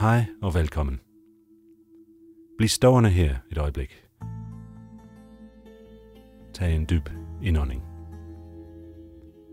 Hej 0.00 0.24
og 0.42 0.54
velkommen. 0.54 1.00
Bliv 2.58 2.68
stående 2.68 3.10
her 3.10 3.36
et 3.50 3.58
øjeblik. 3.58 4.04
Tag 6.54 6.76
en 6.76 6.86
dyb 6.90 7.08
indånding. 7.42 7.82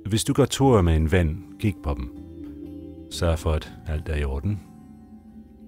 Hvis 0.05 0.23
du 0.23 0.33
går 0.33 0.45
tur 0.45 0.81
med 0.81 0.95
en 0.95 1.11
ven, 1.11 1.55
kig 1.59 1.75
på 1.83 1.93
dem. 1.93 2.17
Sørg 3.11 3.39
for, 3.39 3.51
at 3.51 3.73
alt 3.87 4.09
er 4.09 4.15
i 4.15 4.23
orden. 4.23 4.59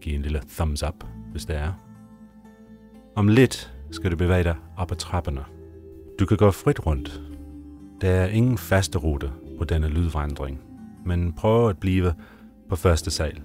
Giv 0.02 0.16
en 0.16 0.22
lille 0.22 0.42
thumbs 0.50 0.84
up, 0.84 1.04
hvis 1.32 1.46
det 1.46 1.56
er. 1.56 1.74
Om 3.16 3.28
lidt 3.28 3.74
skal 3.92 4.12
du 4.12 4.16
bevæge 4.16 4.44
dig 4.44 4.56
op 4.78 4.92
ad 4.92 4.98
trapperne. 4.98 5.46
Du 6.20 6.26
kan 6.26 6.38
gå 6.38 6.52
frit 6.52 6.86
rundt. 6.86 7.22
Der 8.02 8.10
er 8.10 8.28
ingen 8.28 8.58
faste 8.58 8.98
rute 8.98 9.32
på 9.58 9.64
denne 9.64 9.88
lydvandring, 9.88 10.60
men 11.06 11.34
prøv 11.34 11.70
at 11.70 11.78
blive 11.78 12.14
på 12.70 12.76
første 12.76 13.12
sal. 13.12 13.42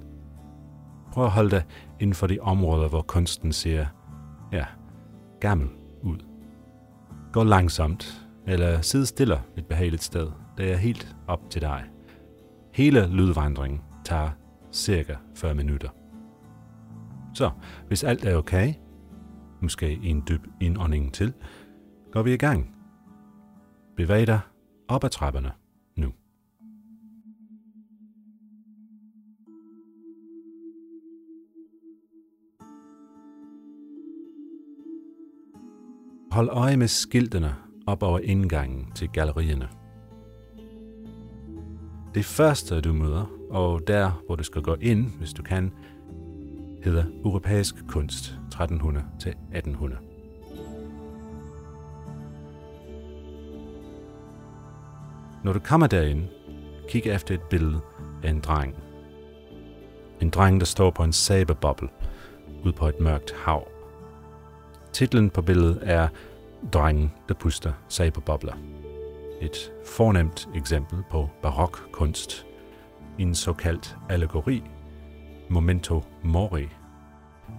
Prøv 1.12 1.24
at 1.24 1.30
holde 1.30 1.50
dig 1.50 1.62
inden 2.00 2.14
for 2.14 2.26
de 2.26 2.38
områder, 2.40 2.88
hvor 2.88 3.02
kunsten 3.02 3.52
ser, 3.52 3.86
ja, 4.52 4.64
gammel 5.40 5.68
ud. 6.02 6.18
Gå 7.32 7.42
langsomt, 7.42 8.28
eller 8.46 8.80
sid 8.80 9.06
stille 9.06 9.40
et 9.56 9.66
behageligt 9.66 10.02
sted. 10.02 10.30
Det 10.58 10.72
er 10.72 10.76
helt 10.76 11.16
op 11.26 11.50
til 11.50 11.62
dig. 11.62 11.84
Hele 12.74 13.06
lydvandringen 13.06 13.80
tager 14.04 14.30
cirka 14.72 15.14
40 15.34 15.54
minutter. 15.54 15.88
Så, 17.34 17.50
hvis 17.88 18.04
alt 18.04 18.24
er 18.24 18.36
okay, 18.36 18.74
måske 19.62 19.98
en 20.02 20.22
dyb 20.28 20.46
indånding 20.60 21.14
til, 21.14 21.32
går 22.12 22.22
vi 22.22 22.34
i 22.34 22.36
gang. 22.36 22.74
Bevæg 23.96 24.26
dig 24.26 24.40
op 24.88 25.04
ad 25.04 25.10
trapperne 25.10 25.52
Hold 36.36 36.48
øje 36.52 36.76
med 36.76 36.88
skiltene 36.88 37.54
op 37.86 38.02
over 38.02 38.18
indgangen 38.18 38.92
til 38.94 39.08
gallerierne. 39.08 39.68
Det 42.14 42.24
første, 42.24 42.80
du 42.80 42.92
møder, 42.92 43.30
og 43.50 43.80
der, 43.86 44.22
hvor 44.26 44.36
du 44.36 44.42
skal 44.42 44.62
gå 44.62 44.76
ind, 44.80 45.10
hvis 45.18 45.32
du 45.32 45.42
kan, 45.42 45.72
hedder 46.84 47.04
Europæisk 47.24 47.74
kunst 47.88 48.24
1300 48.24 49.06
til 49.20 49.28
1800. 49.30 50.00
Når 55.44 55.52
du 55.52 55.58
kommer 55.58 55.86
derind, 55.86 56.22
kig 56.88 57.06
efter 57.06 57.34
et 57.34 57.42
billede 57.42 57.80
af 58.22 58.30
en 58.30 58.40
dreng. 58.40 58.74
En 60.20 60.30
dreng, 60.30 60.60
der 60.60 60.66
står 60.66 60.90
på 60.90 61.02
en 61.02 61.12
sabeboble 61.12 61.88
ud 62.64 62.72
på 62.72 62.88
et 62.88 63.00
mørkt 63.00 63.34
hav. 63.44 63.75
Titlen 64.96 65.30
på 65.30 65.42
billedet 65.42 65.78
er 65.82 66.08
Drengen, 66.72 67.12
der 67.28 67.34
puster 67.34 67.72
sabebobler. 67.88 68.52
Et 69.42 69.72
fornemt 69.84 70.48
eksempel 70.54 70.98
på 71.10 71.28
barok 71.42 71.88
kunst. 71.92 72.46
En 73.18 73.34
såkaldt 73.34 73.96
allegori, 74.08 74.62
Momento 75.48 76.02
mori. 76.22 76.68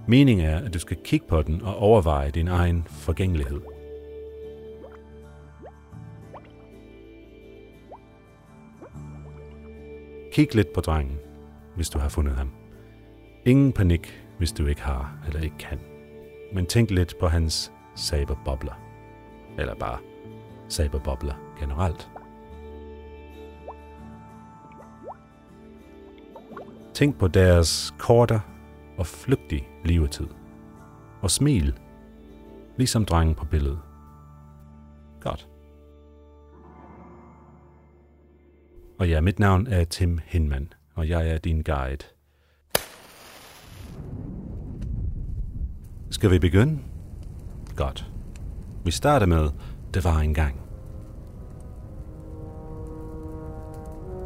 Meningen 0.07 0.45
er, 0.45 0.57
at 0.57 0.73
du 0.73 0.79
skal 0.79 0.97
kigge 1.03 1.27
på 1.27 1.41
den 1.41 1.61
og 1.61 1.75
overveje 1.75 2.31
din 2.31 2.47
egen 2.47 2.87
forgængelighed. 2.89 3.61
Kig 10.31 10.55
lidt 10.55 10.73
på 10.73 10.81
drengen, 10.81 11.17
hvis 11.75 11.89
du 11.89 11.99
har 11.99 12.09
fundet 12.09 12.35
ham. 12.35 12.51
Ingen 13.45 13.73
panik, 13.73 14.23
hvis 14.37 14.51
du 14.51 14.65
ikke 14.65 14.81
har 14.81 15.17
eller 15.27 15.41
ikke 15.41 15.57
kan. 15.57 15.96
Men 16.53 16.65
tænk 16.65 16.91
lidt 16.91 17.13
på 17.19 17.27
hans 17.27 17.71
saberbobler. 17.95 18.73
Eller 19.57 19.75
bare 19.75 19.99
saberbobler 20.67 21.33
generelt. 21.59 22.09
Tænk 26.93 27.19
på 27.19 27.27
deres 27.27 27.93
korte 27.99 28.41
og 28.97 29.05
flygtig 29.05 29.67
levetid. 29.85 30.27
Og 31.21 31.31
smil, 31.31 31.79
ligesom 32.77 33.05
drengen 33.05 33.35
på 33.35 33.45
billedet. 33.45 33.79
Godt. 35.21 35.47
Og 38.99 39.09
ja, 39.09 39.21
mit 39.21 39.39
navn 39.39 39.67
er 39.67 39.83
Tim 39.83 40.19
Hinman, 40.25 40.73
og 40.95 41.09
jeg 41.09 41.29
er 41.29 41.37
din 41.37 41.61
guide. 41.61 42.16
Skal 46.09 46.31
vi 46.31 46.39
begynde? 46.39 46.79
Godt. 47.75 48.11
Vi 48.85 48.91
starter 48.91 49.25
med, 49.25 49.49
det 49.93 50.03
var 50.03 50.19
en 50.19 50.33
gang. 50.33 50.61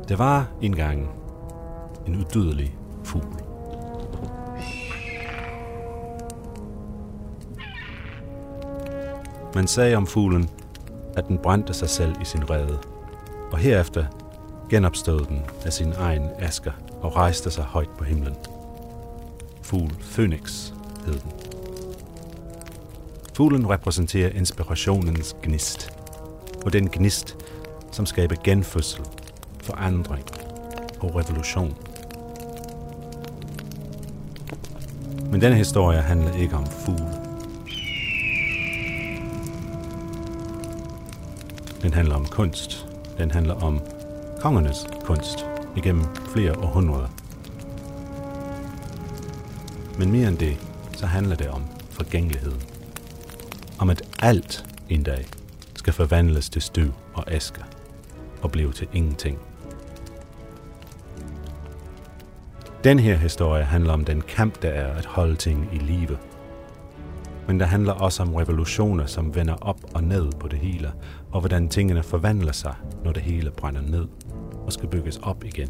Det 0.07 0.19
var 0.19 0.47
en 0.61 0.75
gang 0.75 1.09
en 2.07 2.15
udødelig 2.15 2.77
fugl. 3.03 3.41
Man 9.55 9.67
sagde 9.67 9.95
om 9.95 10.07
fuglen, 10.07 10.49
at 11.17 11.27
den 11.27 11.37
brændte 11.37 11.73
sig 11.73 11.89
selv 11.89 12.15
i 12.21 12.25
sin 12.25 12.49
rede, 12.49 12.79
og 13.51 13.57
herefter 13.57 14.05
genopstod 14.69 15.25
den 15.25 15.41
af 15.65 15.73
sin 15.73 15.93
egen 15.93 16.29
asker 16.39 16.71
og 17.01 17.15
rejste 17.15 17.51
sig 17.51 17.63
højt 17.63 17.89
på 17.97 18.03
himlen. 18.03 18.35
Fugl 19.61 19.91
Phoenix 19.99 20.73
hed 21.05 21.19
den. 21.19 21.40
Fuglen 23.41 23.69
repræsenterer 23.69 24.29
inspirationens 24.29 25.35
gnist, 25.43 25.89
og 26.65 26.73
den 26.73 26.89
gnist, 26.89 27.37
som 27.91 28.05
skaber 28.05 28.35
genfødsel, 28.43 29.01
forandring 29.63 30.23
og 30.99 31.15
revolution. 31.15 31.77
Men 35.31 35.41
denne 35.41 35.55
historie 35.55 36.01
handler 36.01 36.33
ikke 36.33 36.55
om 36.55 36.65
fugle. 36.65 37.11
Den 41.81 41.93
handler 41.93 42.15
om 42.15 42.25
kunst. 42.25 42.87
Den 43.17 43.31
handler 43.31 43.53
om 43.53 43.81
kongernes 44.41 44.87
kunst 45.03 45.45
igennem 45.75 46.03
flere 46.33 46.59
århundreder. 46.59 47.09
Men 49.99 50.11
mere 50.11 50.27
end 50.27 50.37
det, 50.37 50.57
så 50.97 51.05
handler 51.05 51.35
det 51.35 51.47
om 51.47 51.63
forgængeligheden. 51.89 52.70
Om 53.81 53.89
at 53.89 54.01
alt 54.19 54.65
en 54.89 55.03
dag 55.03 55.25
skal 55.75 55.93
forvandles 55.93 56.49
til 56.49 56.61
støv 56.61 56.91
og 57.13 57.31
asker 57.31 57.63
og 58.41 58.51
blive 58.51 58.71
til 58.71 58.87
ingenting. 58.93 59.39
Den 62.83 62.99
her 62.99 63.15
historie 63.15 63.63
handler 63.63 63.93
om 63.93 64.05
den 64.05 64.21
kamp, 64.21 64.61
der 64.61 64.69
er 64.69 64.93
at 64.93 65.05
holde 65.05 65.35
ting 65.35 65.69
i 65.73 65.77
live. 65.77 66.17
Men 67.47 67.59
der 67.59 67.65
handler 67.65 67.93
også 67.93 68.23
om 68.23 68.35
revolutioner, 68.35 69.05
som 69.05 69.35
vender 69.35 69.55
op 69.61 69.79
og 69.93 70.03
ned 70.03 70.31
på 70.39 70.47
det 70.47 70.59
hele, 70.59 70.91
og 71.31 71.39
hvordan 71.39 71.69
tingene 71.69 72.03
forvandler 72.03 72.51
sig, 72.51 72.75
når 73.03 73.11
det 73.11 73.23
hele 73.23 73.51
brænder 73.51 73.81
ned 73.81 74.07
og 74.65 74.73
skal 74.73 74.89
bygges 74.89 75.17
op 75.17 75.43
igen. 75.43 75.69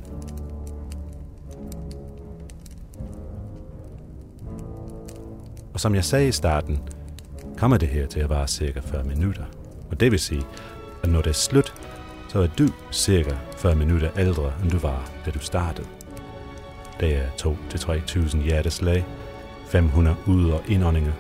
Og 5.73 5.79
som 5.79 5.95
jeg 5.95 6.03
sagde 6.03 6.27
i 6.27 6.31
starten, 6.31 6.79
kommer 7.61 7.77
det 7.77 7.87
her 7.87 8.07
til 8.07 8.19
at 8.19 8.29
vare 8.29 8.47
cirka 8.47 8.79
40 8.79 9.03
minutter. 9.03 9.43
Og 9.91 9.99
det 9.99 10.11
vil 10.11 10.19
sige, 10.19 10.45
at 11.03 11.09
når 11.09 11.21
det 11.21 11.29
er 11.29 11.33
slut, 11.33 11.73
så 12.29 12.39
er 12.39 12.47
du 12.47 12.67
cirka 12.91 13.35
40 13.57 13.75
minutter 13.75 14.09
ældre, 14.19 14.53
end 14.63 14.71
du 14.71 14.77
var, 14.77 15.11
da 15.25 15.31
du 15.31 15.39
startede. 15.39 15.87
Det 16.99 17.15
er 17.15 17.27
2-3.000 17.29 18.37
hjerteslag, 18.37 19.05
500 19.67 20.15
ud- 20.27 20.51
og 20.51 20.61
indåndinger. 20.67 21.11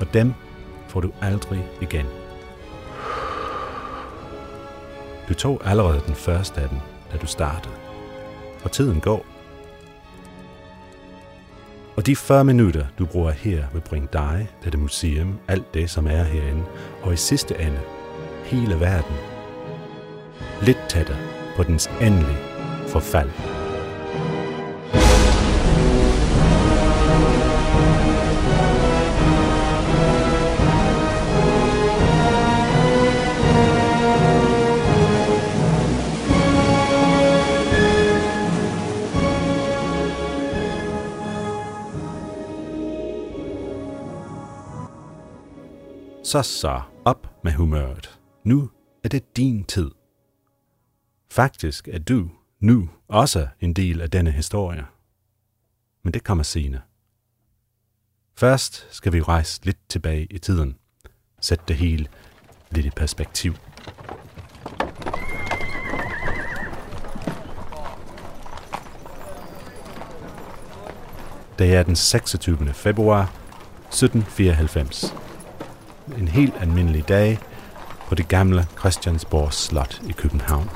Og 0.00 0.14
dem 0.14 0.34
får 0.88 1.00
du 1.00 1.12
aldrig 1.20 1.64
igen. 1.80 2.06
Du 5.28 5.34
tog 5.34 5.60
allerede 5.64 6.02
den 6.06 6.14
første 6.14 6.60
af 6.60 6.68
dem, 6.68 6.78
da 7.12 7.16
du 7.16 7.26
startede. 7.26 7.74
Og 8.64 8.72
tiden 8.72 9.00
går. 9.00 9.33
Og 12.04 12.08
de 12.08 12.16
40 12.16 12.44
minutter, 12.44 12.86
du 12.98 13.06
bruger 13.06 13.30
her, 13.30 13.64
vil 13.72 13.80
bringe 13.80 14.08
dig, 14.12 14.48
dette 14.64 14.78
museum, 14.78 15.38
alt 15.48 15.74
det, 15.74 15.90
som 15.90 16.06
er 16.06 16.22
herinde, 16.22 16.64
og 17.02 17.12
i 17.12 17.16
sidste 17.16 17.54
ende, 17.60 17.80
hele 18.44 18.80
verden, 18.80 19.16
lidt 20.62 20.78
tættere 20.88 21.16
på 21.56 21.62
dens 21.62 21.90
endelige 22.00 22.38
forfald. 22.88 23.53
Så 46.34 46.42
så, 46.42 46.80
op 47.04 47.44
med 47.44 47.52
humøret. 47.52 48.20
Nu 48.44 48.70
er 49.04 49.08
det 49.08 49.36
din 49.36 49.64
tid. 49.64 49.90
Faktisk 51.30 51.88
er 51.88 51.98
du 51.98 52.30
nu 52.60 52.90
også 53.08 53.48
en 53.60 53.72
del 53.72 54.00
af 54.00 54.10
denne 54.10 54.30
historie. 54.30 54.86
Men 56.02 56.14
det 56.14 56.24
kommer 56.24 56.44
senere. 56.44 56.80
Først 58.36 58.86
skal 58.90 59.12
vi 59.12 59.22
rejse 59.22 59.64
lidt 59.64 59.78
tilbage 59.88 60.26
i 60.30 60.38
tiden. 60.38 60.76
Sæt 61.40 61.68
det 61.68 61.76
hele 61.76 62.08
lidt 62.70 62.86
i 62.86 62.90
perspektiv. 62.90 63.54
Det 71.58 71.74
er 71.74 71.82
den 71.82 71.96
26. 71.96 72.74
februar 72.74 73.22
1794. 73.22 75.24
En 76.18 76.28
helt 76.28 76.54
almindelig 76.60 77.08
dag 77.08 77.38
på 78.08 78.14
det 78.14 78.28
gamle 78.28 78.66
Christiansborg 78.78 79.52
Slot 79.52 80.02
i 80.08 80.12
København. 80.12 80.70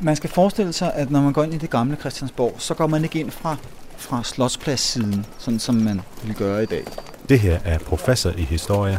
Man 0.00 0.16
skal 0.16 0.30
forestille 0.30 0.72
sig, 0.72 0.94
at 0.94 1.10
når 1.10 1.20
man 1.20 1.32
går 1.32 1.44
ind 1.44 1.54
i 1.54 1.58
det 1.58 1.70
gamle 1.70 1.96
Christiansborg, 1.96 2.54
så 2.58 2.74
går 2.74 2.86
man 2.86 3.04
ikke 3.04 3.20
ind 3.20 3.30
fra, 3.30 3.56
fra 3.96 4.24
slotspladssiden, 4.24 5.26
sådan 5.38 5.58
som 5.58 5.74
man 5.74 6.00
vil 6.24 6.34
gøre 6.34 6.62
i 6.62 6.66
dag. 6.66 6.84
Det 7.28 7.40
her 7.40 7.58
er 7.64 7.78
professor 7.78 8.30
i 8.30 8.42
historie, 8.42 8.98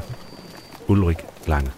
Ulrik 0.88 1.18
Lange. 1.48 1.72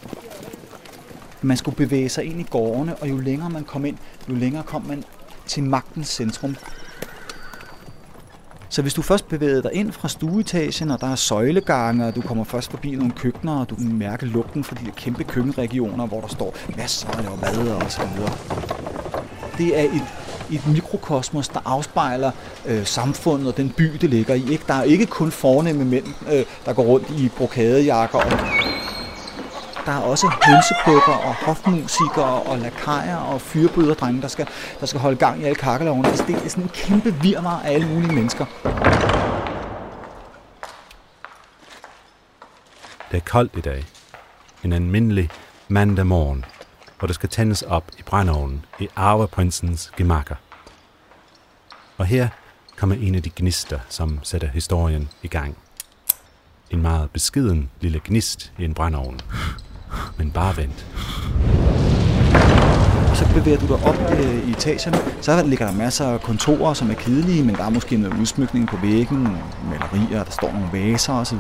Man 1.41 1.57
skulle 1.57 1.75
bevæge 1.75 2.09
sig 2.09 2.23
ind 2.23 2.39
i 2.39 2.47
gårdene, 2.49 2.95
og 2.95 3.09
jo 3.09 3.17
længere 3.17 3.49
man 3.49 3.63
kom 3.63 3.85
ind, 3.85 3.97
jo 4.29 4.35
længere 4.35 4.63
kom 4.63 4.85
man 4.85 5.03
til 5.47 5.63
magtens 5.63 6.07
centrum. 6.07 6.55
Så 8.71 8.81
hvis 8.81 8.93
du 8.93 9.01
først 9.01 9.27
bevæger 9.27 9.61
dig 9.61 9.73
ind 9.73 9.91
fra 9.91 10.07
stueetagen, 10.07 10.91
og 10.91 11.01
der 11.01 11.07
er 11.11 11.15
søjlegange, 11.15 12.07
og 12.07 12.15
du 12.15 12.21
kommer 12.21 12.43
først 12.43 12.71
forbi 12.71 12.91
nogle 12.95 13.11
køkkener, 13.11 13.59
og 13.59 13.69
du 13.69 13.75
kan 13.75 13.97
mærke 13.97 14.25
lugten 14.25 14.63
fra 14.63 14.75
de 14.81 14.85
der 14.85 14.91
kæmpe 14.91 15.23
køkkenregioner, 15.23 16.07
hvor 16.07 16.21
der 16.21 16.27
står 16.27 16.55
masser 16.77 17.09
af 17.09 17.37
mad 17.41 17.67
og 17.67 17.91
så 17.91 18.01
videre. 18.15 18.31
Det 19.57 19.79
er 19.79 19.83
et, 19.83 20.03
et 20.51 20.67
mikrokosmos, 20.67 21.47
der 21.47 21.59
afspejler 21.65 22.31
øh, 22.65 22.85
samfundet 22.85 23.47
og 23.47 23.57
den 23.57 23.69
by, 23.69 23.97
det 24.01 24.09
ligger 24.09 24.33
i. 24.33 24.51
Ikke? 24.51 24.63
Der 24.67 24.73
er 24.73 24.83
ikke 24.83 25.05
kun 25.05 25.31
fornemme 25.31 25.85
mænd, 25.85 26.05
øh, 26.31 26.45
der 26.65 26.73
går 26.73 26.83
rundt 26.83 27.09
i 27.09 27.29
brokadejakker 27.37 28.17
og 28.17 28.31
der 29.89 29.95
er 29.95 30.01
også 30.01 30.27
hønsepukker 30.45 31.13
og 31.13 31.35
hofmusikere 31.35 32.41
og 32.41 32.57
lakajer 32.57 33.17
og 33.17 33.41
fyrbøderdrenge, 33.41 34.21
der 34.21 34.27
skal, 34.27 34.47
der 34.79 34.85
skal 34.85 35.01
holde 35.01 35.17
gang 35.17 35.41
i 35.41 35.43
alle 35.43 35.55
kakkelovene. 35.55 36.07
Altså, 36.07 36.23
det 36.27 36.35
er 36.35 36.49
sådan 36.49 36.63
en 36.63 36.69
kæmpe 36.69 37.15
virvar 37.21 37.61
af 37.61 37.73
alle 37.73 37.87
mulige 37.87 38.13
mennesker. 38.13 38.45
Det 43.11 43.17
er 43.17 43.25
koldt 43.25 43.55
i 43.57 43.61
dag. 43.61 43.85
En 44.63 44.73
almindelig 44.73 45.29
mandag 45.67 46.05
morgen, 46.05 46.45
hvor 46.99 47.05
der 47.07 47.13
skal 47.13 47.29
tændes 47.29 47.61
op 47.61 47.83
i 47.99 48.03
brændeovnen 48.03 48.65
i 48.79 48.89
arveprinsens 48.95 49.91
gemakker. 49.97 50.35
Og 51.97 52.05
her 52.05 52.27
kommer 52.75 52.95
en 52.95 53.15
af 53.15 53.23
de 53.23 53.31
gnister, 53.35 53.79
som 53.89 54.19
sætter 54.23 54.47
historien 54.47 55.09
i 55.23 55.27
gang. 55.27 55.57
En 56.69 56.81
meget 56.81 57.11
beskeden 57.11 57.69
lille 57.81 58.01
gnist 58.03 58.51
i 58.59 58.63
en 58.65 58.73
brændeovn. 58.73 59.19
Men 60.17 60.31
bare 60.31 60.57
vent. 60.57 60.85
Så 63.15 63.25
bevæger 63.33 63.57
du 63.57 63.67
dig 63.67 63.85
op 63.85 64.11
øh, 64.11 64.47
i 64.47 64.51
etagerne, 64.51 64.97
så 65.21 65.43
ligger 65.45 65.67
der 65.67 65.73
masser 65.73 66.05
af 66.05 66.21
kontorer, 66.21 66.73
som 66.73 66.91
er 66.91 66.93
kedelige, 66.93 67.43
men 67.43 67.55
der 67.55 67.63
er 67.63 67.69
måske 67.69 67.97
noget 67.97 68.19
udsmykning 68.19 68.67
på 68.67 68.77
væggen, 68.77 69.27
malerier, 69.69 70.23
der 70.23 70.31
står 70.31 70.51
nogle 70.51 70.67
vaser 70.73 71.13
osv. 71.13 71.37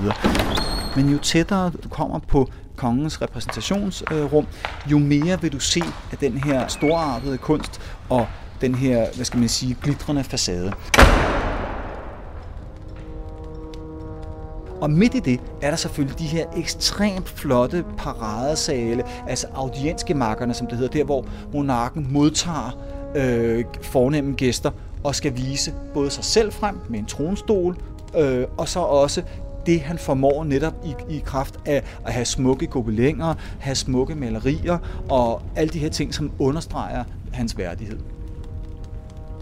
Men 0.95 1.09
jo 1.09 1.17
tættere 1.17 1.71
du 1.83 1.89
kommer 1.89 2.19
på 2.19 2.49
kongens 2.75 3.21
repræsentationsrum, 3.21 4.47
jo 4.91 4.97
mere 4.97 5.41
vil 5.41 5.51
du 5.51 5.59
se 5.59 5.81
af 6.11 6.17
den 6.17 6.37
her 6.37 6.67
storartede 6.67 7.37
kunst 7.37 7.81
og 8.09 8.27
den 8.61 8.75
her, 8.75 9.05
hvad 9.15 9.25
skal 9.25 9.39
man 9.39 9.49
sige, 9.49 9.77
glitrende 9.81 10.23
facade. 10.23 10.73
Og 14.81 14.91
midt 14.91 15.15
i 15.15 15.19
det 15.19 15.39
er 15.61 15.69
der 15.69 15.77
selvfølgelig 15.77 16.19
de 16.19 16.25
her 16.25 16.45
ekstremt 16.57 17.29
flotte 17.29 17.85
paradesale, 17.97 19.03
altså 19.27 19.47
audiensgemakkerne, 19.53 20.53
som 20.53 20.67
det 20.67 20.77
hedder, 20.77 20.97
der 20.97 21.03
hvor 21.03 21.25
monarken 21.53 22.07
modtager 22.09 22.77
øh, 23.15 23.65
fornemme 23.81 24.33
gæster 24.33 24.71
og 25.03 25.15
skal 25.15 25.37
vise 25.37 25.73
både 25.93 26.09
sig 26.09 26.23
selv 26.23 26.51
frem 26.51 26.79
med 26.89 26.99
en 26.99 27.05
tronstol, 27.05 27.77
øh, 28.17 28.45
og 28.57 28.67
så 28.67 28.79
også 28.79 29.21
det, 29.65 29.81
han 29.81 29.97
formår 29.97 30.43
netop 30.43 30.73
i, 30.85 31.15
i 31.15 31.21
kraft 31.25 31.59
af 31.65 31.83
at 32.05 32.13
have 32.13 32.25
smukke 32.25 32.67
gobelænger, 32.67 33.33
have 33.59 33.75
smukke 33.75 34.15
malerier 34.15 34.77
og 35.09 35.41
alle 35.55 35.73
de 35.73 35.79
her 35.79 35.89
ting, 35.89 36.13
som 36.13 36.31
understreger 36.39 37.03
hans 37.33 37.57
værdighed. 37.57 37.99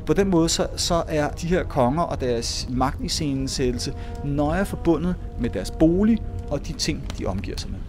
På 0.07 0.13
den 0.13 0.29
måde 0.29 0.49
så, 0.49 0.67
så 0.75 1.03
er 1.07 1.29
de 1.29 1.47
her 1.47 1.63
konger 1.63 2.03
og 2.03 2.21
deres 2.21 2.67
magtiscenesættelse 2.69 3.93
nøje 4.25 4.65
forbundet 4.65 5.15
med 5.39 5.49
deres 5.49 5.71
bolig 5.71 6.21
og 6.49 6.67
de 6.67 6.73
ting, 6.73 7.03
de 7.19 7.25
omgiver 7.25 7.57
sig 7.57 7.71
med. 7.71 7.79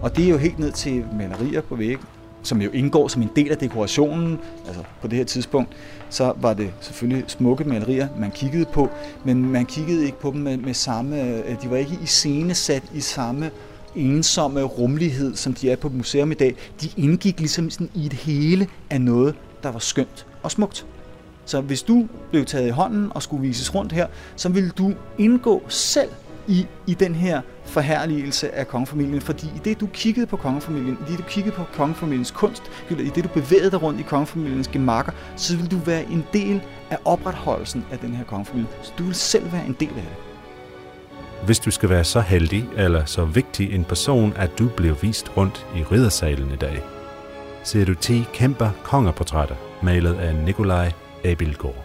Og 0.00 0.16
det 0.16 0.24
er 0.24 0.28
jo 0.28 0.36
helt 0.36 0.58
ned 0.58 0.72
til 0.72 1.04
malerier 1.18 1.60
på 1.60 1.76
væggen, 1.76 2.06
som 2.42 2.62
jo 2.62 2.70
indgår 2.70 3.08
som 3.08 3.22
en 3.22 3.30
del 3.36 3.50
af 3.50 3.58
dekorationen. 3.58 4.38
Altså 4.66 4.82
på 5.00 5.08
det 5.08 5.18
her 5.18 5.24
tidspunkt, 5.24 5.72
så 6.10 6.32
var 6.36 6.54
det 6.54 6.70
selvfølgelig 6.80 7.24
smukke 7.26 7.64
malerier, 7.64 8.08
man 8.18 8.30
kiggede 8.30 8.64
på, 8.64 8.90
men 9.24 9.52
man 9.52 9.66
kiggede 9.66 10.04
ikke 10.04 10.20
på 10.20 10.30
dem 10.30 10.40
med, 10.40 10.56
med 10.56 10.74
samme, 10.74 11.22
øh, 11.22 11.62
de 11.62 11.70
var 11.70 11.76
ikke 11.76 11.98
i 12.02 12.06
scenesat 12.06 12.82
i 12.94 13.00
samme 13.00 13.50
ensomme 13.96 14.62
rummelighed, 14.62 15.36
som 15.36 15.54
de 15.54 15.70
er 15.70 15.76
på 15.76 15.88
museum 15.88 16.30
i 16.30 16.34
dag. 16.34 16.54
De 16.80 16.88
indgik 16.96 17.38
ligesom 17.38 17.70
sådan 17.70 17.90
i 17.94 18.06
et 18.06 18.12
hele 18.12 18.68
af 18.90 19.00
noget, 19.00 19.34
der 19.62 19.70
var 19.70 19.78
skønt 19.78 20.26
og 20.42 20.50
smukt. 20.50 20.86
Så 21.44 21.60
hvis 21.60 21.82
du 21.82 22.08
blev 22.30 22.44
taget 22.44 22.66
i 22.66 22.70
hånden 22.70 23.12
og 23.14 23.22
skulle 23.22 23.42
vises 23.42 23.74
rundt 23.74 23.92
her, 23.92 24.06
så 24.36 24.48
ville 24.48 24.70
du 24.70 24.92
indgå 25.18 25.62
selv 25.68 26.10
i, 26.46 26.66
i 26.86 26.94
den 26.94 27.14
her 27.14 27.40
forherligelse 27.64 28.54
af 28.54 28.68
kongefamilien, 28.68 29.20
fordi 29.20 29.46
i 29.46 29.58
det 29.64 29.80
du 29.80 29.86
kiggede 29.86 30.26
på 30.26 30.36
kongefamilien, 30.36 30.98
i 31.08 31.10
det 31.10 31.18
du 31.18 31.24
kiggede 31.28 31.56
på 31.56 31.64
kongefamiliens 31.72 32.30
kunst, 32.30 32.62
i 32.90 32.94
det 32.94 33.24
du 33.24 33.28
bevægede 33.28 33.70
dig 33.70 33.82
rundt 33.82 34.00
i 34.00 34.02
kongefamiliens 34.02 34.68
gemakker, 34.68 35.12
så 35.36 35.56
ville 35.56 35.68
du 35.68 35.76
være 35.76 36.04
en 36.04 36.24
del 36.32 36.62
af 36.90 36.98
opretholdelsen 37.04 37.84
af 37.92 37.98
den 37.98 38.14
her 38.14 38.24
kongefamilie. 38.24 38.68
Så 38.82 38.92
du 38.98 39.04
vil 39.04 39.14
selv 39.14 39.52
være 39.52 39.66
en 39.66 39.76
del 39.80 39.88
af 39.88 39.94
det. 39.94 40.16
Hvis 41.44 41.58
du 41.58 41.70
skal 41.70 41.88
være 41.88 42.04
så 42.04 42.20
heldig 42.20 42.68
eller 42.76 43.04
så 43.04 43.24
vigtig 43.24 43.74
en 43.74 43.84
person, 43.84 44.32
at 44.36 44.58
du 44.58 44.68
bliver 44.68 44.94
vist 44.94 45.36
rundt 45.36 45.66
i 45.76 45.82
riddersalen 45.82 46.52
i 46.52 46.56
dag, 46.56 46.82
ser 47.62 47.84
du 47.84 47.94
10 47.94 48.24
kæmper 48.32 48.70
kongerportrætter 48.82 49.56
malet 49.82 50.14
af 50.14 50.34
Nikolaj 50.34 50.92
Abildgaard. 51.24 51.84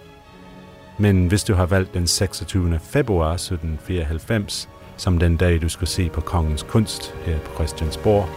Men 0.98 1.27
hvis 1.27 1.43
du 1.43 1.53
har 1.53 1.65
valgt 1.65 1.93
den 1.93 2.08
26. 2.08 2.79
februar 2.79 3.34
1794 3.34 4.69
som 4.98 5.17
den 5.17 5.38
dag, 5.38 5.62
du 5.62 5.69
skal 5.69 5.88
se 5.88 6.10
på 6.10 6.22
kongens 6.22 6.63
kunst 6.63 7.15
her 7.25 7.39
på 7.39 7.53
Christiansborg, 7.53 8.29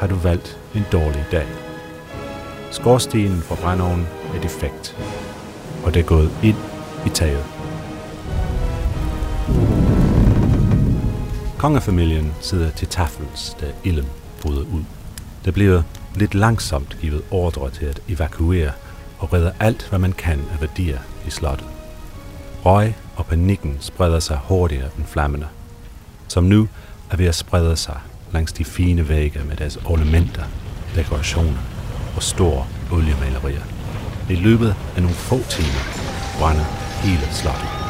har 0.00 0.06
du 0.06 0.14
valgt 0.14 0.58
en 0.74 0.84
dårlig 0.92 1.24
dag. 1.32 1.46
Skorstenen 2.70 3.42
fra 3.42 3.54
brændeovnen 3.54 4.06
er 4.34 4.40
defekt, 4.40 4.96
og 5.84 5.94
det 5.94 6.00
er 6.00 6.06
gået 6.06 6.30
ind 6.42 6.56
i 7.06 7.08
taget. 7.08 7.44
Kongefamilien 11.58 12.32
sidder 12.40 12.70
til 12.70 12.88
tafels, 12.88 13.56
da 13.60 13.66
ilden 13.84 14.08
bryder 14.42 14.60
ud. 14.60 14.84
Der 15.44 15.50
bliver 15.50 15.82
lidt 16.14 16.34
langsomt 16.34 16.96
givet 17.00 17.22
ordre 17.30 17.70
til 17.70 17.84
at 17.84 18.02
evakuere 18.08 18.72
og 19.22 19.32
redder 19.32 19.52
alt, 19.60 19.88
hvad 19.88 19.98
man 19.98 20.12
kan 20.12 20.40
af 20.52 20.60
værdier 20.60 20.98
i 21.26 21.30
slottet. 21.30 21.66
Røg 22.64 22.94
og 23.16 23.26
panikken 23.26 23.76
spreder 23.80 24.18
sig 24.18 24.38
hurtigere 24.44 24.88
end 24.98 25.06
flammerne, 25.06 25.48
som 26.28 26.44
nu 26.44 26.68
er 27.10 27.16
ved 27.16 27.26
at 27.26 27.34
sprede 27.34 27.76
sig 27.76 28.00
langs 28.32 28.52
de 28.52 28.64
fine 28.64 29.08
vægge 29.08 29.40
med 29.44 29.56
deres 29.56 29.78
ornamenter, 29.84 30.44
dekorationer 30.94 31.58
og 32.16 32.22
store 32.22 32.66
oliemalerier. 32.92 33.62
I 34.30 34.34
løbet 34.34 34.74
af 34.96 35.02
nogle 35.02 35.16
få 35.16 35.38
timer 35.50 35.82
brænder 36.38 36.64
hele 37.02 37.26
slottet. 37.32 37.81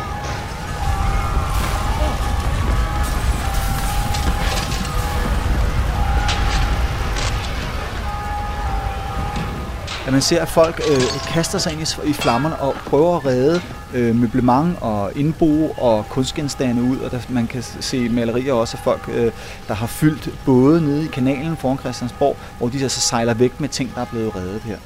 At 10.06 10.12
man 10.12 10.22
ser, 10.22 10.42
at 10.42 10.48
folk 10.48 10.80
øh, 10.90 11.02
kaster 11.28 11.58
sig 11.58 11.72
ind 11.72 11.80
i, 11.80 12.10
i 12.10 12.12
flammerne 12.12 12.56
og 12.56 12.74
prøver 12.74 13.16
at 13.16 13.26
redde 13.26 13.60
øh, 13.94 14.14
møblement 14.16 14.76
og 14.80 15.12
indbo 15.16 15.68
og 15.68 16.04
kunstgenstande 16.08 16.82
ud, 16.82 16.98
og 16.98 17.10
der, 17.10 17.18
man 17.28 17.46
kan 17.46 17.62
se 17.62 18.08
malerier 18.08 18.52
også 18.52 18.76
af 18.76 18.84
folk, 18.84 19.10
øh, 19.14 19.32
der 19.68 19.74
har 19.74 19.86
fyldt 19.86 20.28
både 20.46 20.80
nede 20.80 21.04
i 21.04 21.08
kanalen 21.08 21.56
foran 21.56 21.78
Christiansborg, 21.78 22.36
hvor 22.58 22.68
de 22.68 22.78
så 22.78 22.84
altså 22.84 23.00
sejler 23.00 23.34
væk 23.34 23.60
med 23.60 23.68
ting, 23.68 23.94
der 23.94 24.00
er 24.00 24.06
blevet 24.06 24.36
reddet 24.36 24.60
her. 24.62 24.76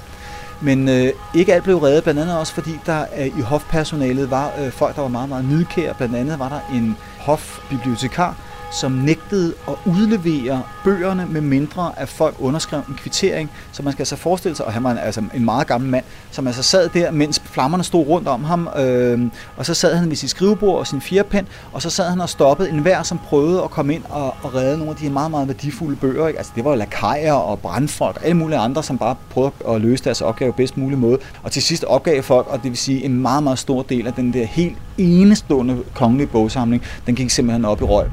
Men 0.61 0.89
øh, 0.89 1.13
ikke 1.35 1.55
alt 1.55 1.65
blev 1.65 1.79
reddet, 1.79 2.03
blandt 2.03 2.21
andet 2.21 2.39
også 2.39 2.53
fordi 2.53 2.71
der 2.87 3.05
øh, 3.19 3.27
i 3.27 3.41
hofpersonalet 3.41 4.31
var 4.31 4.51
øh, 4.59 4.71
folk, 4.73 4.97
der 4.97 5.03
var 5.03 5.09
meget, 5.09 5.29
meget 5.29 5.45
nidkære. 5.45 5.95
Blandt 5.95 6.17
andet 6.17 6.39
var 6.39 6.49
der 6.49 6.77
en 6.77 6.97
hofbibliotekar, 7.19 8.35
som 8.71 8.93
nægtede 8.93 9.55
at 9.69 9.75
udlevere 9.85 10.63
bøgerne, 10.85 11.27
med 11.31 11.41
mindre 11.41 11.93
at 11.97 12.09
folk 12.09 12.35
underskrev 12.39 12.83
en 12.89 12.95
kvittering. 12.95 13.51
Så 13.73 13.83
man 13.83 13.93
skal 13.93 14.01
altså 14.01 14.17
forestille 14.17 14.57
sig, 14.57 14.67
og 14.67 14.73
han 14.73 14.85
var 14.85 14.95
altså 14.95 15.23
en 15.35 15.45
meget 15.45 15.67
gammel 15.67 15.91
mand, 15.91 16.05
som 16.31 16.47
altså 16.47 16.63
sad 16.63 16.89
der, 16.89 17.11
mens 17.11 17.43
flammerne 17.45 17.85
stod 17.85 18.07
rundt 18.07 18.29
om 18.29 18.45
ham, 18.45 18.69
øh, 18.79 19.21
og 19.57 19.67
så 19.67 19.75
sad 19.75 19.97
han 19.97 20.09
ved 20.11 20.17
sit 20.17 20.31
skrivebord 20.31 20.79
og 20.79 20.87
sin 20.87 21.01
fjerpen, 21.01 21.49
og 21.73 21.83
så 21.83 21.91
sad 21.91 22.11
han 22.11 22.21
og 22.21 22.29
stoppede 22.29 22.71
enhver, 22.71 23.03
som 23.03 23.19
prøvede 23.19 23.63
at 23.63 23.71
komme 23.71 23.95
ind 23.95 24.03
og, 24.09 24.35
og 24.43 24.55
redde 24.55 24.79
nogle 24.79 24.91
af 24.91 24.97
de 24.97 25.03
her 25.03 25.13
meget, 25.13 25.31
meget 25.31 25.49
værdifulde 25.49 25.97
bøger. 25.97 26.27
Ikke? 26.27 26.39
Altså 26.39 26.53
det 26.57 26.65
var 26.65 26.71
jo 26.71 26.77
lakajer 26.77 27.33
og 27.33 27.59
brandfolk 27.59 28.17
og 28.17 28.25
alle 28.25 28.37
mulige 28.37 28.59
andre, 28.59 28.83
som 28.83 28.99
bare 28.99 29.17
prøvede 29.31 29.53
at 29.69 29.81
løse 29.81 30.05
deres 30.05 30.21
opgave 30.21 30.53
bedst 30.53 30.77
mulig 30.77 30.99
måde. 30.99 31.19
Og 31.43 31.53
til 31.53 31.63
sidst 31.63 31.85
opgav 31.85 32.23
folk, 32.23 32.47
og 32.51 32.63
det 32.63 32.71
vil 32.71 32.79
sige 32.79 33.05
en 33.05 33.21
meget, 33.23 33.43
meget 33.43 33.59
stor 33.59 33.83
del 33.83 34.07
af 34.07 34.13
den 34.13 34.33
der 34.33 34.45
helt 34.45 34.77
enestående 34.99 35.83
kongelige 35.95 36.27
bogsamling, 36.27 36.83
den 37.07 37.15
gik 37.15 37.31
simpelthen 37.31 37.65
op 37.65 37.81
i 37.81 37.85
røg. 37.85 38.07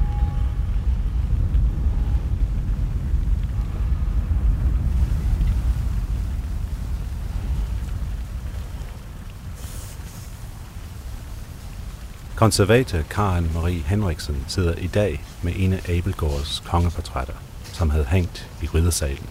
Konservator 12.36 12.98
Karen 13.10 13.50
Marie 13.54 13.82
Henriksen 13.82 14.44
sidder 14.48 14.74
i 14.74 14.86
dag 14.86 15.24
med 15.42 15.52
en 15.56 15.72
af 15.72 15.88
Abelgårds 15.88 16.62
kongeportrætter, 16.66 17.34
som 17.64 17.90
havde 17.90 18.04
hængt 18.04 18.50
i 18.62 18.66
riddersalen. 18.66 19.26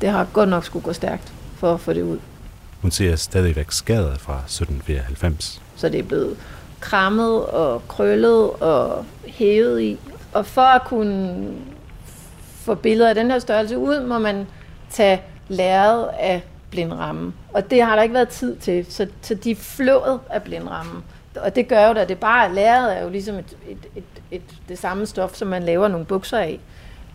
Det 0.00 0.08
har 0.08 0.24
godt 0.32 0.48
nok 0.48 0.64
skulle 0.64 0.84
gå 0.84 0.92
stærkt 0.92 1.32
for 1.56 1.74
at 1.74 1.80
få 1.80 1.92
det 1.92 2.02
ud. 2.02 2.18
Hun 2.82 2.90
ser 2.90 3.16
stadigvæk 3.16 3.72
skader 3.72 4.18
fra 4.18 4.38
1794. 4.38 5.62
Så 5.76 5.88
det 5.88 5.98
er 5.98 6.02
blevet 6.02 6.36
krammet 6.80 7.46
og 7.46 7.88
krøllet 7.88 8.50
og 8.50 9.04
hævet 9.26 9.80
i. 9.80 9.98
Og 10.32 10.46
for 10.46 10.60
at 10.60 10.82
kunne 10.84 11.46
få 12.56 12.74
billeder 12.74 13.08
af 13.08 13.14
den 13.14 13.30
her 13.30 13.38
størrelse 13.38 13.78
ud, 13.78 14.06
må 14.06 14.18
man 14.18 14.46
tage 14.90 15.22
læret 15.48 16.08
af 16.20 16.42
blindrammen. 16.70 17.34
Og 17.52 17.70
det 17.70 17.82
har 17.82 17.96
der 17.96 18.02
ikke 18.02 18.14
været 18.14 18.28
tid 18.28 18.56
til, 18.56 18.86
så, 18.88 19.06
så 19.22 19.34
de 19.34 19.50
er 19.50 19.56
flået 19.56 20.20
af 20.30 20.42
blindrammen. 20.42 21.04
Og 21.36 21.56
det 21.56 21.68
gør 21.68 21.88
jo, 21.88 21.94
da, 21.94 22.04
det 22.04 22.18
bare 22.18 22.54
læret 22.54 22.96
er 22.98 23.02
jo 23.02 23.08
ligesom 23.08 23.36
et, 23.36 23.56
et, 23.68 23.86
et, 23.96 24.04
et, 24.30 24.42
det 24.68 24.78
samme 24.78 25.06
stof, 25.06 25.34
som 25.34 25.48
man 25.48 25.62
laver 25.62 25.88
nogle 25.88 26.06
bukser 26.06 26.38
af. 26.38 26.60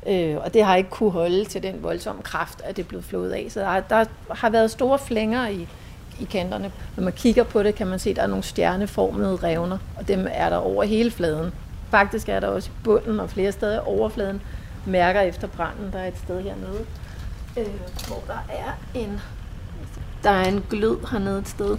Øh, 0.08 0.38
og 0.38 0.54
det 0.54 0.64
har 0.64 0.76
ikke 0.76 0.90
kunne 0.90 1.12
holde 1.12 1.46
til 1.46 1.64
den 1.64 1.84
voldsomme 1.84 2.22
kraft, 2.22 2.62
at 2.64 2.78
det 2.78 2.84
er 2.84 2.88
blevet 2.88 3.06
flået 3.06 3.32
af. 3.32 3.48
Så 3.50 3.60
der, 3.60 3.80
der 3.80 4.06
har 4.32 4.50
været 4.50 4.72
store 4.72 5.00
flænger 5.00 5.48
i, 5.48 5.68
i 6.20 6.24
kanterne. 6.24 6.72
Når 6.96 7.04
man 7.04 7.14
kigger 7.14 7.44
på 7.44 7.64
det, 7.64 7.76
kan 7.76 7.88
man 7.88 8.00
se, 8.00 8.10
at 8.10 8.16
der 8.16 8.22
er 8.22 8.28
nogle 8.28 8.44
stjerneformede 8.44 9.36
revner, 9.36 9.78
og 9.98 10.08
dem 10.08 10.28
er 10.32 10.50
der 10.50 10.58
over 10.58 10.84
hele 10.84 11.12
fladen. 11.12 11.52
Faktisk 11.92 12.30
er 12.30 12.40
der 12.40 12.48
også 12.48 12.70
i 12.70 12.84
bunden 12.84 13.20
og 13.20 13.30
flere 13.30 13.52
steder 13.52 13.80
overfladen 13.80 14.42
mærker 14.86 15.22
efter 15.22 15.48
branden. 15.48 15.92
Der 15.94 16.00
er 16.00 16.08
et 16.08 16.18
sted 16.24 16.42
hernede, 16.42 16.86
øh, 17.58 17.68
hvor 18.08 18.24
der 18.28 18.46
er 18.50 19.00
en 19.00 19.22
der 20.24 20.32
er 20.32 20.46
en 20.46 20.66
glød 20.70 20.98
hernede 21.12 21.40
et 21.40 21.48
sted. 21.48 21.78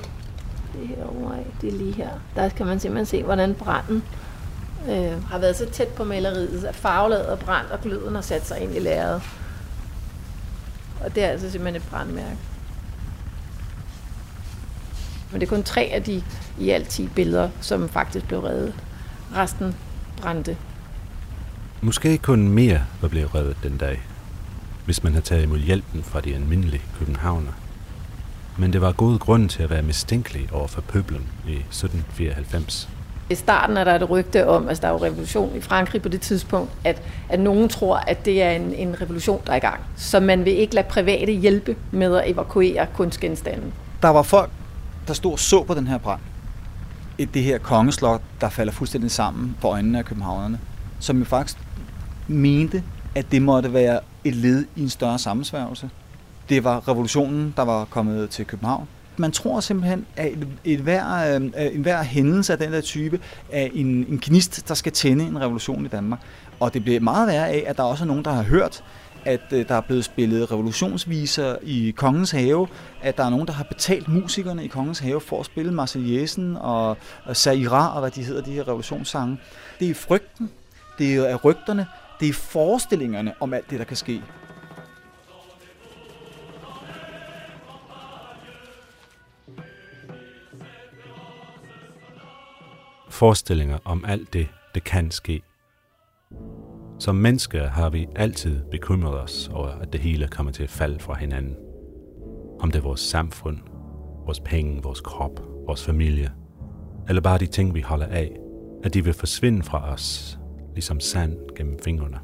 Det 0.81 0.89
her 0.89 1.05
over 1.05 1.33
af, 1.33 1.47
det 1.61 1.69
er 1.69 1.79
lige 1.79 1.93
her. 1.93 2.11
Der 2.35 2.49
kan 2.49 2.67
man 2.67 2.81
simpelthen 2.81 3.07
se, 3.07 3.23
hvordan 3.23 3.55
branden 3.55 4.03
øh, 4.89 5.25
har 5.25 5.39
været 5.39 5.57
så 5.57 5.67
tæt 5.71 5.89
på 5.89 6.05
maleriet, 6.05 6.65
at 6.65 6.75
farvelaget 6.75 7.33
er 7.33 7.37
brændt, 7.37 7.71
og 7.71 7.81
gløden 7.81 8.15
har 8.15 8.23
sat 8.23 8.47
sig 8.47 8.61
ind 8.61 8.77
i 8.77 8.79
lærredet. 8.79 9.23
Og 11.05 11.15
det 11.15 11.25
er 11.25 11.29
altså 11.29 11.51
simpelthen 11.51 11.83
et 11.83 11.89
brandmærke. 11.91 12.37
Men 15.33 15.41
det 15.41 15.47
er 15.47 15.51
kun 15.51 15.63
tre 15.63 15.91
af 15.93 16.03
de 16.03 16.23
i 16.59 16.71
alt 16.71 16.89
10 16.89 17.09
billeder, 17.09 17.51
som 17.61 17.89
faktisk 17.89 18.27
blev 18.27 18.41
reddet. 18.41 18.75
Resten 19.37 19.75
brændte. 20.17 20.57
Måske 21.81 22.19
kun 22.19 22.49
mere 22.49 22.81
var 23.01 23.09
blevet 23.09 23.35
reddet 23.35 23.57
den 23.63 23.77
dag, 23.77 24.03
hvis 24.85 25.03
man 25.03 25.13
havde 25.13 25.25
taget 25.25 25.43
imod 25.43 25.59
hjælpen 25.59 26.03
fra 26.03 26.21
de 26.21 26.35
almindelige 26.35 26.83
københavner. 26.99 27.53
Men 28.59 28.73
det 28.73 28.81
var 28.81 28.93
god 28.93 29.19
grund 29.19 29.49
til 29.49 29.63
at 29.63 29.71
være 29.71 29.83
mistænkelig 29.83 30.49
over 30.53 30.67
for 30.67 30.81
pøblen 30.81 31.23
i 31.47 31.57
1794. 31.57 32.89
I 33.31 33.35
starten 33.35 33.77
er 33.77 33.85
der 33.85 33.95
et 33.95 34.11
rygte 34.11 34.49
om, 34.49 34.63
at 34.63 34.69
altså 34.69 34.81
der 34.83 34.89
er 34.89 34.93
jo 34.93 35.05
revolution 35.05 35.57
i 35.57 35.61
Frankrig 35.61 36.03
på 36.03 36.09
det 36.09 36.21
tidspunkt, 36.21 36.71
at, 36.85 37.03
at 37.29 37.41
nogen 37.41 37.69
tror, 37.69 37.97
at 37.97 38.25
det 38.25 38.43
er 38.43 38.51
en, 38.51 38.75
en 38.75 39.01
revolution, 39.01 39.41
der 39.47 39.53
er 39.53 39.57
i 39.57 39.61
gang. 39.61 39.81
Så 39.97 40.21
man 40.21 40.45
vil 40.45 40.53
ikke 40.53 40.75
lade 40.75 40.87
private 40.91 41.33
hjælpe 41.33 41.77
med 41.91 42.17
at 42.17 42.31
evakuere 42.31 42.87
kunstgenstanden. 42.95 43.73
Der 44.03 44.09
var 44.09 44.23
folk, 44.23 44.51
der 45.09 45.15
stod 45.15 45.33
og 45.33 45.39
så 45.39 45.65
på 45.65 45.75
den 45.75 45.87
her 45.87 45.99
brand. 45.99 46.21
Et, 47.19 47.35
det 47.35 47.43
her 47.43 47.59
kongeslot, 47.59 48.23
der 48.41 48.49
falder 48.49 48.73
fuldstændig 48.73 49.11
sammen 49.11 49.57
på 49.61 49.69
øjnene 49.69 49.99
af 49.99 50.05
københavnerne, 50.05 50.59
som 51.01 51.19
jo 51.19 51.25
faktisk 51.25 51.59
mente, 52.29 52.83
at 53.15 53.27
det 53.31 53.43
måtte 53.43 53.73
være 53.73 54.01
et 54.25 54.35
led 54.35 54.65
i 54.77 54.83
en 54.83 54.89
større 54.89 55.19
sammensværgelse. 55.19 55.91
Det 56.49 56.65
var 56.65 56.89
revolutionen, 56.89 57.55
der 57.57 57.63
var 57.63 57.85
kommet 57.85 58.31
til 58.31 58.47
København. 58.47 58.89
Man 59.17 59.33
tror 59.33 59.61
simpelthen, 59.61 60.07
at 60.17 60.33
et, 60.65 60.81
hver, 60.81 61.35
øh, 61.37 61.43
øh, 61.45 61.75
en 61.75 61.83
hver 61.83 62.03
hændelse 62.03 62.53
af 62.53 62.59
den 62.59 62.73
der 62.73 62.81
type 62.81 63.21
er 63.53 63.69
en, 63.75 63.87
en 63.87 64.19
gnist, 64.23 64.69
der 64.69 64.75
skal 64.75 64.93
tænde 64.93 65.25
en 65.25 65.41
revolution 65.41 65.85
i 65.85 65.89
Danmark. 65.89 66.21
Og 66.61 66.75
det 66.75 66.83
bliver 66.83 67.01
meget 67.01 67.29
værre 67.29 67.49
af, 67.49 67.65
at 67.67 67.77
der 67.77 67.83
også 67.83 68.05
er 68.05 68.09
nogen, 68.09 68.25
der 68.25 68.31
har 68.31 68.43
hørt, 68.43 68.85
at 69.25 69.41
øh, 69.53 69.69
der 69.69 69.75
er 69.75 69.81
blevet 69.81 70.05
spillet 70.05 70.53
revolutionsviser 70.53 71.57
i 71.63 71.95
Kongens 71.97 72.31
Have, 72.31 72.67
at 73.03 73.17
der 73.17 73.25
er 73.25 73.31
nogen, 73.31 73.47
der 73.47 73.53
har 73.53 73.65
betalt 73.65 74.09
musikerne 74.09 74.65
i 74.65 74.69
Kongens 74.69 74.99
Have 74.99 75.21
for 75.21 75.41
at 75.41 75.47
spille 75.47 75.73
Marseillesen 75.73 76.57
og, 76.57 76.97
og 77.25 77.37
Saira 77.37 77.95
og 77.95 78.01
hvad 78.01 78.11
de 78.11 78.23
hedder, 78.23 78.43
de 78.43 78.53
her 78.53 78.69
revolutionssange. 78.69 79.39
Det 79.81 79.91
er 79.91 79.95
frygten, 79.95 80.51
det 80.99 81.15
er 81.15 81.37
rygterne, 81.37 81.87
det 82.21 82.29
er 82.29 82.33
forestillingerne 82.33 83.33
om 83.41 83.55
alt 83.55 83.71
det, 83.71 83.79
der 83.79 83.85
kan 83.85 83.97
ske. 83.97 84.23
Forestillinger 93.17 93.79
om 93.85 94.05
alt 94.09 94.33
det, 94.33 94.49
det 94.75 94.85
kan 94.85 95.11
ske. 95.11 95.43
Som 96.99 97.15
mennesker 97.15 97.69
har 97.69 97.91
vi 97.91 98.07
altid 98.17 98.65
bekymret 98.71 99.21
os 99.21 99.51
over, 99.53 99.69
at 99.69 99.93
det 99.93 100.01
hele 100.01 100.29
kommer 100.29 100.53
til 100.53 100.63
at 100.63 100.71
falde 100.71 101.01
fra 101.01 101.15
hinanden. 101.15 101.57
Om 102.61 102.71
det 102.71 102.79
er 102.79 102.83
vores 102.83 103.01
samfund, 103.01 103.59
vores 104.25 104.41
penge, 104.41 104.83
vores 104.83 105.01
krop, 105.01 105.41
vores 105.67 105.85
familie, 105.85 106.33
eller 107.09 107.23
bare 107.23 107.39
de 107.39 107.47
ting, 107.47 107.75
vi 107.75 107.81
holder 107.81 108.07
af, 108.07 108.37
at 108.85 108.95
de 108.95 109.05
vil 109.05 109.15
forsvinde 109.15 109.63
fra 109.63 109.93
os, 109.93 110.39
ligesom 110.75 111.01
sand 111.01 111.39
gennem 111.57 111.79
fingrene. 111.85 112.19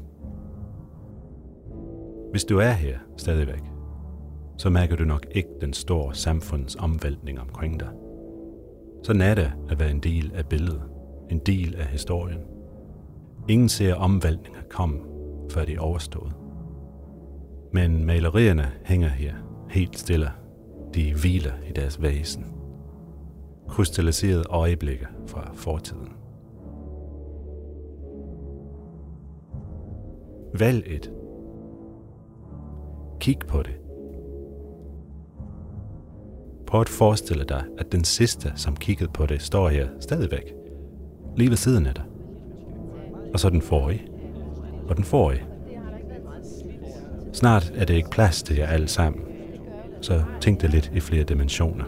Hvis 2.31 2.43
du 2.43 2.57
er 2.57 2.71
her 2.71 2.97
stadigvæk, 3.17 3.63
så 4.57 4.69
mærker 4.69 4.95
du 4.95 5.03
nok 5.03 5.25
ikke 5.31 5.49
den 5.61 5.73
store 5.73 6.15
samfunds 6.15 6.75
omvæltning 6.75 7.39
omkring 7.39 7.79
dig. 7.79 7.89
Sådan 9.03 9.21
er 9.21 9.35
det 9.35 9.51
at 9.69 9.79
være 9.79 9.91
en 9.91 9.99
del 9.99 10.31
af 10.35 10.45
billedet, 10.45 10.81
en 11.29 11.39
del 11.39 11.75
af 11.75 11.85
historien. 11.85 12.39
Ingen 13.49 13.69
ser 13.69 13.95
omvæltninger 13.95 14.61
komme, 14.69 14.99
før 15.51 15.65
de 15.65 15.73
er 15.73 15.79
overstået. 15.79 16.33
Men 17.73 18.05
malerierne 18.05 18.71
hænger 18.85 19.07
her, 19.07 19.33
helt 19.69 19.99
stille. 19.99 20.31
De 20.93 21.13
hviler 21.13 21.53
i 21.69 21.71
deres 21.71 22.01
væsen. 22.01 22.45
Krystalliserede 23.69 24.43
øjeblikke 24.49 25.07
fra 25.27 25.51
fortiden. 25.53 26.09
Valg 30.59 30.83
et. 30.87 31.11
Kig 33.19 33.39
på 33.47 33.63
det. 33.63 33.82
Prøv 36.73 36.81
at 36.81 36.89
forestille 36.89 37.43
dig, 37.43 37.63
at 37.77 37.91
den 37.91 38.03
sidste, 38.03 38.53
som 38.55 38.75
kiggede 38.75 39.11
på 39.13 39.25
det, 39.25 39.41
står 39.41 39.69
her 39.69 39.87
stadigvæk. 39.99 40.53
Lige 41.37 41.49
ved 41.49 41.57
siden 41.57 41.85
af 41.85 41.93
dig. 41.93 42.03
Og 43.33 43.39
så 43.39 43.49
den 43.49 43.61
forrige. 43.61 44.07
Og 44.89 44.97
den 44.97 45.03
forrige. 45.03 45.43
Snart 47.33 47.71
er 47.75 47.85
det 47.85 47.93
ikke 47.93 48.09
plads 48.09 48.43
til 48.43 48.55
jer 48.55 48.67
alle 48.67 48.87
sammen. 48.87 49.21
Så 50.01 50.23
tænk 50.41 50.61
det 50.61 50.69
lidt 50.69 50.91
i 50.95 50.99
flere 50.99 51.23
dimensioner. 51.23 51.85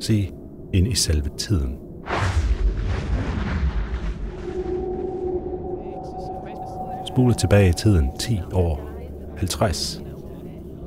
Se 0.00 0.30
ind 0.72 0.88
i 0.88 0.94
selve 0.94 1.30
tiden. 1.38 1.78
Spole 7.06 7.34
tilbage 7.34 7.68
i 7.68 7.72
tiden 7.72 8.10
10 8.18 8.40
år, 8.52 8.80
50, 9.36 10.02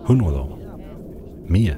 100 0.02 0.40
år, 0.40 0.57
mere. 1.48 1.76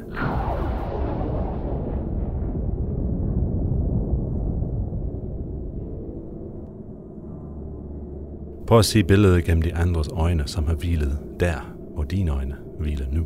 Prøv 8.67 8.79
at 8.79 8.85
se 8.85 9.03
billedet 9.03 9.43
gennem 9.43 9.61
de 9.61 9.75
andres 9.75 10.07
øjne, 10.07 10.47
som 10.47 10.67
har 10.67 10.75
hvilet 10.75 11.19
der, 11.39 11.75
hvor 11.93 12.03
dine 12.03 12.31
øjne 12.31 12.55
hviler 12.79 13.05
nu. 13.11 13.25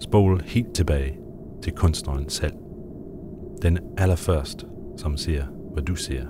Spol 0.00 0.42
helt 0.46 0.74
tilbage 0.74 1.18
til 1.62 1.72
kunstneren 1.72 2.28
selv. 2.28 2.52
Den 3.62 3.78
allerførst, 3.98 4.66
som 4.96 5.16
ser, 5.16 5.44
hvad 5.72 5.82
du 5.82 5.94
ser. 5.94 6.22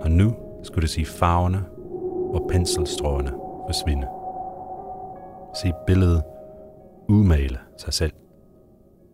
Og 0.00 0.10
nu 0.10 0.34
skulle 0.62 0.82
du 0.82 0.88
sige 0.88 1.06
farverne 1.06 1.64
og 2.34 2.48
penselstråene 2.50 3.30
forsvinde. 3.66 4.06
Se 5.54 5.72
billedet 5.86 6.22
udmale 7.08 7.58
sig 7.76 7.92
selv, 7.92 8.12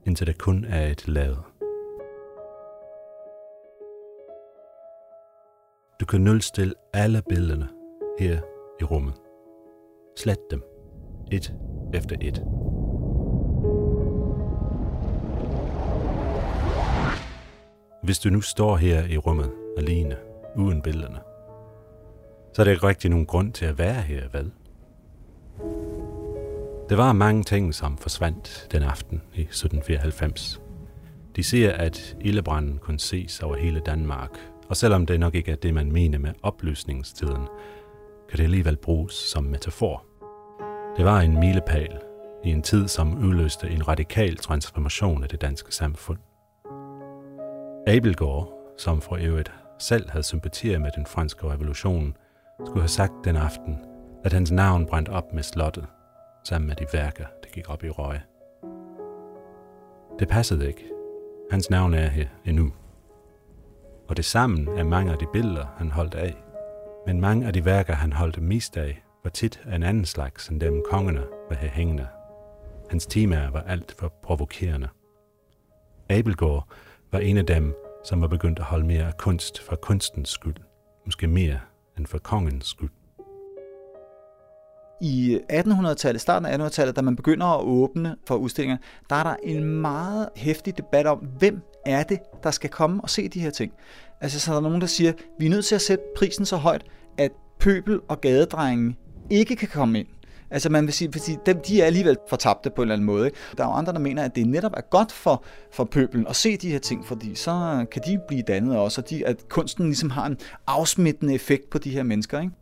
indtil 0.07 0.27
det 0.27 0.39
kun 0.39 0.65
er 0.65 0.87
et 0.87 1.09
lade. 1.09 1.37
Du 6.01 6.07
kan 6.07 6.21
nulstille 6.21 6.75
alle 6.93 7.23
billederne 7.29 7.69
her 8.19 8.41
i 8.81 8.85
rummet. 8.85 9.15
Slet 10.17 10.51
dem, 10.51 10.63
et 11.33 11.55
efter 11.95 12.17
et. 12.21 12.45
Hvis 18.03 18.19
du 18.19 18.31
nu 18.31 18.41
står 18.41 18.77
her 18.77 19.05
i 19.05 19.17
rummet 19.17 19.53
alene, 19.77 20.17
uden 20.57 20.83
billederne, 20.83 21.19
så 22.53 22.63
er 22.63 22.65
der 22.65 22.73
ikke 22.73 22.87
rigtig 22.87 23.11
nogen 23.11 23.27
grund 23.27 23.53
til 23.53 23.67
at 23.67 23.79
være 23.79 24.03
her, 24.03 24.29
vel? 24.33 24.53
Det 26.89 26.99
var 26.99 27.13
mange 27.13 27.43
ting, 27.43 27.75
som 27.75 27.99
forsvandt 27.99 28.69
den 28.73 28.83
aften 28.83 29.23
i 29.35 29.41
1794. 29.41 30.61
De 31.37 31.43
siger, 31.43 31.73
at 31.73 32.17
ildebranden 32.21 32.79
kunne 32.79 33.01
ses 33.01 33.43
over 33.43 33.57
hele 33.57 33.81
Danmark, 33.81 34.31
og 34.69 34.77
selvom 34.77 35.07
det 35.07 35.21
nok 35.21 35.35
ikke 35.35 35.53
er 35.53 35.57
det, 35.57 35.75
man 35.75 35.93
mener 35.93 36.19
med 36.19 36.33
opløsningstiden, 36.43 37.49
kan 38.29 38.39
det 38.39 38.45
alligevel 38.45 38.77
bruges 38.77 39.15
som 39.15 39.45
metafor. 39.45 40.05
Det 40.97 41.05
var 41.05 41.21
en 41.21 41.41
milepæl 41.41 41.99
i 42.45 42.51
en 42.51 42.63
tid, 42.63 42.89
som 42.89 43.19
udløste 43.19 43.71
en 43.71 43.89
radikal 43.89 44.37
transformation 44.37 45.23
af 45.23 45.29
det 45.29 45.41
danske 45.41 45.75
samfund. 45.75 46.19
Abelgaard, 47.87 48.53
som 48.79 49.01
for 49.01 49.19
øvrigt 49.21 49.53
selv 49.79 50.11
havde 50.11 50.25
sympatier 50.25 50.79
med 50.79 50.91
den 50.97 51.07
franske 51.07 51.51
revolution, 51.51 52.17
skulle 52.67 52.83
have 52.83 52.89
sagt 52.89 53.13
den 53.25 53.37
aften, 53.37 53.79
at 54.25 54.33
hans 54.33 54.51
navn 54.51 54.87
brændte 54.87 55.11
op 55.11 55.33
med 55.33 55.43
slottet, 55.43 55.87
sammen 56.45 56.69
med 56.69 56.77
de 56.77 56.87
værker, 56.93 57.25
der 57.43 57.49
gik 57.51 57.69
op 57.69 57.85
i 57.85 57.91
røg. 57.91 58.21
Det 60.19 60.29
passede 60.29 60.69
ikke. 60.69 60.91
Hans 61.51 61.71
navn 61.71 61.95
er 61.95 62.07
her 62.07 62.29
endnu. 62.45 62.73
Og 64.09 64.17
det 64.17 64.25
sammen 64.25 64.69
er 64.79 64.85
mange 64.85 65.13
af 65.13 65.19
de 65.19 65.27
billeder, 65.33 65.67
han 65.77 65.91
holdt 65.91 66.15
af. 66.15 66.37
Men 67.07 67.21
mange 67.21 67.47
af 67.47 67.53
de 67.53 67.65
værker, 67.65 67.95
han 67.95 68.13
holdt 68.13 68.43
mest 68.43 68.77
af, 68.77 69.05
var 69.25 69.31
tit 69.31 69.61
af 69.67 69.77
en 69.77 69.83
anden 69.83 70.05
slags 70.05 70.49
end 70.49 70.61
dem 70.61 70.83
kongerne 70.91 71.25
var 71.49 71.57
her 71.57 71.69
hængende. 71.69 72.07
Hans 72.91 73.07
temaer 73.07 73.51
var 73.51 73.63
alt 73.63 73.95
for 73.99 74.13
provokerende. 74.23 74.89
Abelgaard 76.09 76.69
var 77.13 77.19
en 77.19 77.39
af 77.39 77.47
dem, 77.47 77.75
som 78.05 78.21
var 78.21 78.29
begyndt 78.29 78.59
at 78.59 78.65
holde 78.65 78.87
mere 78.87 79.07
af 79.07 79.17
kunst 79.17 79.63
for 79.63 79.77
kunstens 79.77 80.29
skyld, 80.29 80.57
måske 81.05 81.27
mere 81.27 81.61
end 81.99 82.07
for 82.07 82.19
kongens 82.19 82.67
skyld. 82.67 82.91
I 85.01 85.39
1800-tallet, 85.53 86.21
starten 86.21 86.47
af 86.47 86.59
1800-tallet, 86.59 86.97
da 86.97 87.03
man 87.03 87.17
begynder 87.17 87.47
at 87.47 87.65
åbne 87.65 88.17
for 88.27 88.35
udstillinger, 88.35 88.77
der 89.11 89.17
er 89.17 89.23
der 89.23 89.37
en 89.43 89.65
meget 89.65 90.29
hæftig 90.37 90.77
debat 90.77 91.07
om, 91.07 91.19
hvem 91.39 91.61
er 91.87 92.03
det, 92.03 92.19
der 92.43 92.51
skal 92.51 92.71
komme 92.71 93.01
og 93.03 93.11
se 93.11 93.29
de 93.29 93.41
her 93.41 93.51
ting. 93.51 93.73
Altså, 94.21 94.41
så 94.41 94.51
er 94.51 94.55
der 94.55 94.63
nogen, 94.63 94.81
der 94.81 94.87
siger, 94.87 95.13
vi 95.39 95.47
er 95.47 95.51
nødt 95.51 95.65
til 95.65 95.75
at 95.75 95.81
sætte 95.81 96.05
prisen 96.17 96.47
så 96.47 96.57
højt, 96.57 96.85
at 97.19 97.31
pøbel 97.61 98.01
og 98.09 98.21
gadedrenge 98.21 98.97
ikke 99.31 99.57
kan 99.57 99.69
komme 99.69 99.99
ind. 99.99 100.07
Altså 100.51 100.71
man 100.71 100.87
vil 100.87 100.93
sige, 100.93 101.13
fordi 101.13 101.37
dem, 101.47 101.61
de 101.69 101.83
er 101.83 101.87
alligevel 101.87 102.17
fortabte 102.29 102.71
på 102.71 102.83
en 102.83 102.85
eller 102.85 102.95
anden 102.95 103.07
måde. 103.07 103.27
Ikke? 103.27 103.39
Der 103.57 103.65
er 103.65 103.69
jo 103.69 103.75
andre, 103.75 103.93
der 103.93 103.99
mener, 103.99 104.23
at 104.23 104.37
det 104.37 104.47
netop 104.47 104.73
er 104.77 104.81
godt 104.91 105.13
for, 105.13 105.45
for 105.73 105.85
pøbelen 105.85 106.27
at 106.27 106.37
se 106.37 106.57
de 106.57 106.71
her 106.71 106.79
ting, 106.79 107.07
fordi 107.07 107.35
så 107.35 107.87
kan 107.93 108.03
de 108.07 108.19
blive 108.29 108.43
dannet 108.43 108.77
også, 108.77 109.01
og 109.01 109.11
de, 109.11 109.27
at 109.27 109.49
kunsten 109.49 109.85
ligesom 109.85 110.11
har 110.11 110.27
en 110.27 110.39
afsmittende 110.67 111.35
effekt 111.35 111.71
på 111.71 111.79
de 111.79 111.91
her 111.91 112.03
mennesker. 112.03 112.41
Ikke? 112.41 112.53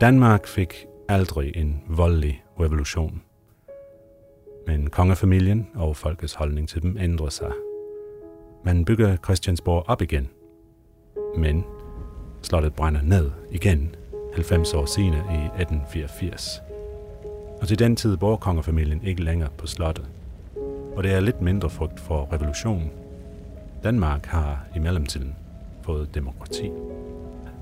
Danmark 0.00 0.46
fik 0.46 0.86
aldrig 1.10 1.56
en 1.56 1.82
voldelig 1.88 2.44
revolution. 2.60 3.22
Men 4.66 4.90
kongefamilien 4.90 5.68
og 5.74 5.96
folkets 5.96 6.34
holdning 6.34 6.68
til 6.68 6.82
dem 6.82 6.96
ændrede 7.00 7.30
sig. 7.30 7.52
Man 8.64 8.84
bygger 8.84 9.16
Christiansborg 9.16 9.84
op 9.88 10.02
igen. 10.02 10.28
Men 11.36 11.64
slottet 12.42 12.74
brænder 12.74 13.02
ned 13.02 13.30
igen 13.50 13.94
90 14.34 14.74
år 14.74 14.84
senere 14.86 15.20
i 15.20 15.60
1884. 15.60 16.62
Og 17.60 17.68
til 17.68 17.78
den 17.78 17.96
tid 17.96 18.16
bor 18.16 18.36
kongefamilien 18.36 19.04
ikke 19.04 19.22
længere 19.22 19.50
på 19.58 19.66
slottet. 19.66 20.10
Og 20.96 21.02
det 21.02 21.12
er 21.12 21.20
lidt 21.20 21.40
mindre 21.40 21.70
frygt 21.70 22.00
for 22.00 22.28
revolution. 22.32 22.90
Danmark 23.84 24.26
har 24.26 24.66
i 24.76 24.78
mellemtiden 24.78 25.36
fået 25.82 26.14
demokrati. 26.14 26.70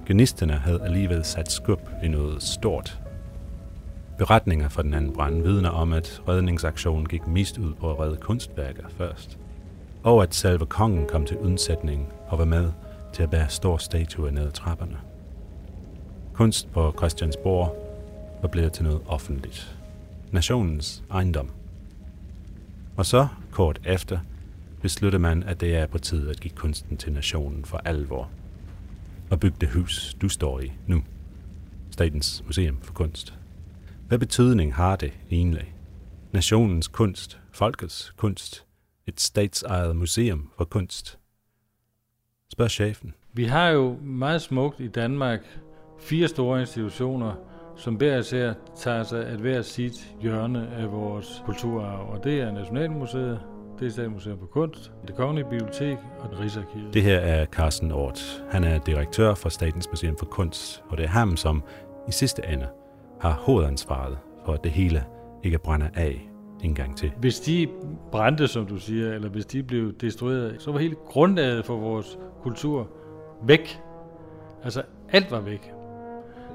Genisterne 0.07 0.53
havde 0.53 0.83
alligevel 0.83 1.25
sat 1.25 1.53
skub 1.53 1.81
i 2.05 2.09
noget 2.09 2.43
stort. 2.43 3.08
Beretninger 4.19 4.69
fra 4.69 4.83
den 4.83 4.95
anden 4.95 5.13
brand 5.13 5.43
vidner 5.43 5.71
om, 5.71 5.93
at 5.93 6.23
redningsaktionen 6.29 7.09
gik 7.09 7.27
mest 7.27 7.59
ud 7.59 7.75
på 7.75 7.91
at 7.91 7.99
redde 7.99 8.17
kunstværker 8.17 8.89
først. 8.89 9.39
Og 10.03 10.23
at 10.23 10.35
selve 10.35 10.67
kongen 10.67 11.07
kom 11.07 11.27
til 11.27 11.37
undsætning 11.37 12.13
og 12.29 12.39
var 12.39 12.45
med 12.45 12.73
til 13.13 13.23
at 13.23 13.31
bære 13.31 13.49
stor 13.49 13.77
statue 13.77 14.33
ned 14.33 14.47
ad 14.47 14.53
trapperne. 14.53 14.97
Kunst 16.35 16.73
på 16.73 16.95
Christiansborg 16.97 17.77
var 18.43 18.49
blevet 18.49 18.73
til 18.73 18.85
noget 18.85 19.01
offentligt. 19.07 19.77
Nationens 20.33 21.05
ejendom. 21.11 21.51
Og 22.97 23.07
så, 23.07 23.29
kort 23.51 23.81
efter, 23.85 24.19
besluttede 24.83 25.23
man, 25.23 25.43
at 25.43 25.61
det 25.61 25.77
er 25.77 25.87
på 25.87 25.99
tide 25.99 26.31
at 26.31 26.41
give 26.41 26.55
kunsten 26.55 26.97
til 26.97 27.13
nationen 27.13 27.65
for 27.65 27.79
alvor. 27.85 28.31
Og 29.31 29.41
bygge 29.41 29.57
det 29.61 29.71
hus, 29.71 30.17
du 30.23 30.29
står 30.29 30.61
i 30.61 30.73
nu. 30.87 31.03
Statens 31.91 32.45
Museum 32.47 32.79
for 32.83 32.93
Kunst. 32.93 33.38
Hvad 34.09 34.19
betydning 34.19 34.75
har 34.75 34.97
det 34.97 35.13
egentlig? 35.31 35.75
Nationens 36.33 36.89
kunst, 36.89 37.41
folkets 37.53 38.15
kunst, 38.17 38.67
et 39.07 39.21
statsejet 39.21 39.97
museum 39.97 40.51
for 40.57 40.65
kunst. 40.65 41.19
Spørg 42.53 42.71
chefen. 42.71 43.15
Vi 43.33 43.45
har 43.45 43.69
jo 43.69 43.97
meget 44.03 44.43
smukt 44.43 44.81
i 44.81 44.89
Danmark 44.89 45.41
fire 45.99 46.29
store 46.29 46.61
institutioner, 46.61 47.35
som 47.77 47.95
hver 47.95 48.19
især 48.19 48.53
tager 48.77 49.03
sig 49.03 49.27
at 49.27 49.39
hver 49.39 49.63
sit 49.63 50.15
hjørne 50.21 50.69
af 50.69 50.93
vores 50.93 51.43
kulturarv. 51.45 52.11
Og 52.11 52.25
det 52.25 52.41
er 52.41 52.53
Nationalmuseet, 52.53 53.41
det 53.79 53.87
er 53.87 53.91
Statens 53.91 54.13
Museum 54.15 54.39
for 54.39 54.47
Kunst, 54.47 54.93
det 55.09 55.17
Kongelige 55.17 55.51
Bibliotek 55.51 55.99
og 56.19 56.41
Rigsarkivet. 56.41 56.95
Det 56.95 57.03
her 57.03 57.19
er 57.19 57.47
Carsten 57.47 57.93
Ort. 57.93 58.45
Han 58.51 58.65
er 58.65 58.79
direktør 58.79 59.35
for 59.35 59.49
Statens 59.49 59.89
Museum 59.91 60.17
for 60.19 60.27
Kunst, 60.27 60.83
og 60.89 60.97
det 60.97 61.05
er 61.05 61.09
ham, 61.09 61.37
som 61.37 61.63
i 62.09 62.13
sidste 62.13 62.43
ende 62.47 62.67
har 63.21 63.33
hovedansvaret 63.33 64.19
for, 64.45 64.53
at 64.53 64.65
det 64.65 64.73
hele 64.73 65.05
ikke 65.43 65.59
brænder 65.59 65.89
af 65.95 66.29
en 66.63 66.75
gang 66.75 66.97
til. 66.97 67.13
Hvis 67.19 67.41
de 67.41 67.69
brændte, 68.13 68.49
som 68.49 68.67
du 68.67 68.77
siger, 68.77 69.13
eller 69.13 69.29
hvis 69.29 69.47
de 69.47 69.63
blev 69.63 69.93
destrueret, 69.93 70.63
så 70.63 70.73
var 70.73 70.79
hele 70.79 70.97
grundlaget 71.07 71.65
for 71.65 71.77
vores 71.77 72.19
kultur 72.43 72.89
væk. 73.43 73.81
Altså 74.65 74.83
alt 75.09 75.31
var 75.31 75.41
væk. 75.41 75.73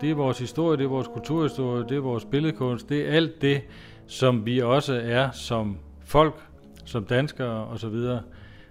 Det 0.02 0.12
er 0.12 0.16
vores 0.16 0.40
historie, 0.40 0.78
det 0.78 0.84
er 0.84 0.90
vores 0.90 1.08
kulturhistorie, 1.08 1.84
det 1.90 1.98
er 1.98 2.02
vores 2.02 2.26
billedkunst, 2.26 2.90
det 2.90 3.10
er 3.10 3.12
alt 3.12 3.42
det, 3.42 3.62
som 4.08 4.46
vi 4.46 4.62
også 4.62 5.02
er 5.04 5.32
som 5.32 5.78
folk, 6.06 6.44
som 6.86 7.06
danskere 7.06 7.66
og 7.66 7.80
så 7.80 7.90
videre. 7.90 8.22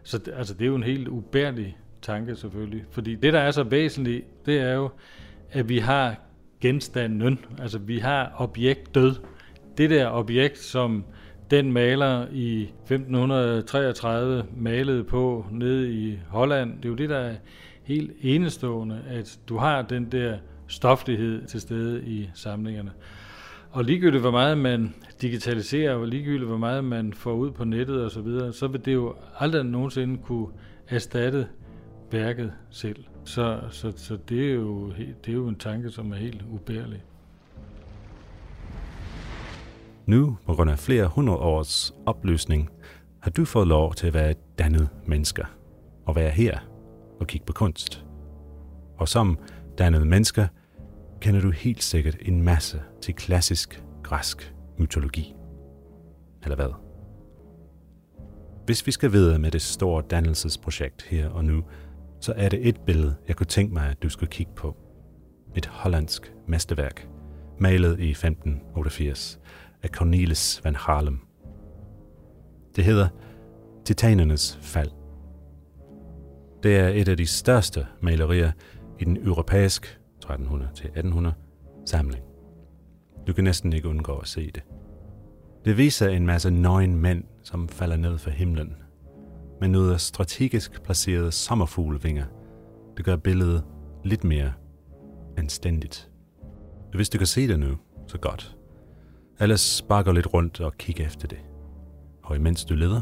Så 0.03 0.21
altså, 0.37 0.55
det 0.55 0.63
er 0.63 0.69
jo 0.69 0.75
en 0.75 0.83
helt 0.83 1.09
ubærlig 1.09 1.77
tanke 2.03 2.37
selvfølgelig. 2.37 2.85
Fordi 2.91 3.15
det, 3.15 3.33
der 3.33 3.41
er 3.41 3.51
så 3.51 3.63
væsentligt, 3.63 4.47
det 4.47 4.61
er 4.61 4.73
jo, 4.73 4.91
at 5.51 5.69
vi 5.69 5.79
har 5.79 6.17
genstanden, 6.63 7.39
altså 7.59 7.79
vi 7.79 7.99
har 7.99 8.33
objekt 8.37 8.95
død. 8.95 9.15
Det 9.79 9.91
der 9.91 10.11
objekt, 10.11 10.59
som 10.59 11.05
den 11.51 11.73
maler 11.73 12.27
i 12.33 12.63
1533 12.63 14.45
malede 14.57 15.05
på 15.05 15.47
nede 15.51 15.93
i 15.93 16.19
Holland, 16.29 16.77
det 16.77 16.85
er 16.85 16.89
jo 16.89 16.95
det, 16.95 17.11
der 17.11 17.19
er 17.19 17.35
helt 17.83 18.13
enestående, 18.21 19.01
at 19.09 19.39
du 19.49 19.57
har 19.57 19.83
den 19.83 20.13
der 20.13 20.39
stoflighed 20.67 21.47
til 21.47 21.61
stede 21.61 22.05
i 22.05 22.31
samlingerne. 22.35 22.91
Og 23.71 23.85
ligegyldigt 23.85 24.21
hvor 24.21 24.31
meget 24.31 24.59
man 24.59 24.95
digitaliserer, 25.23 25.95
og 25.95 26.07
ligegyldigt 26.07 26.49
hvor 26.49 26.59
meget 26.59 26.85
man 26.85 27.13
får 27.13 27.33
ud 27.33 27.51
på 27.51 27.65
nettet 27.65 28.05
og 28.05 28.11
så 28.11 28.21
videre, 28.21 28.53
så 28.53 28.67
vil 28.67 28.85
det 28.85 28.95
jo 28.95 29.15
aldrig 29.39 29.65
nogensinde 29.65 30.19
kunne 30.23 30.47
erstatte 30.89 31.47
værket 32.13 32.53
selv. 32.71 33.05
Så, 33.25 33.61
så, 33.71 33.93
så 33.97 34.19
det, 34.29 34.51
er 34.51 34.55
jo, 34.55 34.93
det 34.93 35.29
er 35.29 35.33
jo 35.33 35.49
en 35.49 35.59
tanke, 35.59 35.91
som 35.91 36.13
er 36.13 36.17
helt 36.17 36.43
ubærlig. 36.51 37.05
Nu, 40.07 40.39
på 40.47 40.55
grund 40.55 40.71
af 40.71 40.79
flere 40.79 41.07
hundrede 41.07 41.39
års 41.39 41.95
opløsning, 42.07 42.71
har 43.21 43.31
du 43.31 43.45
fået 43.45 43.67
lov 43.67 43.95
til 43.95 44.07
at 44.07 44.15
være 44.15 44.31
et 44.31 44.59
dannet 44.59 44.89
mennesker 45.07 45.45
og 46.07 46.17
være 46.17 46.31
her 46.31 46.59
og 47.21 47.27
kigge 47.27 47.47
på 47.47 47.53
kunst. 47.53 48.05
Og 48.99 49.09
som 49.09 49.39
dannede 49.79 50.05
mennesker 50.05 50.47
kender 51.21 51.41
du 51.41 51.51
helt 51.51 51.83
sikkert 51.83 52.17
en 52.21 52.43
masse 52.43 52.83
til 53.01 53.15
klassisk 53.15 53.85
græsk 54.03 54.55
mytologi. 54.79 55.35
Eller 56.43 56.57
hvad? 56.57 56.75
Hvis 58.67 58.87
vi 58.87 58.93
skal 58.93 59.13
videre 59.13 59.39
med 59.39 59.51
det 59.51 59.63
store 59.63 60.03
dannelsesprojekt 60.11 61.03
her 61.03 61.29
og 61.29 61.45
nu, 61.45 61.65
så 62.23 62.33
er 62.37 62.49
det 62.49 62.69
et 62.69 62.81
billede, 62.81 63.15
jeg 63.29 63.37
kunne 63.37 63.47
tænke 63.47 63.75
mig, 63.75 63.91
at 63.91 64.03
du 64.03 64.09
skulle 64.09 64.31
kigge 64.31 64.53
på. 64.57 64.77
Et 65.57 65.67
hollandsk 65.67 66.33
mesterværk, 66.47 67.09
malet 67.59 68.01
i 68.01 68.11
1588 68.11 69.41
af 69.83 69.89
Cornelis 69.89 70.61
van 70.65 70.75
Harlem. 70.75 71.19
Det 72.77 72.85
hedder 72.85 73.09
Titanernes 73.85 74.59
fald. 74.63 74.91
Det 76.63 76.77
er 76.77 76.89
et 76.89 77.09
af 77.09 77.17
de 77.17 77.27
største 77.27 77.87
malerier 78.01 78.53
i 78.99 79.05
den 79.05 79.17
europæiske 79.17 79.89
1300-1800 80.25 81.29
samling. 81.87 82.25
Du 83.27 83.33
kan 83.33 83.45
næsten 83.45 83.73
ikke 83.73 83.89
undgå 83.89 84.17
at 84.17 84.29
se 84.29 84.51
det. 84.51 84.63
Det 85.65 85.77
viser 85.77 86.09
en 86.09 86.27
masse 86.27 86.51
nøgen 86.51 86.97
mænd, 86.97 87.25
som 87.43 87.69
falder 87.69 87.97
ned 87.97 88.19
fra 88.19 88.31
himlen, 88.31 88.77
med 89.63 89.69
noget 89.69 90.01
strategisk 90.01 90.83
placerede 90.83 91.33
sommerfuglevinger, 91.33 92.25
det 92.97 93.05
gør 93.05 93.17
billedet 93.17 93.65
lidt 94.05 94.25
mere 94.25 94.53
anstændigt. 95.37 96.11
Hvis 96.95 97.09
du 97.09 97.19
kan 97.19 97.27
se 97.27 97.49
det 97.49 97.59
nu, 97.59 97.77
så 98.07 98.19
godt. 98.19 98.57
Ellers 99.41 99.83
bare 99.83 100.05
gå 100.05 100.13
lidt 100.13 100.35
rundt 100.35 100.61
og 100.61 100.73
kig 100.79 101.01
efter 101.01 101.29
det. 101.29 101.39
Og 102.23 102.37
imens 102.37 102.65
du 102.65 102.75
leder, 102.75 103.01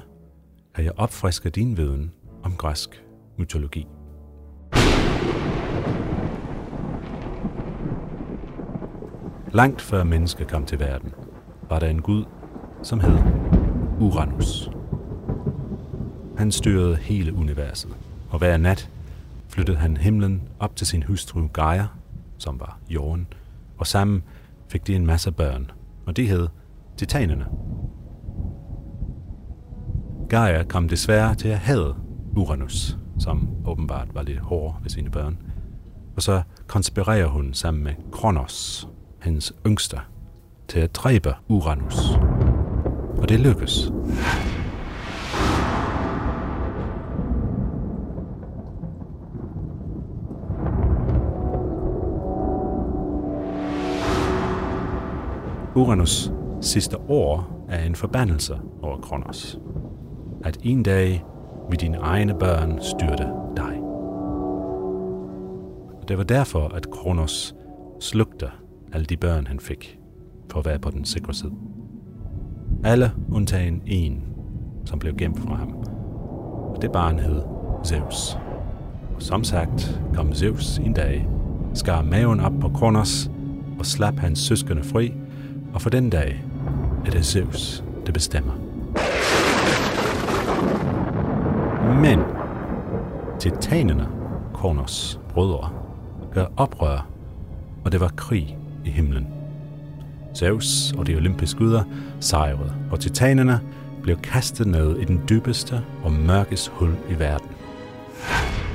kan 0.75 0.85
jeg 0.85 0.93
opfriske 0.97 1.51
din 1.51 1.77
viden 1.77 2.13
om 2.43 2.57
græsk 2.57 3.05
mytologi. 3.39 3.87
Langt 9.53 9.81
før 9.81 10.05
mennesker 10.05 10.45
kom 10.45 10.67
til 10.67 10.81
verden, 10.81 11.13
var 11.69 11.79
der 11.79 11.89
en 11.89 12.03
gud, 12.03 12.25
som 12.83 13.01
hed 13.01 13.19
Uranus. 14.01 14.71
Han 16.41 16.53
styrede 16.53 16.97
hele 16.97 17.35
universet, 17.35 17.91
og 18.31 18.39
hver 18.39 18.57
nat 18.57 18.91
flyttede 19.49 19.77
han 19.77 19.97
himlen 19.97 20.43
op 20.59 20.77
til 20.77 20.87
sin 20.87 21.03
hustru 21.03 21.47
Gaia, 21.47 21.87
som 22.39 22.61
var 22.61 22.79
jorden, 22.89 23.27
og 23.79 23.87
sammen 23.87 24.23
fik 24.69 24.87
de 24.87 24.95
en 24.95 25.07
masse 25.07 25.33
børn, 25.33 25.71
og 26.07 26.17
de 26.17 26.27
hed 26.27 26.49
Titanerne. 26.97 27.47
Gaia 30.29 30.63
kom 30.63 30.89
desværre 30.89 31.35
til 31.35 31.49
at 31.49 31.59
have 31.59 31.95
Uranus, 32.37 32.97
som 33.19 33.49
åbenbart 33.67 34.15
var 34.15 34.23
lidt 34.23 34.41
hård 34.41 34.79
ved 34.83 34.91
sine 34.91 35.11
børn, 35.11 35.39
og 36.17 36.23
så 36.23 36.43
konspirerer 36.67 37.27
hun 37.27 37.55
sammen 37.55 37.85
med 37.85 37.93
Kronos, 38.13 38.89
hendes 39.23 39.53
yngste, 39.67 39.97
til 40.69 40.81
at 40.81 40.95
dræbe 40.95 41.35
Uranus. 41.49 42.11
Og 43.19 43.29
det 43.29 43.41
lykkes. 43.41 43.91
Uranus 55.81 56.33
sidste 56.61 56.99
år 56.99 57.65
er 57.69 57.85
en 57.85 57.95
forbandelse 57.95 58.59
over 58.83 58.97
Kronos. 58.97 59.59
At 60.45 60.59
en 60.63 60.83
dag 60.83 61.25
vil 61.71 61.81
dine 61.81 61.97
egne 61.97 62.35
børn 62.35 62.79
styrte 62.83 63.29
dig. 63.57 63.81
Og 66.01 66.09
det 66.09 66.19
var 66.19 66.25
derfor, 66.25 66.69
at 66.69 66.91
Kronos 66.91 67.55
slugte 68.01 68.47
alle 68.93 69.07
de 69.07 69.17
børn, 69.17 69.47
han 69.47 69.61
fik, 69.61 69.99
for 70.51 70.59
at 70.59 70.67
være 70.67 70.79
på 70.79 70.91
den 70.91 71.05
sikre 71.05 71.35
side. 71.35 71.53
Alle 72.85 73.13
undtagen 73.33 73.83
en, 73.87 74.23
som 74.85 74.99
blev 74.99 75.17
gemt 75.17 75.41
fra 75.41 75.55
ham. 75.55 75.75
Og 76.75 76.83
det 76.83 76.93
barn 76.93 77.19
hed 77.19 77.43
Zeus. 77.85 78.39
Og 79.17 79.23
som 79.23 79.45
sagt 79.45 80.01
kom 80.15 80.35
Zeus 80.35 80.79
en 80.79 80.93
dag, 80.93 81.29
skar 81.75 82.03
maven 82.03 82.41
op 82.41 82.53
på 82.61 82.69
Kronos 82.69 83.31
og 83.79 83.87
slap 83.87 84.19
hans 84.19 84.39
søskende 84.39 84.83
fri, 84.83 85.13
og 85.75 85.83
for 85.83 85.91
den 85.91 86.11
dag 86.11 86.45
er 87.07 87.11
det 87.11 87.27
Zeus, 87.27 87.85
der 88.07 88.13
bestemmer. 88.13 88.53
Men 92.01 92.21
titanerne, 93.39 94.09
Kronos 94.55 95.21
brødre, 95.29 95.71
gør 96.35 96.47
oprør, 96.57 97.07
og 97.85 97.93
det 97.93 98.01
var 98.01 98.13
krig 98.17 98.59
i 98.85 98.91
himlen. 98.91 99.27
Zeus 100.37 100.93
og 100.99 101.07
de 101.07 101.17
olympiske 101.17 101.59
guder 101.59 101.83
sejrede, 102.21 102.75
og 102.91 103.01
titanerne 103.01 103.61
blev 104.03 104.17
kastet 104.17 104.67
ned 104.67 104.99
i 104.99 105.05
den 105.05 105.21
dybeste 105.29 105.81
og 106.05 106.13
mørkeste 106.13 106.71
hul 106.75 106.95
i 107.11 107.19
verden. 107.19 107.49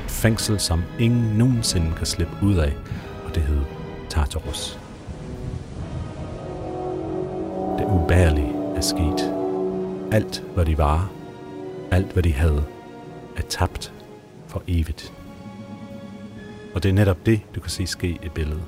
Et 0.06 0.12
fængsel, 0.12 0.60
som 0.60 0.84
ingen 1.00 1.38
nogensinde 1.38 1.92
kan 1.98 2.06
slippe 2.06 2.34
ud 2.44 2.56
af, 2.56 2.74
og 3.26 3.36
det 3.36 3.44
hed 3.44 3.62
Tartarus. 4.10 4.85
Det 8.06 8.12
ubærlige 8.12 8.54
er 8.76 8.82
sket. 8.82 9.34
Alt, 10.12 10.44
hvad 10.54 10.66
de 10.66 10.78
var, 10.78 11.12
alt, 11.92 12.14
hvad 12.14 12.24
de 12.24 12.34
havde, 12.34 12.64
er 13.38 13.42
tabt 13.42 13.94
for 14.48 14.64
evigt. 14.68 15.14
Og 16.76 16.84
det 16.84 16.90
er 16.90 16.94
netop 16.94 17.26
det, 17.26 17.42
du 17.56 17.60
kan 17.60 17.70
se 17.70 17.88
ske 17.88 18.08
i 18.08 18.30
billedet. 18.36 18.64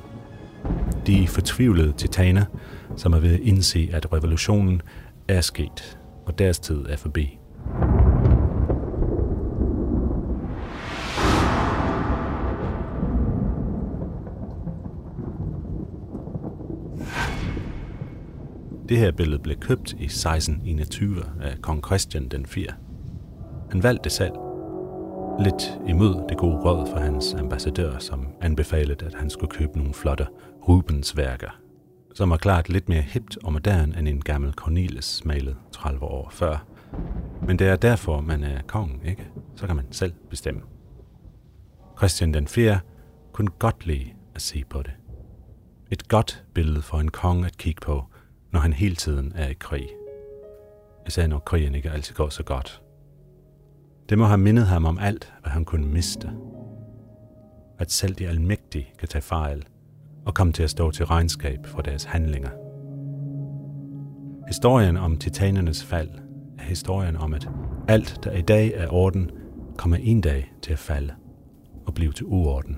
De 1.08 1.28
fortvivlede 1.28 1.92
titaner, 1.92 2.46
som 2.96 3.14
er 3.14 3.20
ved 3.20 3.34
at 3.34 3.40
indse, 3.40 3.90
at 3.94 4.14
revolutionen 4.14 4.82
er 5.28 5.42
sket, 5.42 5.98
og 6.26 6.40
deres 6.40 6.60
tid 6.60 6.86
er 6.90 6.98
forbi. 6.98 7.37
Det 18.90 18.98
her 18.98 19.12
billede 19.12 19.40
blev 19.40 19.56
købt 19.56 19.94
i 19.94 20.06
1621 20.06 21.24
af 21.42 21.62
kong 21.62 21.86
Christian 21.86 22.28
den 22.28 22.46
4. 22.46 22.68
Han 23.72 23.84
valgte 23.84 24.04
det 24.04 24.12
selv. 24.12 24.32
Lidt 25.40 25.80
imod 25.88 26.26
det 26.30 26.38
gode 26.38 26.58
råd 26.58 26.92
fra 26.92 27.00
hans 27.00 27.34
ambassadør, 27.34 27.98
som 27.98 28.28
anbefalede, 28.42 29.06
at 29.06 29.14
han 29.14 29.30
skulle 29.30 29.52
købe 29.52 29.78
nogle 29.78 29.94
flotte 29.94 30.28
Rubens 30.68 31.18
værker, 31.18 31.60
som 32.14 32.30
var 32.30 32.38
klart 32.38 32.70
lidt 32.70 32.90
mere 32.90 33.02
hipt 33.02 33.38
og 33.44 33.54
moderne 33.54 34.00
end 34.00 34.08
en 34.08 34.22
gammel 34.22 34.54
Cornelis 34.54 35.26
malet 35.26 35.56
30 35.72 36.04
år 36.04 36.30
før. 36.30 36.66
Men 37.48 37.60
det 37.60 37.68
er 37.68 37.76
derfor, 37.76 38.22
man 38.22 38.44
er 38.44 38.62
kongen, 38.68 39.02
ikke? 39.06 39.28
Så 39.56 39.68
kan 39.68 39.76
man 39.76 39.86
selv 39.92 40.14
bestemme. 40.30 40.62
Christian 41.98 42.34
den 42.34 42.48
4. 42.48 42.80
kunne 43.34 43.52
godt 43.60 43.86
lide 43.86 44.06
at 44.36 44.42
se 44.42 44.64
på 44.70 44.82
det. 44.82 44.92
Et 45.92 46.08
godt 46.08 46.44
billede 46.54 46.82
for 46.82 46.98
en 46.98 47.12
konge 47.12 47.46
at 47.46 47.58
kigge 47.58 47.82
på, 47.82 48.04
når 48.52 48.60
han 48.60 48.74
hele 48.74 48.96
tiden 48.96 49.32
er 49.36 49.48
i 49.48 49.54
krig. 49.54 49.88
Især 51.08 51.28
når 51.28 51.40
krigen 51.40 51.76
ikke 51.76 51.92
altid 51.92 52.16
går 52.16 52.30
så 52.30 52.44
godt. 52.44 52.82
Det 54.10 54.18
må 54.18 54.26
have 54.26 54.38
mindet 54.38 54.66
ham 54.68 54.86
om 54.86 55.00
alt, 55.00 55.34
hvad 55.42 55.52
han 55.52 55.66
kunne 55.66 55.88
miste. 55.88 56.32
At 57.80 57.92
selv 57.92 58.16
de 58.16 58.28
almægtige 58.28 58.88
kan 59.00 59.08
tage 59.08 59.22
fejl 59.22 59.64
og 60.26 60.34
komme 60.34 60.54
til 60.54 60.64
at 60.64 60.70
stå 60.70 60.92
til 60.92 61.06
regnskab 61.06 61.66
for 61.66 61.82
deres 61.82 62.04
handlinger. 62.04 62.50
Historien 64.48 64.98
om 64.98 65.18
titanernes 65.18 65.84
fald 65.84 66.10
er 66.60 66.64
historien 66.64 67.16
om, 67.16 67.34
at 67.34 67.50
alt, 67.88 68.20
der 68.24 68.32
i 68.32 68.42
dag 68.42 68.74
er 68.76 68.88
orden, 68.94 69.32
kommer 69.78 69.98
en 69.98 70.22
dag 70.22 70.54
til 70.62 70.74
at 70.74 70.80
falde 70.80 71.14
og 71.86 71.94
blive 71.94 72.12
til 72.12 72.26
uorden. 72.26 72.78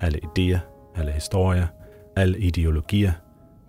Alle 0.00 0.20
idéer, 0.24 0.58
alle 0.94 1.12
historier, 1.12 1.66
alle 2.16 2.38
ideologier 2.38 3.12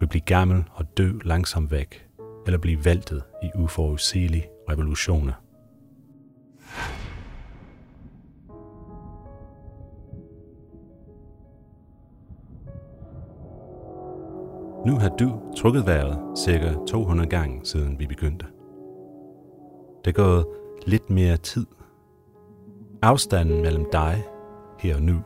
vil 0.03 0.07
blive 0.07 0.21
gammel 0.21 0.63
og 0.71 0.97
dø 0.97 1.11
langsomt 1.23 1.71
væk, 1.71 2.07
eller 2.45 2.59
blive 2.59 2.85
væltet 2.85 3.23
i 3.43 3.49
uforudsigelige 3.55 4.45
revolutioner. 4.69 5.33
Nu 14.87 14.99
har 14.99 15.09
du 15.09 15.53
trukket 15.57 15.85
vejret 15.85 16.37
cirka 16.37 16.73
200 16.87 17.29
gange 17.29 17.65
siden 17.65 17.99
vi 17.99 18.07
begyndte. 18.07 18.45
Det 20.05 20.17
er 20.17 20.23
gået 20.23 20.45
lidt 20.85 21.09
mere 21.09 21.37
tid. 21.37 21.65
Afstanden 23.01 23.61
mellem 23.61 23.85
dig 23.91 24.23
her 24.79 24.95
og 24.95 25.01
nu 25.01 25.21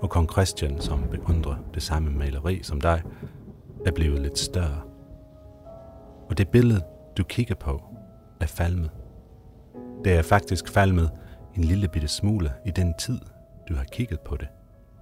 og 0.00 0.10
kong 0.10 0.30
Christian, 0.32 0.80
som 0.80 1.02
beundrer 1.10 1.56
det 1.74 1.82
samme 1.82 2.10
maleri 2.10 2.62
som 2.62 2.80
dig, 2.80 3.02
er 3.86 3.90
blevet 3.90 4.20
lidt 4.20 4.38
større. 4.38 4.80
Og 6.28 6.38
det 6.38 6.48
billede, 6.48 6.80
du 7.18 7.24
kigger 7.24 7.54
på, 7.54 7.82
er 8.40 8.46
falmet. 8.46 8.90
Det 10.04 10.12
er 10.12 10.22
faktisk 10.22 10.68
falmet 10.68 11.10
en 11.56 11.64
lille 11.64 11.88
bitte 11.88 12.08
smule 12.08 12.52
i 12.66 12.70
den 12.70 12.94
tid, 13.00 13.18
du 13.68 13.74
har 13.74 13.84
kigget 13.84 14.20
på 14.20 14.36
det. 14.36 14.48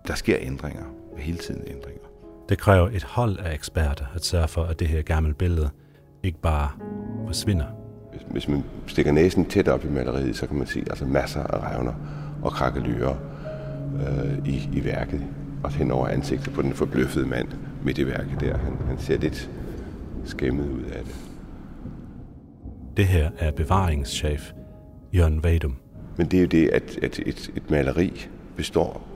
Der 0.06 0.14
sker 0.14 0.36
ændringer. 0.40 0.84
Hele 1.16 1.38
tiden 1.38 1.62
ændringer. 1.66 2.02
Det 2.48 2.58
kræver 2.58 2.88
et 2.88 3.04
hold 3.04 3.38
af 3.38 3.54
eksperter 3.54 4.04
at 4.14 4.24
sørge 4.24 4.48
for, 4.48 4.62
at 4.62 4.78
det 4.78 4.88
her 4.88 5.02
gamle 5.02 5.34
billede 5.34 5.70
ikke 6.22 6.40
bare 6.40 6.70
forsvinder. 7.26 7.66
Hvis, 8.12 8.22
hvis 8.30 8.48
man 8.48 8.64
stikker 8.86 9.12
næsen 9.12 9.44
tæt 9.44 9.68
op 9.68 9.84
i 9.84 9.88
maleriet, 9.88 10.36
så 10.36 10.46
kan 10.46 10.56
man 10.56 10.66
se 10.66 10.78
altså 10.78 11.04
masser 11.04 11.42
af 11.42 11.72
revner 11.72 11.92
og 12.42 12.52
krakkelyrer. 12.52 13.16
øh, 13.94 14.48
i, 14.48 14.68
i 14.72 14.84
værket, 14.84 15.22
og 15.62 15.70
hen 15.70 15.90
over 15.90 16.08
ansigtet 16.08 16.52
på 16.52 16.62
den 16.62 16.72
forbløffede 16.72 17.26
mand 17.26 17.48
midt 17.86 17.98
i 17.98 18.06
værket 18.06 18.40
der. 18.40 18.56
Han, 18.56 18.72
han 18.86 18.98
ser 18.98 19.18
lidt 19.18 19.50
skæmmet 20.24 20.70
ud 20.70 20.82
af 20.82 21.04
det. 21.04 21.14
Det 22.96 23.06
her 23.06 23.30
er 23.38 23.50
bevaringschef 23.50 24.52
Jørgen 25.14 25.44
Vadum. 25.44 25.76
Men 26.16 26.26
det 26.26 26.36
er 26.36 26.40
jo 26.40 26.46
det, 26.46 26.68
at, 26.68 26.98
at 27.02 27.20
et, 27.26 27.50
et 27.56 27.70
maleri 27.70 28.28
består 28.56 29.08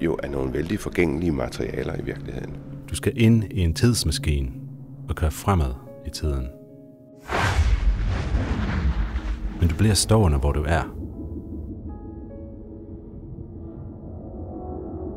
jo 0.00 0.18
af 0.22 0.30
nogle 0.30 0.52
vældig 0.52 0.80
forgængelige 0.80 1.32
materialer 1.32 1.96
i 1.96 2.04
virkeligheden. 2.04 2.56
Du 2.90 2.94
skal 2.94 3.12
ind 3.16 3.44
i 3.50 3.60
en 3.60 3.74
tidsmaskine 3.74 4.48
og 5.08 5.16
køre 5.16 5.30
fremad 5.30 5.74
i 6.06 6.10
tiden. 6.10 6.48
Men 9.60 9.68
du 9.68 9.74
bliver 9.74 9.94
stående, 9.94 10.38
hvor 10.38 10.52
du 10.52 10.64
er. 10.68 10.94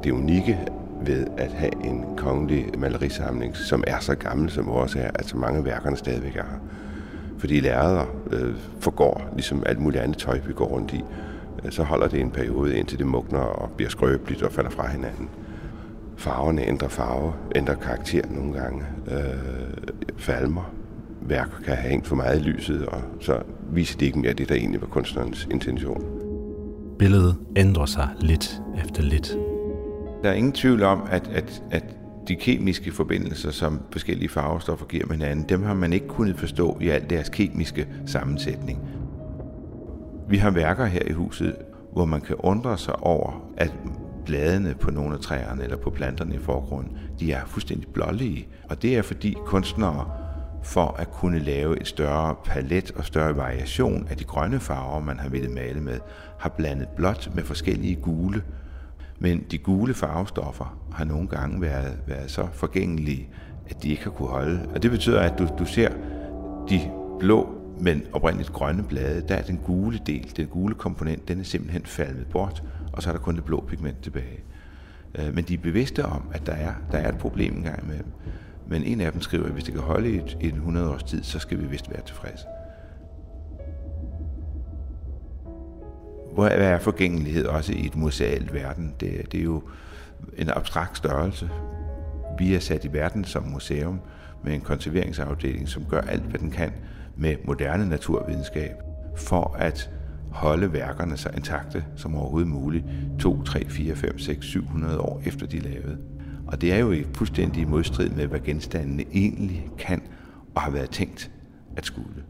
Det 0.03 0.11
unikke 0.11 0.59
ved 1.05 1.27
at 1.37 1.51
have 1.51 1.85
en 1.85 2.05
kongelig 2.17 2.65
malerisamling, 2.77 3.57
som 3.57 3.83
er 3.87 3.99
så 3.99 4.15
gammel 4.15 4.49
som 4.49 4.67
vores 4.67 4.95
er, 4.95 5.11
at 5.15 5.25
så 5.25 5.37
mange 5.37 5.57
af 5.57 5.65
værkerne 5.65 5.97
stadigvæk 5.97 6.35
er 6.35 6.43
her. 6.43 6.59
Fordi 7.37 7.59
lærreder 7.59 8.05
øh, 8.31 8.55
forgår, 8.79 9.29
ligesom 9.33 9.63
alt 9.65 9.79
muligt 9.79 10.03
andet 10.03 10.17
tøj, 10.17 10.39
vi 10.47 10.53
går 10.53 10.65
rundt 10.65 10.93
i. 10.93 11.03
Øh, 11.65 11.71
så 11.71 11.83
holder 11.83 12.07
det 12.07 12.21
en 12.21 12.31
periode, 12.31 12.77
indtil 12.77 12.97
det 12.97 13.07
mugner 13.07 13.39
og 13.39 13.69
bliver 13.69 13.89
skrøbeligt 13.89 14.43
og 14.43 14.51
falder 14.51 14.69
fra 14.69 14.87
hinanden. 14.87 15.29
Farverne 16.17 16.67
ændrer 16.67 16.87
farve, 16.87 17.33
ændrer 17.55 17.75
karakter 17.75 18.21
nogle 18.29 18.53
gange, 18.53 18.83
øh, 19.07 19.17
falmer. 20.17 20.71
Værker 21.21 21.57
kan 21.65 21.75
have 21.75 21.89
hængt 21.89 22.07
for 22.07 22.15
meget 22.15 22.39
i 22.39 22.43
lyset, 22.43 22.85
og 22.85 23.01
så 23.19 23.39
viser 23.71 23.97
det 23.97 24.05
ikke 24.05 24.19
mere 24.19 24.33
det, 24.33 24.49
der 24.49 24.55
egentlig 24.55 24.81
var 24.81 24.87
kunstnerens 24.87 25.47
intention. 25.51 26.03
Billedet 26.99 27.35
ændrer 27.55 27.85
sig 27.85 28.09
lidt 28.19 28.61
efter 28.83 29.01
lidt. 29.01 29.37
Der 30.23 30.29
er 30.29 30.33
ingen 30.33 30.53
tvivl 30.53 30.83
om, 30.83 31.01
at, 31.09 31.27
at, 31.33 31.63
at 31.71 31.83
de 32.27 32.35
kemiske 32.35 32.91
forbindelser, 32.91 33.51
som 33.51 33.81
forskellige 33.91 34.29
farvestoffer 34.29 34.85
giver 34.85 35.05
med 35.05 35.15
hinanden, 35.15 35.49
dem 35.49 35.63
har 35.63 35.73
man 35.73 35.93
ikke 35.93 36.07
kunnet 36.07 36.39
forstå 36.39 36.77
i 36.81 36.89
al 36.89 37.09
deres 37.09 37.29
kemiske 37.29 37.87
sammensætning. 38.05 38.79
Vi 40.29 40.37
har 40.37 40.51
værker 40.51 40.85
her 40.85 41.01
i 41.07 41.11
huset, 41.11 41.55
hvor 41.93 42.05
man 42.05 42.21
kan 42.21 42.35
undre 42.35 42.77
sig 42.77 42.95
over, 42.95 43.51
at 43.57 43.73
bladene 44.25 44.75
på 44.79 44.91
nogle 44.91 45.13
af 45.13 45.19
træerne 45.19 45.63
eller 45.63 45.77
på 45.77 45.89
planterne 45.89 46.35
i 46.35 46.39
forgrunden, 46.39 46.97
de 47.19 47.31
er 47.31 47.45
fuldstændig 47.45 47.87
blålige. 47.93 48.47
Og 48.69 48.81
det 48.81 48.97
er 48.97 49.01
fordi 49.01 49.37
kunstnere 49.45 50.11
for 50.63 50.95
at 50.99 51.11
kunne 51.11 51.39
lave 51.39 51.81
et 51.81 51.87
større 51.87 52.35
palet 52.45 52.91
og 52.95 53.05
større 53.05 53.37
variation 53.37 54.07
af 54.09 54.17
de 54.17 54.23
grønne 54.23 54.59
farver, 54.59 54.99
man 54.99 55.19
har 55.19 55.29
ville 55.29 55.49
male 55.49 55.81
med, 55.81 55.99
har 56.39 56.49
blandet 56.49 56.87
blåt 56.87 57.29
med 57.35 57.43
forskellige 57.43 57.95
gule. 57.95 58.43
Men 59.21 59.45
de 59.51 59.57
gule 59.57 59.93
farvestoffer 59.93 60.77
har 60.91 61.05
nogle 61.05 61.27
gange 61.27 61.61
været, 61.61 61.97
været 62.07 62.31
så 62.31 62.47
forgængelige, 62.53 63.29
at 63.69 63.83
de 63.83 63.89
ikke 63.89 64.03
har 64.03 64.11
kunne 64.11 64.29
holde. 64.29 64.69
Og 64.75 64.83
det 64.83 64.91
betyder, 64.91 65.19
at 65.19 65.39
du, 65.39 65.47
du 65.59 65.65
ser 65.65 65.89
de 66.69 66.91
blå, 67.19 67.55
men 67.79 68.03
oprindeligt 68.13 68.53
grønne 68.53 68.83
blade, 68.83 69.23
der 69.27 69.35
er 69.35 69.41
den 69.41 69.57
gule 69.57 69.99
del, 70.05 70.31
den 70.37 70.47
gule 70.47 70.75
komponent, 70.75 71.27
den 71.27 71.39
er 71.39 71.43
simpelthen 71.43 71.85
faldet 71.85 72.27
bort, 72.27 72.63
og 72.93 73.03
så 73.03 73.09
er 73.09 73.13
der 73.13 73.19
kun 73.19 73.35
det 73.35 73.43
blå 73.43 73.63
pigment 73.67 74.03
tilbage. 74.03 74.39
Øh, 75.15 75.35
men 75.35 75.43
de 75.43 75.53
er 75.53 75.57
bevidste 75.57 76.05
om, 76.05 76.23
at 76.33 76.45
der 76.45 76.53
er, 76.53 76.73
der 76.91 76.97
er 76.97 77.09
et 77.09 77.17
problem 77.17 77.53
engang 77.53 77.83
imellem. 77.83 78.11
Men 78.67 78.83
en 78.83 79.01
af 79.01 79.11
dem 79.11 79.21
skriver, 79.21 79.45
at 79.45 79.51
hvis 79.51 79.63
det 79.63 79.73
kan 79.73 79.83
holde 79.83 80.11
i 80.11 80.15
et, 80.15 80.37
100 80.41 80.89
års 80.89 81.03
tid, 81.03 81.23
så 81.23 81.39
skal 81.39 81.61
vi 81.61 81.65
vist 81.65 81.89
være 81.91 82.01
tilfredse. 82.05 82.45
Hvor 86.33 86.45
er 86.45 86.79
forgængelighed 86.79 87.45
også 87.45 87.73
i 87.73 87.85
et 87.85 87.95
musealt 87.95 88.53
verden? 88.53 88.93
Det, 88.99 89.31
det 89.31 89.39
er 89.39 89.43
jo 89.43 89.63
en 90.37 90.49
abstrakt 90.49 90.97
størrelse. 90.97 91.49
Vi 92.39 92.55
er 92.55 92.59
sat 92.59 92.85
i 92.85 92.93
verden 92.93 93.23
som 93.23 93.43
museum 93.43 93.99
med 94.43 94.53
en 94.53 94.61
konserveringsafdeling, 94.61 95.69
som 95.69 95.85
gør 95.89 96.01
alt, 96.01 96.23
hvad 96.23 96.39
den 96.39 96.51
kan 96.51 96.71
med 97.17 97.35
moderne 97.45 97.89
naturvidenskab, 97.89 98.71
for 99.17 99.55
at 99.59 99.89
holde 100.31 100.73
værkerne 100.73 101.17
så 101.17 101.29
intakte 101.37 101.85
som 101.95 102.15
overhovedet 102.15 102.49
muligt 102.49 102.85
2, 103.19 103.43
3, 103.43 103.69
4, 103.69 103.95
5, 103.95 104.19
6, 104.19 104.45
700 104.45 104.99
år 104.99 105.21
efter 105.25 105.47
de 105.47 105.57
er 105.57 105.61
lavet. 105.61 105.97
Og 106.47 106.61
det 106.61 106.73
er 106.73 106.77
jo 106.77 106.91
i 106.91 107.05
fuldstændig 107.15 107.67
modstrid 107.67 108.09
med, 108.09 108.27
hvad 108.27 108.39
genstandene 108.39 109.03
egentlig 109.13 109.69
kan 109.79 110.01
og 110.55 110.61
har 110.61 110.71
været 110.71 110.89
tænkt 110.89 111.31
at 111.77 111.85
skulle. 111.85 112.23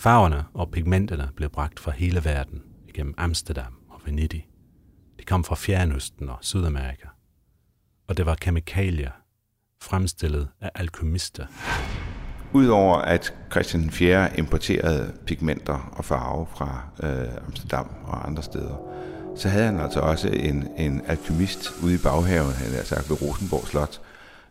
Farverne 0.00 0.44
og 0.54 0.70
pigmenterne 0.70 1.28
blev 1.36 1.50
bragt 1.50 1.80
fra 1.80 1.90
hele 1.90 2.24
verden 2.24 2.62
igennem 2.88 3.14
Amsterdam 3.18 3.74
og 3.90 4.00
Venedig. 4.06 4.46
De 5.18 5.24
kom 5.24 5.44
fra 5.44 5.54
Fjernøsten 5.54 6.28
og 6.28 6.38
Sydamerika. 6.40 7.08
Og 8.08 8.16
det 8.16 8.26
var 8.26 8.34
kemikalier, 8.34 9.10
fremstillet 9.82 10.48
af 10.60 10.70
alkymister. 10.74 11.46
Udover 12.52 12.96
at 12.96 13.34
Christian 13.50 13.90
4. 13.90 14.38
importerede 14.38 15.14
pigmenter 15.26 15.92
og 15.96 16.04
farve 16.04 16.46
fra 16.56 16.88
øh, 17.02 17.44
Amsterdam 17.46 17.90
og 18.04 18.26
andre 18.26 18.42
steder, 18.42 18.76
så 19.36 19.48
havde 19.48 19.64
han 19.64 19.80
altså 19.80 20.00
også 20.00 20.28
en, 20.28 20.68
en 20.78 21.02
alkymist 21.06 21.72
ude 21.82 21.94
i 21.94 21.98
baghaven, 21.98 22.52
han 22.52 22.70
havde 22.70 22.86
sagt 22.86 23.10
ved 23.10 23.22
Rosenborg 23.22 23.66
Slot. 23.66 24.00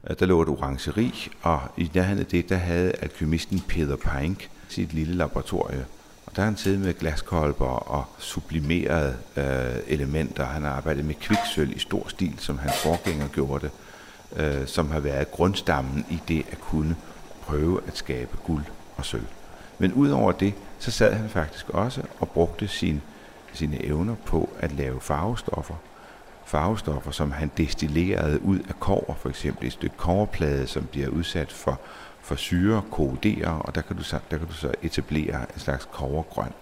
Øh, 0.09 0.15
der 0.19 0.25
lå 0.25 0.41
et 0.41 0.49
orangeri, 0.49 1.31
og 1.41 1.61
i 1.77 1.91
nærheden 1.93 2.19
af 2.19 2.25
det, 2.25 2.49
der 2.49 2.55
havde 2.55 2.91
alkymisten 3.01 3.59
Peter 3.67 3.95
Pink 3.95 4.49
sit 4.73 4.93
lille 4.93 5.15
laboratorie. 5.15 5.85
Og 6.25 6.35
der 6.35 6.41
har 6.41 6.49
han 6.49 6.57
siddet 6.57 6.79
med 6.79 6.93
glaskolber 6.93 7.65
og 7.65 8.05
sublimerede 8.17 9.15
øh, 9.37 9.75
elementer. 9.87 10.45
Han 10.45 10.63
har 10.63 10.69
arbejdet 10.69 11.05
med 11.05 11.15
kviksøl 11.15 11.75
i 11.75 11.79
stor 11.79 12.07
stil, 12.07 12.33
som 12.37 12.57
hans 12.57 12.77
forgænger 12.77 13.27
gjorde 13.27 13.69
det, 13.69 13.71
øh, 14.43 14.67
som 14.67 14.91
har 14.91 14.99
været 14.99 15.31
grundstammen 15.31 16.05
i 16.09 16.19
det 16.27 16.45
at 16.51 16.61
kunne 16.61 16.95
prøve 17.41 17.81
at 17.87 17.97
skabe 17.97 18.37
guld 18.43 18.63
og 18.97 19.05
sølv. 19.05 19.25
Men 19.79 19.93
udover 19.93 20.31
det, 20.31 20.53
så 20.79 20.91
sad 20.91 21.13
han 21.13 21.29
faktisk 21.29 21.69
også 21.69 22.01
og 22.19 22.29
brugte 22.29 22.67
sin, 22.67 23.01
sine 23.53 23.85
evner 23.85 24.15
på 24.25 24.49
at 24.59 24.71
lave 24.71 25.01
farvestoffer. 25.01 25.75
Farvestoffer, 26.45 27.11
som 27.11 27.31
han 27.31 27.51
destillerede 27.57 28.41
ud 28.41 28.59
af 28.59 28.79
kover, 28.79 29.13
for 29.15 29.29
eksempel 29.29 29.67
et 29.67 29.73
stykke 29.73 29.97
koverplade, 29.97 30.67
som 30.67 30.83
bliver 30.85 31.07
udsat 31.07 31.51
for 31.51 31.79
for 32.23 32.35
syre 32.35 32.81
korrodere, 32.91 33.61
og 33.61 33.75
der 33.75 33.81
kan 33.81 33.97
du 33.97 34.03
så, 34.03 34.19
der 34.31 34.37
kan 34.37 34.47
du 34.47 34.53
så 34.53 34.73
etablere 34.81 35.45
en 35.53 35.59
slags 35.59 35.89
kovergrøn. 35.91 36.53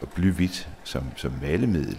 Og 0.00 0.08
blyhvidt 0.08 0.68
som, 0.84 1.04
som 1.16 1.32
malemiddel 1.42 1.98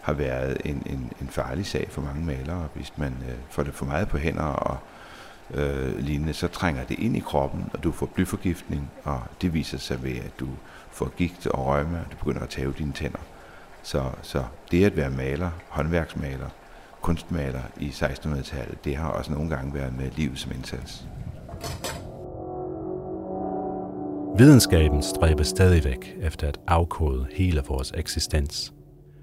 har 0.00 0.12
været 0.12 0.56
en, 0.64 0.82
en, 0.86 1.12
en 1.20 1.28
farlig 1.28 1.66
sag 1.66 1.86
for 1.90 2.00
mange 2.00 2.24
malere. 2.24 2.68
Hvis 2.74 2.98
man 2.98 3.16
øh, 3.28 3.34
får 3.50 3.62
det 3.62 3.74
for 3.74 3.84
meget 3.84 4.08
på 4.08 4.18
hænder 4.18 4.42
og 4.42 4.78
øh, 5.54 5.98
lignende, 5.98 6.32
så 6.32 6.48
trænger 6.48 6.84
det 6.84 6.98
ind 6.98 7.16
i 7.16 7.20
kroppen, 7.20 7.70
og 7.72 7.84
du 7.84 7.92
får 7.92 8.06
blyforgiftning, 8.06 8.90
og 9.04 9.22
det 9.42 9.54
viser 9.54 9.78
sig 9.78 10.02
ved, 10.02 10.16
at 10.16 10.40
du 10.40 10.48
får 10.90 11.08
gigt 11.08 11.46
og 11.46 11.66
rømme, 11.66 11.98
og 11.98 12.12
du 12.12 12.16
begynder 12.16 12.42
at 12.42 12.48
tage 12.48 12.72
dine 12.78 12.92
tænder. 12.92 13.18
Så, 13.82 14.10
så 14.22 14.44
det 14.70 14.84
at 14.84 14.96
være 14.96 15.10
maler, 15.10 15.50
håndværksmaler, 15.68 16.48
kunstmaler 17.00 17.62
i 17.76 17.88
1600-tallet, 17.88 18.84
det 18.84 18.96
har 18.96 19.08
også 19.08 19.32
nogle 19.32 19.50
gange 19.50 19.74
været 19.74 19.96
med 19.96 20.10
livet 20.10 20.38
som 20.38 20.52
indsats. 20.52 21.04
Videnskaben 24.38 25.02
stræber 25.02 25.42
stadigvæk 25.42 26.16
efter 26.20 26.48
at 26.48 26.58
afkode 26.66 27.26
hele 27.34 27.62
vores 27.68 27.92
eksistens. 27.96 28.72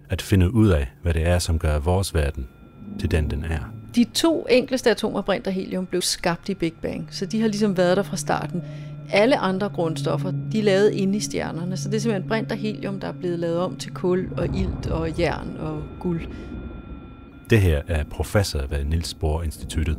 At 0.10 0.22
finde 0.22 0.54
ud 0.54 0.70
af, 0.70 0.88
hvad 1.02 1.14
det 1.14 1.28
er, 1.28 1.40
som 1.40 1.60
gør 1.60 1.80
vores 1.80 2.14
verden 2.14 2.48
til 3.00 3.12
den, 3.12 3.30
den 3.30 3.44
er. 3.44 3.60
De 3.96 4.04
to 4.04 4.46
enkleste 4.50 4.92
atomer, 4.92 5.22
brint 5.22 5.48
og 5.48 5.54
helium, 5.54 5.86
blev 5.86 6.02
skabt 6.02 6.50
i 6.50 6.54
Big 6.54 6.74
Bang, 6.82 7.08
så 7.12 7.26
de 7.26 7.42
har 7.42 7.48
ligesom 7.48 7.78
været 7.78 7.98
der 7.98 8.04
fra 8.04 8.18
starten. 8.18 8.62
Alle 9.12 9.38
andre 9.38 9.70
grundstoffer, 9.70 10.32
de 10.52 10.60
er 10.60 10.64
lavet 10.64 10.92
inde 10.92 11.18
i 11.18 11.20
stjernerne, 11.20 11.78
så 11.78 11.90
det 11.90 11.96
er 11.96 12.00
simpelthen 12.00 12.30
brint 12.30 12.52
og 12.52 12.58
helium, 12.58 13.00
der 13.00 13.08
er 13.08 13.14
blevet 13.20 13.40
lavet 13.40 13.58
om 13.58 13.76
til 13.76 13.94
kul 13.94 14.30
og 14.38 14.46
ilt 14.46 14.88
og 14.88 15.20
jern 15.20 15.58
og 15.60 15.84
guld. 16.00 16.22
Det 17.50 17.62
her 17.62 17.82
er 17.88 18.04
professor 18.04 18.68
ved 18.70 18.84
Niels 18.84 19.14
Bohr 19.14 19.44
Instituttet, 19.44 19.98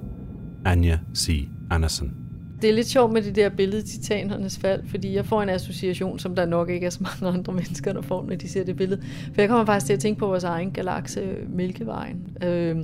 Anja 0.65 0.99
C. 1.17 1.49
Andersen 1.71 2.22
det 2.63 2.71
er 2.71 2.75
lidt 2.75 2.89
sjovt 2.89 3.13
med 3.13 3.23
det 3.23 3.37
der 3.37 3.49
billede 3.49 3.83
Titanernes 3.83 4.59
fald, 4.59 4.83
fordi 4.87 5.15
jeg 5.15 5.27
får 5.27 5.43
en 5.43 5.49
association, 5.49 6.19
som 6.19 6.35
der 6.35 6.47
nok 6.47 6.71
ikke 6.71 6.87
er 6.87 6.91
så 6.91 7.01
mange 7.03 7.39
andre 7.39 7.53
mennesker, 7.63 7.93
der 7.93 8.03
får, 8.03 8.25
når 8.29 8.37
de 8.37 8.49
ser 8.49 8.65
det 8.65 8.77
billede. 8.77 9.01
For 9.35 9.43
jeg 9.43 9.49
kommer 9.49 9.65
faktisk 9.65 9.87
til 9.87 9.93
at 9.93 10.01
tænke 10.01 10.19
på 10.19 10.27
vores 10.27 10.45
egen 10.45 10.71
galakse, 10.71 11.21
øh, 11.21 11.55
Mælkevejen. 11.57 12.39
Øh, 12.43 12.77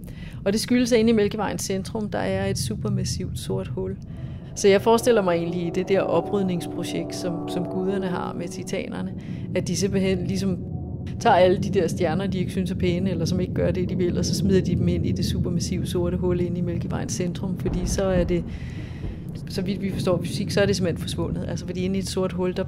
og 0.45 0.53
det 0.53 0.61
skyldes, 0.61 0.93
at 0.93 0.99
inde 0.99 1.11
i 1.11 1.15
Mælkevejens 1.15 1.63
centrum, 1.63 2.11
der 2.11 2.19
er 2.19 2.47
et 2.47 2.59
supermassivt 2.59 3.39
sort 3.39 3.69
hul. 3.69 3.97
Så 4.55 4.69
jeg 4.69 4.83
forestiller 4.83 5.23
mig 5.23 5.35
egentlig 5.35 5.67
i 5.67 5.71
det 5.75 5.89
der 5.89 6.01
oprydningsprojekt, 6.01 7.15
som, 7.15 7.49
som 7.49 7.65
guderne 7.65 8.07
har 8.07 8.33
med 8.33 8.49
titanerne, 8.49 9.13
at 9.55 9.69
de 9.69 9.77
simpelthen 9.77 10.27
ligesom 10.27 10.59
tager 11.21 11.37
alle 11.37 11.59
de 11.59 11.71
der 11.71 11.89
stjerner, 11.89 12.27
de 12.27 12.39
ikke 12.39 12.51
synes 12.51 12.71
er 12.71 12.75
pæne, 12.75 13.11
eller 13.11 13.25
som 13.25 13.41
ikke 13.41 13.55
gør 13.55 13.71
det, 13.71 13.89
de 13.89 13.97
vil, 13.97 14.19
og 14.19 14.25
så 14.25 14.35
smider 14.35 14.61
de 14.61 14.77
dem 14.77 14.89
ind 14.89 15.07
i 15.07 15.13
det 15.13 15.25
supermassive 15.25 15.87
sorte 15.87 16.17
hul 16.17 16.41
inde 16.41 16.59
i 16.59 16.61
Mælkevejens 16.61 17.13
centrum, 17.13 17.59
fordi 17.59 17.87
så 17.87 18.05
er 18.05 18.25
det 18.25 18.45
så 19.49 19.63
vidt 19.63 19.83
vi 19.83 19.93
forstår 19.93 20.23
fysik, 20.23 20.51
så 20.51 20.61
er 20.61 20.67
det 20.67 20.77
simpelthen 20.77 21.03
forsvundet. 21.03 21.45
Altså 21.49 21.67
fordi 21.67 21.81
inde 21.81 21.97
i 21.97 21.99
et 21.99 22.09
sort 22.09 22.33
hul, 22.33 22.57
der, 22.57 22.65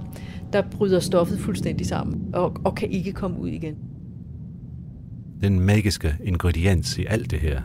der 0.52 0.62
bryder 0.70 1.00
stoffet 1.00 1.38
fuldstændig 1.38 1.86
sammen 1.86 2.20
og, 2.32 2.56
og 2.64 2.74
kan 2.74 2.90
ikke 2.90 3.12
komme 3.12 3.38
ud 3.38 3.48
igen. 3.48 3.74
Den 5.40 5.60
magiske 5.60 6.16
ingrediens 6.24 6.98
i 6.98 7.04
alt 7.08 7.30
det 7.30 7.38
her 7.38 7.62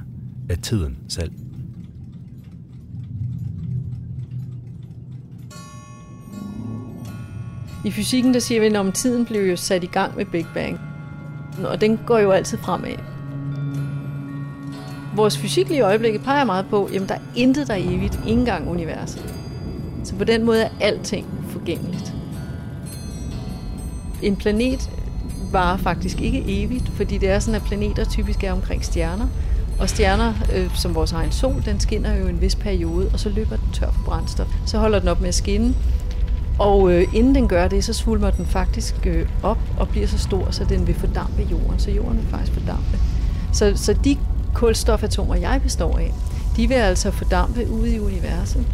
er 0.50 0.56
tiden 0.56 0.98
selv. 1.08 1.32
I 7.86 7.92
fysikken 7.92 8.34
der 8.34 8.40
siger 8.40 8.62
vi, 8.62 8.68
at 8.68 8.94
tiden 8.94 9.26
blev 9.26 9.50
jo 9.50 9.56
sat 9.56 9.84
i 9.84 9.88
gang 9.88 10.18
med 10.18 10.26
Big 10.26 10.46
Bang. 10.54 10.80
Og 11.66 11.82
den 11.82 12.00
går 12.06 12.20
jo 12.20 12.32
altid 12.32 12.58
fremad. 12.58 13.15
Vores 15.16 15.38
fysik 15.38 15.68
lige 15.68 15.78
i 15.78 15.82
øjeblikket 15.82 16.22
peger 16.22 16.44
meget 16.44 16.66
på, 16.70 16.86
at 16.86 17.10
der 17.10 17.16
er 17.16 17.20
intet, 17.36 17.68
der 17.68 17.74
er 17.74 17.78
evigt, 17.78 18.20
ikke 18.28 18.40
engang 18.40 18.70
universet. 18.70 19.36
Så 20.04 20.16
på 20.16 20.24
den 20.24 20.44
måde 20.44 20.62
er 20.62 20.70
alting 20.80 21.26
forgængeligt. 21.50 22.14
En 24.22 24.36
planet 24.36 24.90
varer 25.52 25.78
faktisk 25.78 26.22
ikke 26.22 26.44
evigt, 26.48 26.90
fordi 26.90 27.18
det 27.18 27.30
er 27.30 27.40
sådan, 27.40 27.56
at 27.56 27.68
planeter 27.68 28.06
typisk 28.06 28.44
er 28.44 28.52
omkring 28.52 28.86
stjerner. 28.86 29.28
Og 29.80 29.90
stjerner, 29.90 30.34
øh, 30.56 30.76
som 30.76 30.96
vores 30.96 31.12
egen 31.12 31.32
sol, 31.32 31.64
den 31.66 31.80
skinner 31.80 32.16
jo 32.16 32.28
en 32.28 32.42
vis 32.42 32.56
periode, 32.56 33.10
og 33.14 33.20
så 33.20 33.30
løber 33.30 33.56
den 33.56 33.72
tør 33.74 33.92
for 33.92 34.04
brændstof. 34.06 34.48
Så 34.66 34.78
holder 34.78 35.00
den 35.00 35.08
op 35.08 35.22
med 35.22 35.28
at 35.28 35.36
skinne, 35.36 35.76
og 36.60 36.92
øh, 36.92 37.08
inden 37.14 37.36
den 37.36 37.48
gør 37.48 37.68
det, 37.68 37.84
så 37.84 37.94
svulmer 37.94 38.30
den 38.30 38.46
faktisk 38.46 38.96
øh, 39.06 39.28
op 39.44 39.60
og 39.78 39.90
bliver 39.90 40.08
så 40.08 40.18
stor, 40.18 40.52
så 40.52 40.64
den 40.64 40.88
vil 40.88 40.96
fordampe 40.96 41.48
jorden. 41.52 41.80
Så 41.80 41.92
jorden 41.92 42.18
vil 42.18 42.28
faktisk 42.30 42.52
fordampe. 42.52 43.00
Så, 43.54 43.72
så 43.76 43.94
de 43.94 44.18
kulstofatomer, 44.56 45.36
jeg 45.36 45.60
består 45.64 45.98
af, 45.98 46.14
de 46.56 46.68
vil 46.68 46.76
altså 46.76 47.12
fordampe 47.12 47.70
ude 47.70 47.96
i 47.96 48.00
universet. 48.00 48.66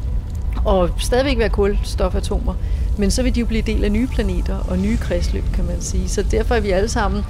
Og 0.65 0.89
stadigvæk 0.97 1.37
være 1.37 1.49
kulstofatomer, 1.49 2.53
men 2.97 3.11
så 3.11 3.23
vil 3.23 3.35
de 3.35 3.39
jo 3.39 3.45
blive 3.45 3.61
del 3.61 3.83
af 3.83 3.91
nye 3.91 4.07
planeter 4.07 4.57
og 4.57 4.77
nye 4.77 4.97
kredsløb, 4.97 5.43
kan 5.53 5.65
man 5.65 5.81
sige. 5.81 6.09
Så 6.09 6.23
derfor 6.31 6.55
er 6.55 6.59
vi 6.59 6.71
alle 6.71 6.89
sammen 6.89 7.23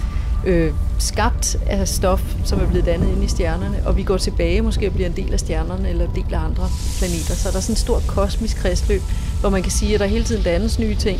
øh, 0.46 0.74
skabt 1.00 1.58
af 1.66 1.88
stof, 1.88 2.36
som 2.46 2.60
er 2.60 2.68
blevet 2.68 2.86
dannet 2.86 3.08
ind 3.08 3.24
i 3.24 3.28
stjernerne, 3.28 3.82
og 3.86 3.98
vi 3.98 4.04
går 4.04 4.18
tilbage 4.18 4.62
måske 4.62 4.88
og 4.88 4.94
bliver 4.94 5.10
en 5.10 5.16
del 5.16 5.34
af 5.34 5.40
stjernerne 5.40 5.90
eller 5.90 6.06
en 6.06 6.16
del 6.16 6.34
af 6.34 6.40
andre 6.40 6.70
planeter. 6.98 7.34
Så 7.34 7.50
er 7.50 7.54
der 7.54 7.60
sådan 7.60 7.74
et 7.74 7.80
stort 7.80 8.04
kosmisk 8.08 8.58
kredsløb, 8.58 9.02
hvor 9.40 9.50
man 9.50 9.62
kan 9.64 9.72
sige, 9.72 9.94
at 9.94 10.00
der 10.00 10.06
hele 10.06 10.24
tiden 10.24 10.44
dannes 10.44 10.80
nye 10.80 10.96
ting, 10.96 11.20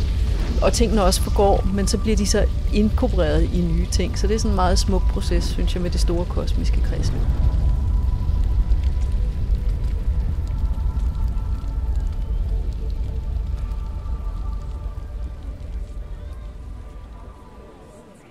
og 0.62 0.72
tingene 0.72 1.02
også 1.02 1.20
forgår, 1.22 1.66
men 1.74 1.86
så 1.86 1.98
bliver 1.98 2.16
de 2.16 2.26
så 2.26 2.46
inkorporeret 2.72 3.42
i 3.42 3.60
nye 3.60 3.86
ting. 3.86 4.18
Så 4.18 4.26
det 4.26 4.34
er 4.34 4.38
sådan 4.38 4.50
en 4.50 4.56
meget 4.56 4.78
smuk 4.78 5.02
proces, 5.02 5.44
synes 5.44 5.74
jeg, 5.74 5.82
med 5.82 5.90
det 5.90 6.00
store 6.00 6.24
kosmiske 6.24 6.80
kredsløb. 6.80 7.20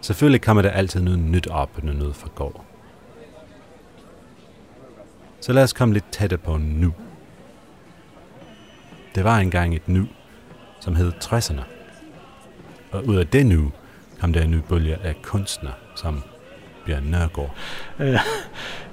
Selvfølgelig 0.01 0.41
kommer 0.41 0.61
der 0.61 0.69
altid 0.69 1.01
noget 1.01 1.19
nyt 1.19 1.47
op, 1.47 1.83
når 1.83 1.93
noget 1.93 2.15
forgår. 2.15 2.65
Så 5.41 5.53
lad 5.53 5.63
os 5.63 5.73
komme 5.73 5.93
lidt 5.93 6.05
tættere 6.11 6.39
på 6.39 6.57
nu. 6.57 6.93
Det 9.15 9.23
var 9.23 9.37
engang 9.37 9.75
et 9.75 9.87
nu, 9.87 10.07
som 10.79 10.95
hed 10.95 11.11
60'erne. 11.23 11.80
Og 12.91 13.07
ud 13.07 13.15
af 13.15 13.27
det 13.27 13.45
nu 13.45 13.71
kom 14.19 14.33
der 14.33 14.41
en 14.41 14.51
ny 14.51 14.59
bølge 14.69 14.97
af 15.03 15.15
kunstner, 15.21 15.71
som 15.95 16.23
Bjørn 16.85 17.03
Nørgaard. 17.03 17.55
Øh, 17.99 18.19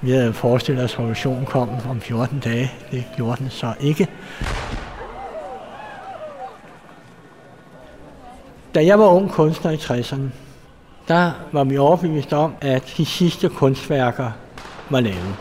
vi 0.01 0.11
havde 0.11 0.33
forestillet 0.33 0.85
os, 0.85 0.93
at 0.93 0.99
revolutionen 0.99 1.47
kom 1.47 1.69
om 1.89 2.01
14 2.01 2.41
dage. 2.41 2.73
Det 2.91 3.05
gjorde 3.17 3.37
den 3.43 3.51
så 3.51 3.75
ikke. 3.81 4.09
Da 8.75 8.85
jeg 8.85 8.99
var 8.99 9.07
ung 9.07 9.31
kunstner 9.31 9.71
i 9.71 9.77
60'erne, 9.77 10.29
der 11.09 11.33
var 11.53 11.65
vi 11.65 11.79
overbevist 11.79 12.33
om, 12.33 12.55
at 12.61 12.95
de 12.97 13.07
sidste 13.07 13.49
kunstværker 13.49 14.31
var 14.91 15.01
lavet. 15.01 15.37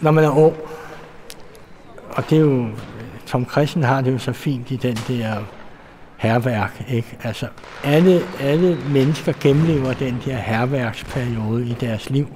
Når 0.00 0.10
man 0.10 0.24
er 0.24 0.30
ung, 0.30 0.56
og 2.10 2.30
det 2.30 2.38
er 2.38 2.42
jo, 2.42 2.68
Tom 3.30 3.46
Christen 3.50 3.82
har 3.82 4.00
det 4.00 4.12
jo 4.12 4.18
så 4.18 4.32
fint 4.32 4.70
i 4.70 4.76
den 4.76 4.98
der 5.08 5.36
herværk, 6.16 6.84
ikke? 6.88 7.16
Altså, 7.22 7.46
alle, 7.84 8.20
alle 8.40 8.78
mennesker 8.88 9.32
gennemlever 9.40 9.92
den 9.92 10.22
der 10.24 10.36
herværksperiode 10.36 11.66
i 11.66 11.76
deres 11.80 12.10
liv. 12.10 12.26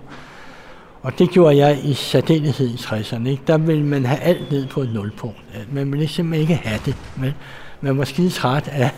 Og 1.02 1.18
det 1.18 1.30
gjorde 1.30 1.56
jeg 1.56 1.78
i 1.84 1.94
særdeleshed 1.94 2.68
i 2.68 2.74
60'erne. 2.74 3.28
Ikke? 3.28 3.42
Der 3.46 3.58
vil 3.58 3.84
man 3.84 4.06
have 4.06 4.20
alt 4.20 4.50
ned 4.50 4.66
på 4.66 4.80
et 4.80 4.94
nulpunkt. 4.94 5.38
Man 5.72 5.92
ville 5.92 6.08
simpelthen 6.08 6.40
ikke 6.40 6.68
have 6.68 6.80
det. 6.86 6.96
Men 7.16 7.34
man 7.80 7.98
var 7.98 8.04
skide 8.04 8.30
træt 8.30 8.68
af, 8.68 8.90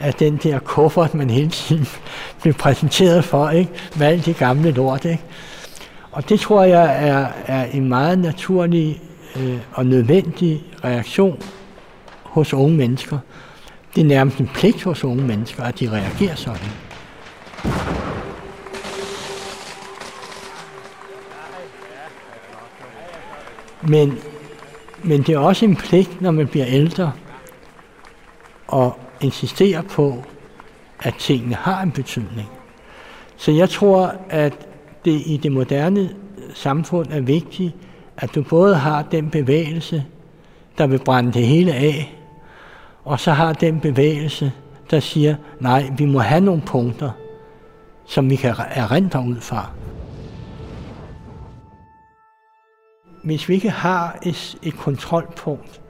af 0.00 0.14
den 0.14 0.36
der 0.36 0.58
kuffert, 0.58 1.14
man 1.14 1.30
hele 1.30 1.50
tiden 1.50 1.86
blev 2.42 2.54
præsenteret 2.54 3.24
for, 3.24 3.50
ikke? 3.50 3.70
med 3.96 4.06
alt 4.06 4.26
det 4.26 4.36
gamle 4.36 4.70
lort. 4.70 5.04
Ikke? 5.04 5.22
Og 6.12 6.28
det 6.28 6.40
tror 6.40 6.64
jeg 6.64 7.08
er, 7.08 7.26
er 7.46 7.64
en 7.64 7.88
meget 7.88 8.18
naturlig 8.18 9.00
øh, 9.36 9.58
og 9.72 9.86
nødvendig 9.86 10.64
reaktion 10.84 11.42
hos 12.22 12.54
unge 12.54 12.76
mennesker. 12.76 13.18
Det 13.94 14.00
er 14.00 14.04
nærmest 14.04 14.38
en 14.38 14.50
pligt 14.54 14.82
hos 14.82 15.04
unge 15.04 15.24
mennesker, 15.24 15.62
at 15.62 15.80
de 15.80 15.90
reagerer 15.90 16.34
sådan. 16.34 16.68
Men, 23.82 24.18
men 25.02 25.22
det 25.22 25.34
er 25.34 25.38
også 25.38 25.64
en 25.64 25.76
pligt, 25.76 26.20
når 26.20 26.30
man 26.30 26.48
bliver 26.48 26.66
ældre, 26.66 27.12
og 28.66 28.98
insistere 29.20 29.82
på, 29.82 30.24
at 31.00 31.14
tingene 31.18 31.54
har 31.54 31.82
en 31.82 31.90
betydning. 31.90 32.48
Så 33.36 33.50
jeg 33.50 33.70
tror, 33.70 34.14
at 34.28 34.68
det 35.04 35.22
i 35.26 35.40
det 35.42 35.52
moderne 35.52 36.10
samfund 36.54 37.06
er 37.10 37.20
vigtigt, 37.20 37.72
at 38.22 38.34
du 38.34 38.42
både 38.42 38.74
har 38.74 39.02
den 39.02 39.30
bevægelse, 39.30 40.04
der 40.78 40.86
vil 40.86 40.98
brænde 41.04 41.32
det 41.32 41.46
hele 41.46 41.72
af, 41.72 42.18
og 43.04 43.20
så 43.20 43.32
har 43.32 43.52
den 43.52 43.80
bevægelse, 43.80 44.52
der 44.90 45.00
siger, 45.00 45.36
nej, 45.60 45.90
vi 45.96 46.04
må 46.04 46.18
have 46.18 46.40
nogle 46.40 46.62
punkter, 46.66 47.10
som 48.06 48.30
vi 48.30 48.36
kan 48.36 48.54
erindre 48.58 49.24
ud 49.28 49.40
fra. 49.40 49.70
Hvis 53.24 53.48
vi 53.48 53.54
ikke 53.54 53.70
har 53.70 54.18
et, 54.22 54.58
et 54.62 54.76
kontrolpunkt, 54.76 55.80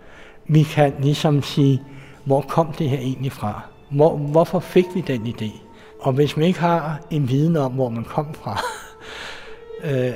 vi 0.49 0.63
kan 0.63 0.95
ligesom 1.01 1.43
sige, 1.43 1.83
hvor 2.25 2.41
kom 2.41 2.73
det 2.73 2.91
her 2.91 2.99
egentlig 2.99 3.33
fra? 3.33 3.63
Hvor, 3.91 4.17
hvorfor 4.17 4.61
fik 4.61 4.87
vi 4.95 5.01
den 5.01 5.27
idé? 5.27 5.51
Og 6.01 6.13
hvis 6.13 6.37
man 6.37 6.47
ikke 6.47 6.61
har 6.61 7.01
en 7.11 7.29
viden 7.29 7.57
om, 7.57 7.73
hvor 7.73 7.89
man 7.89 8.05
kom 8.05 8.35
fra, 8.35 8.61
øh, 9.85 10.13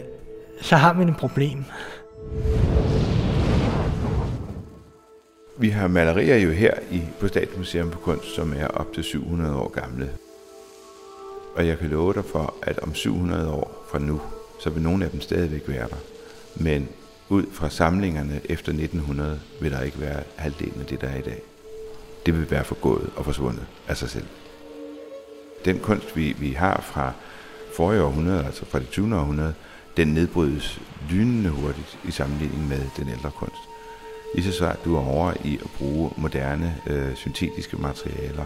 så 0.61 0.77
har 0.77 0.93
man 0.93 1.09
et 1.09 1.17
problem. 1.17 1.65
Vi 5.59 5.69
har 5.69 5.89
malerier 5.89 6.37
jo 6.37 6.51
her 6.51 6.75
i, 6.91 7.03
på 7.21 7.29
Statsmuseum 7.29 7.93
for 7.93 7.99
Kunst, 7.99 8.35
som 8.35 8.53
er 8.57 8.67
op 8.67 8.93
til 8.93 9.05
700 9.05 9.57
år 9.57 9.69
gamle. 9.69 10.11
Og 11.55 11.67
jeg 11.67 11.79
kan 11.79 11.91
love 11.91 12.15
dig 12.15 12.25
for, 12.25 12.55
at 12.63 12.79
om 12.79 12.95
700 12.95 13.51
år 13.51 13.87
fra 13.91 13.99
nu, 13.99 14.21
så 14.61 14.71
vil 14.71 14.83
nogle 14.83 15.05
af 15.05 15.11
dem 15.11 15.21
stadigvæk 15.21 15.69
være 15.69 15.89
der. 15.89 15.97
Men 16.57 16.89
ud 17.29 17.45
fra 17.53 17.71
samlingerne 17.71 18.41
efter 18.45 18.73
1900 18.73 19.41
vil 19.61 19.73
der 19.73 19.83
ikke 19.83 20.01
være 20.01 20.23
halvdelen 20.37 20.81
af 20.81 20.87
det, 20.87 21.01
der 21.01 21.09
er 21.09 21.19
i 21.19 21.23
dag 21.23 21.43
det 22.27 22.39
vil 22.39 22.51
være 22.51 22.65
forgået 22.65 23.11
og 23.17 23.25
forsvundet 23.25 23.67
af 23.89 23.97
sig 23.97 24.11
selv. 24.11 24.27
Den 25.65 25.79
kunst, 25.79 26.17
vi, 26.17 26.37
vi 26.39 26.51
har 26.51 26.81
fra 26.81 27.13
forrige 27.77 28.03
århundrede, 28.03 28.45
altså 28.45 28.65
fra 28.65 28.79
det 28.79 28.89
20. 28.89 29.17
århundrede, 29.17 29.55
den 29.97 30.09
nedbrydes 30.09 30.81
lynende 31.11 31.51
hurtigt 31.51 31.99
i 32.05 32.11
sammenligning 32.11 32.69
med 32.69 32.81
den 32.97 33.09
ældre 33.09 33.31
kunst. 33.31 33.61
Lige 34.37 34.53
så 34.53 34.59
snart 34.59 34.85
du 34.85 34.97
er 34.97 35.07
over 35.07 35.33
i 35.45 35.59
at 35.65 35.71
bruge 35.79 36.11
moderne 36.17 36.77
øh, 36.87 37.15
syntetiske 37.15 37.77
materialer, 37.77 38.45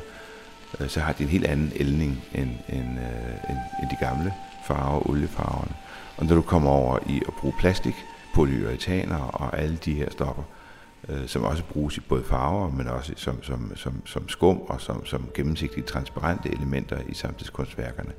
øh, 0.81 0.89
så 0.89 1.01
har 1.01 1.13
de 1.13 1.23
en 1.23 1.29
helt 1.29 1.47
anden 1.47 1.73
ældning 1.77 2.25
end, 2.35 2.51
end, 2.69 2.99
øh, 2.99 3.51
end, 3.51 3.59
end 3.83 3.91
de 3.91 3.97
gamle 4.01 4.35
farver, 4.67 5.09
oliefarverne. 5.11 5.75
Og 6.17 6.27
når 6.27 6.35
du 6.35 6.43
kommer 6.43 6.71
over 6.71 6.99
i 7.09 7.23
at 7.29 7.35
bruge 7.35 7.55
plastik, 7.59 7.95
polyuretaner 8.35 9.19
og 9.19 9.59
alle 9.59 9.77
de 9.77 9.95
her 9.95 10.11
stoffer, 10.11 10.43
øh, 11.09 11.27
som 11.27 11.45
også 11.45 11.65
bruges 11.65 11.97
i 11.97 12.01
både 12.01 12.25
farver, 12.25 12.71
men 12.71 12.89
også 12.89 13.13
som, 13.17 13.43
som, 13.43 13.73
som, 13.77 14.07
som 14.07 14.29
skum 14.29 14.61
og 14.61 14.81
som, 14.81 15.07
som 15.07 15.29
gennemsigtige, 15.35 15.85
transparente 15.85 16.49
elementer 16.49 16.99
i 17.09 17.15
samtidskunstværkerne, 17.15 18.13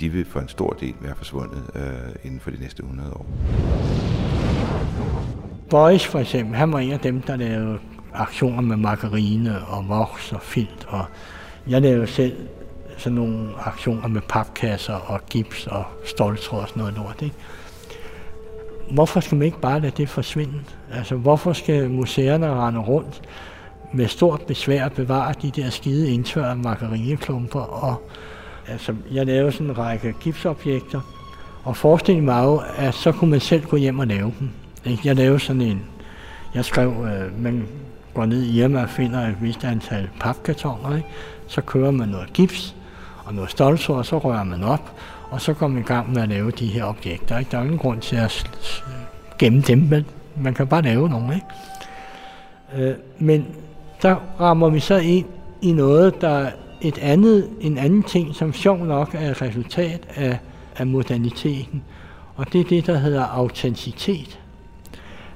de 0.00 0.08
vil 0.08 0.24
for 0.24 0.40
en 0.40 0.48
stor 0.48 0.70
del 0.70 0.94
være 1.00 1.14
forsvundet 1.14 1.70
øh, 1.74 2.14
inden 2.24 2.40
for 2.40 2.50
de 2.50 2.60
næste 2.60 2.82
100 2.82 3.12
år. 3.12 3.26
Boys 5.70 6.06
for 6.06 6.18
eksempel, 6.18 6.56
han 6.56 6.72
var 6.72 6.78
en 6.78 6.92
af 6.92 7.00
dem, 7.00 7.20
der 7.20 7.36
lavede 7.36 7.78
aktioner 8.14 8.60
med 8.60 8.76
margarine 8.76 9.66
og 9.66 9.88
voks 9.88 10.32
og 10.32 10.42
filt, 10.42 10.86
og 10.88 11.04
jeg 11.68 11.82
lavede 11.82 12.06
selv 12.06 12.36
sådan 12.96 13.16
nogle 13.16 13.48
aktioner 13.58 14.08
med 14.08 14.20
papkasser 14.28 14.94
og 14.94 15.20
gips 15.30 15.66
og 15.66 15.84
stoltråd 16.04 16.60
og 16.60 16.68
sådan 16.68 16.80
noget 16.80 16.94
lort. 16.94 17.22
Ikke? 17.22 17.36
hvorfor 18.92 19.20
skal 19.20 19.38
man 19.38 19.46
ikke 19.46 19.60
bare 19.60 19.80
lade 19.80 19.92
det 19.96 20.08
forsvinde? 20.08 20.60
Altså, 20.92 21.16
hvorfor 21.16 21.52
skal 21.52 21.90
museerne 21.90 22.54
rende 22.54 22.80
rundt 22.80 23.22
med 23.94 24.08
stort 24.08 24.42
besvær 24.42 24.88
bevare 24.88 25.34
de 25.42 25.50
der 25.50 25.70
skide 25.70 26.10
indtørrede 26.10 26.56
margarineklumper. 26.56 27.60
Og, 27.60 28.02
altså, 28.68 28.94
jeg 29.12 29.26
lavede 29.26 29.52
sådan 29.52 29.66
en 29.66 29.78
række 29.78 30.14
gipsobjekter, 30.20 31.00
og 31.64 31.76
forestillingen 31.76 32.26
var 32.26 32.44
jo, 32.44 32.62
at 32.76 32.94
så 32.94 33.12
kunne 33.12 33.30
man 33.30 33.40
selv 33.40 33.64
gå 33.64 33.76
hjem 33.76 33.98
og 33.98 34.06
lave 34.06 34.32
dem. 34.40 34.50
Jeg 35.04 35.16
lavede 35.16 35.38
sådan 35.38 35.62
en, 35.62 35.82
jeg 36.54 36.64
skrev, 36.64 36.88
øh, 36.88 37.42
man 37.42 37.66
går 38.14 38.26
ned 38.26 38.42
i 38.42 38.60
Irma 38.60 38.82
og 38.82 38.90
finder 38.90 39.28
et 39.28 39.36
vist 39.42 39.64
antal 39.64 40.08
papkartoner, 40.20 40.96
ikke? 40.96 41.08
så 41.46 41.60
kører 41.60 41.90
man 41.90 42.08
noget 42.08 42.32
gips 42.32 42.76
og 43.24 43.34
noget 43.34 43.50
stolsord, 43.50 43.98
og 43.98 44.06
så 44.06 44.18
rører 44.18 44.44
man 44.44 44.64
op, 44.64 44.92
og 45.30 45.40
så 45.40 45.52
går 45.52 45.68
man 45.68 45.82
i 45.82 45.86
gang 45.86 46.12
med 46.12 46.22
at 46.22 46.28
lave 46.28 46.50
de 46.50 46.66
her 46.66 46.84
objekter. 46.84 47.38
Ikke? 47.38 47.50
Der 47.50 47.58
er 47.58 47.62
ingen 47.62 47.78
grund 47.78 48.00
til 48.00 48.16
at 48.16 48.52
gemme 49.38 49.60
dem, 49.60 49.78
men 49.78 50.06
man 50.36 50.54
kan 50.54 50.66
bare 50.66 50.82
lave 50.82 51.08
nogle. 51.08 51.34
Ikke? 51.34 52.88
Øh, 52.88 52.94
men 53.18 53.46
der 54.02 54.16
rammer 54.40 54.68
vi 54.68 54.80
så 54.80 54.96
ind 54.96 55.26
i 55.62 55.72
noget, 55.72 56.20
der 56.20 56.28
er 56.28 56.50
et 56.80 56.98
andet, 56.98 57.48
en 57.60 57.78
anden 57.78 58.02
ting, 58.02 58.34
som 58.34 58.52
sjov 58.52 58.84
nok 58.84 59.14
er 59.14 59.30
et 59.30 59.42
resultat 59.42 60.06
af, 60.14 60.38
af 60.76 60.86
moderniteten. 60.86 61.82
Og 62.36 62.52
det 62.52 62.60
er 62.60 62.64
det, 62.64 62.86
der 62.86 62.98
hedder 62.98 63.24
autenticitet. 63.24 64.38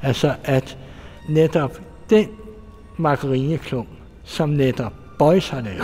Altså 0.07 0.35
at 0.45 0.79
netop 1.29 1.81
den 2.11 2.29
margarineklump, 2.97 3.89
som 4.25 4.49
netop 4.49 4.93
Boys 5.19 5.49
har 5.49 5.61
lavet, 5.61 5.83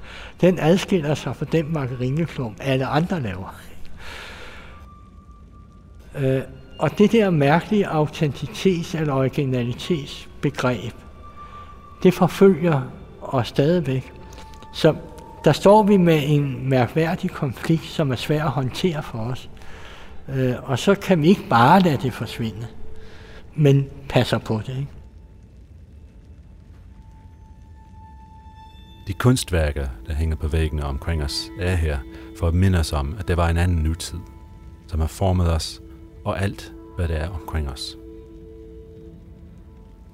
den 0.40 0.58
adskiller 0.58 1.14
sig 1.14 1.36
fra 1.36 1.46
den 1.52 1.72
margarineklump, 1.72 2.56
alle 2.60 2.86
andre 2.86 3.20
laver. 3.20 3.54
Øh, 6.18 6.42
og 6.78 6.98
det 6.98 7.12
der 7.12 7.30
mærkelige 7.30 7.88
autentitets- 7.88 8.98
eller 8.98 9.14
originalitetsbegreb, 9.14 10.92
det 12.02 12.14
forfølger 12.14 12.82
os 13.22 13.48
stadigvæk. 13.48 14.12
Så 14.74 14.94
der 15.44 15.52
står 15.52 15.82
vi 15.82 15.96
med 15.96 16.22
en 16.24 16.68
mærkværdig 16.68 17.30
konflikt, 17.30 17.84
som 17.84 18.10
er 18.10 18.16
svær 18.16 18.44
at 18.44 18.50
håndtere 18.50 19.02
for 19.02 19.18
os. 19.18 19.50
Øh, 20.28 20.54
og 20.62 20.78
så 20.78 20.94
kan 20.94 21.22
vi 21.22 21.28
ikke 21.28 21.48
bare 21.50 21.80
lade 21.80 21.98
det 22.02 22.12
forsvinde, 22.12 22.66
men 23.54 23.90
passer 24.08 24.38
på 24.38 24.60
det. 24.66 24.68
Ikke? 24.68 24.88
De 29.06 29.12
kunstværker, 29.12 29.86
der 30.06 30.14
hænger 30.14 30.36
på 30.36 30.48
væggene 30.48 30.84
omkring 30.84 31.22
os, 31.22 31.50
er 31.60 31.74
her 31.74 31.98
for 32.38 32.48
at 32.48 32.54
minde 32.54 32.78
os 32.78 32.92
om, 32.92 33.16
at 33.18 33.28
det 33.28 33.36
var 33.36 33.48
en 33.48 33.56
anden 33.56 33.76
nutid, 33.76 34.18
som 34.86 35.00
har 35.00 35.06
formet 35.06 35.52
os 35.52 35.80
og 36.24 36.42
alt, 36.42 36.72
hvad 36.96 37.08
det 37.08 37.20
er 37.20 37.28
omkring 37.28 37.68
os. 37.68 37.96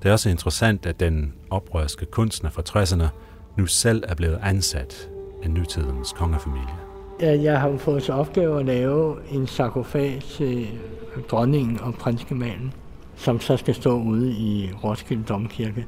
Det 0.03 0.09
er 0.09 0.13
også 0.13 0.31
interessant, 0.31 0.87
at 0.87 1.01
den 1.01 1.35
oprørske 1.51 2.07
kunstner 2.07 2.51
fra 2.51 2.63
60'erne 2.69 3.09
nu 3.57 3.67
selv 3.67 4.03
er 4.09 4.15
blevet 4.15 4.39
ansat 4.43 5.11
af 5.43 5.51
nutidens 5.51 6.13
kongefamilie. 6.13 6.75
Ja, 7.21 7.43
jeg 7.43 7.61
har 7.61 7.77
fået 7.77 8.03
til 8.03 8.15
opgave 8.15 8.61
at 8.61 8.67
lave 8.67 9.17
en 9.31 9.47
sarkofag 9.47 10.23
til 10.23 10.69
dronningen 11.31 11.81
og 11.81 11.95
prinsgemalen, 11.95 12.73
som 13.19 13.41
så 13.41 13.57
skal 13.57 13.75
stå 13.75 14.03
ude 14.03 14.33
i 14.33 14.73
Roskilde 14.85 15.25
Domkirke, 15.25 15.87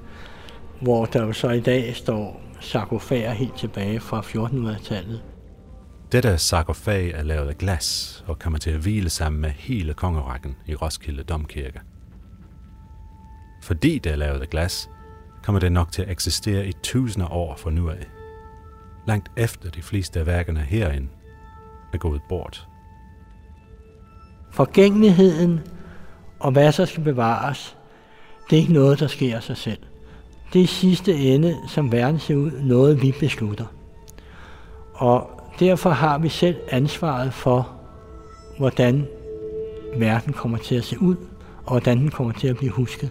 hvor 0.81 1.05
der 1.05 1.26
jo 1.26 1.33
så 1.33 1.51
i 1.51 1.61
dag 1.61 1.97
står 1.97 2.41
sarkofager 2.61 3.33
helt 3.33 3.57
tilbage 3.57 4.01
fra 4.01 4.20
1400-tallet. 4.20 5.22
Dette 6.12 6.39
sarkofag 6.39 7.11
er 7.11 7.22
lavet 7.22 7.49
af 7.49 7.59
glas 7.59 8.24
og 8.26 8.39
kommer 8.39 8.59
til 8.59 8.70
at 8.70 8.81
hvile 8.81 9.11
sammen 9.11 9.41
med 9.41 9.51
hele 9.51 9.95
kongerækken 9.95 10.57
i 10.66 10.74
Roskilde 10.74 11.22
Domkirke. 11.22 11.81
Fordi 13.62 13.99
det 13.99 14.12
er 14.12 14.16
lavet 14.16 14.41
af 14.41 14.49
glas, 14.49 14.91
kommer 15.43 15.61
det 15.61 15.72
nok 15.72 15.93
til 15.93 16.03
at 16.03 16.11
eksistere 16.11 16.66
i 16.66 16.72
tusinder 16.83 17.33
år 17.33 17.57
fra 17.57 17.70
nu 17.70 17.91
af. 17.91 18.07
Langt 19.07 19.31
efter 19.37 19.70
de 19.70 19.83
fleste 19.83 20.20
af 20.20 20.26
værkerne 20.26 20.61
herinde 20.61 21.09
er 21.93 21.99
gået 21.99 22.22
bort. 22.28 22.68
Forgængeligheden 24.53 25.61
og 26.41 26.53
hvad 26.53 26.72
så 26.72 26.86
skal 26.86 27.03
bevares, 27.03 27.76
det 28.51 28.57
er 28.57 28.61
ikke 28.61 28.72
noget, 28.72 29.01
der 29.01 29.07
sker 29.07 29.36
af 29.36 29.43
sig 29.43 29.57
selv. 29.57 29.78
Det 30.53 30.62
er 30.62 30.66
sidste 30.66 31.14
ende, 31.14 31.57
som 31.68 31.93
verden 31.93 32.18
ser 32.18 32.36
ud, 32.36 32.51
noget 32.51 33.03
vi 33.03 33.14
beslutter. 33.20 33.66
Og 34.95 35.30
derfor 35.61 35.91
har 35.91 36.18
vi 36.18 36.28
selv 36.28 36.57
ansvaret 36.68 37.34
for, 37.34 37.70
hvordan 38.59 39.07
verden 39.97 40.32
kommer 40.32 40.59
til 40.59 40.74
at 40.74 40.84
se 40.84 41.03
ud, 41.03 41.16
og 41.64 41.70
hvordan 41.70 41.99
den 41.99 42.11
kommer 42.11 42.32
til 42.32 42.49
at 42.49 42.57
blive 42.57 42.72
husket. 42.72 43.11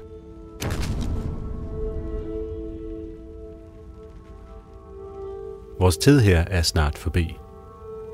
Vores 5.79 5.97
tid 5.97 6.19
her 6.19 6.45
er 6.47 6.61
snart 6.61 6.97
forbi, 6.97 7.37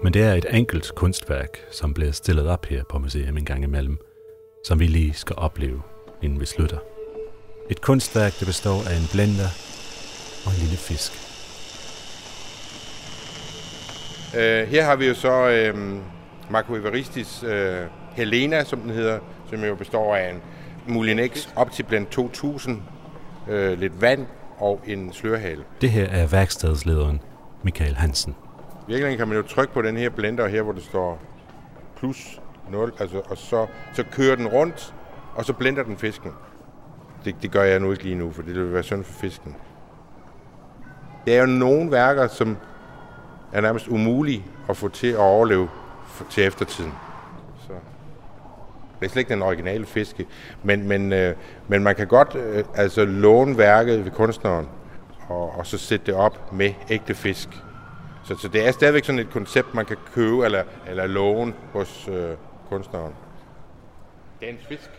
men 0.03 0.13
det 0.13 0.21
er 0.21 0.33
et 0.33 0.45
enkelt 0.51 0.91
kunstværk, 0.95 1.57
som 1.71 1.93
bliver 1.93 2.11
stillet 2.11 2.47
op 2.47 2.65
her 2.65 2.83
på 2.89 2.99
museet 2.99 3.27
en 3.27 3.45
gang 3.45 3.63
imellem, 3.63 3.97
som 4.65 4.79
vi 4.79 4.87
lige 4.87 5.13
skal 5.13 5.35
opleve, 5.35 5.81
inden 6.21 6.39
vi 6.39 6.45
slutter. 6.45 6.77
Et 7.69 7.81
kunstværk, 7.81 8.39
der 8.39 8.45
består 8.45 8.79
af 8.89 8.95
en 9.01 9.07
blender 9.13 9.49
og 10.45 10.51
en 10.51 10.59
lille 10.59 10.77
fisk. 10.77 11.11
Uh, 14.33 14.69
her 14.71 14.83
har 14.83 14.95
vi 14.95 15.07
jo 15.07 15.13
så 15.13 15.71
uh, 15.73 15.79
Marco 16.51 16.75
Evaristis 16.75 17.43
uh, 17.43 17.49
Helena, 18.15 18.63
som 18.63 18.79
den 18.79 18.89
hedder, 18.89 19.19
som 19.49 19.63
jo 19.63 19.75
består 19.75 20.15
af 20.15 20.29
en 20.29 20.41
Moulinex 20.87 21.47
Optiblend 21.55 22.07
2000, 22.07 22.81
uh, 23.47 23.53
lidt 23.53 24.01
vand 24.01 24.25
og 24.57 24.81
en 24.87 25.13
slørhale. 25.13 25.63
Det 25.81 25.91
her 25.91 26.05
er 26.05 26.27
værkstedslederen 26.27 27.21
Michael 27.63 27.95
Hansen. 27.95 28.35
Virkelig 28.87 29.17
kan 29.17 29.27
man 29.27 29.37
jo 29.37 29.43
trykke 29.43 29.73
på 29.73 29.81
den 29.81 29.97
her 29.97 30.09
blender 30.09 30.47
her, 30.47 30.61
hvor 30.61 30.73
det 30.73 30.83
står 30.83 31.21
plus 31.97 32.39
0, 32.71 32.93
altså, 32.99 33.21
og 33.29 33.37
så, 33.37 33.67
så 33.93 34.03
kører 34.11 34.35
den 34.35 34.47
rundt, 34.47 34.93
og 35.35 35.45
så 35.45 35.53
blender 35.53 35.83
den 35.83 35.97
fisken. 35.97 36.31
Det, 37.25 37.35
det 37.41 37.51
gør 37.51 37.63
jeg 37.63 37.79
nu 37.79 37.91
ikke 37.91 38.03
lige 38.03 38.15
nu, 38.15 38.31
for 38.31 38.41
det 38.41 38.55
vil 38.55 38.73
være 38.73 38.83
synd 38.83 39.03
for 39.03 39.13
fisken. 39.13 39.55
Der 41.25 41.35
er 41.35 41.39
jo 41.39 41.45
nogle 41.45 41.91
værker, 41.91 42.27
som 42.27 42.57
er 43.53 43.61
nærmest 43.61 43.87
umulige 43.87 44.45
at 44.69 44.77
få 44.77 44.87
til 44.87 45.07
at 45.07 45.17
overleve 45.17 45.69
til 46.29 46.43
eftertiden. 46.43 46.93
Så 47.67 47.73
det 48.99 49.05
er 49.05 49.09
slet 49.09 49.19
ikke 49.19 49.33
den 49.33 49.41
originale 49.41 49.85
fiske, 49.85 50.25
men, 50.63 50.87
men, 50.87 51.13
øh, 51.13 51.35
men 51.67 51.83
man 51.83 51.95
kan 51.95 52.07
godt 52.07 52.35
øh, 52.35 52.63
altså 52.75 53.05
låne 53.05 53.57
værket 53.57 54.05
ved 54.05 54.11
kunstneren, 54.11 54.67
og, 55.27 55.57
og 55.57 55.65
så 55.65 55.77
sætte 55.77 56.05
det 56.05 56.15
op 56.15 56.53
med 56.53 56.73
ægte 56.89 57.15
fisk. 57.15 57.49
Så, 58.23 58.35
så 58.37 58.47
det 58.47 58.67
er 58.67 58.71
stadigvæk 58.71 59.05
sådan 59.05 59.19
et 59.19 59.29
koncept, 59.29 59.73
man 59.73 59.85
kan 59.85 59.97
købe 60.13 60.45
eller, 60.45 60.63
eller 60.87 61.07
låne 61.07 61.53
hos 61.73 62.09
øh, 62.11 62.29
kunstneren. 62.69 63.13
Dagens 64.41 64.65
fisk. 64.65 64.89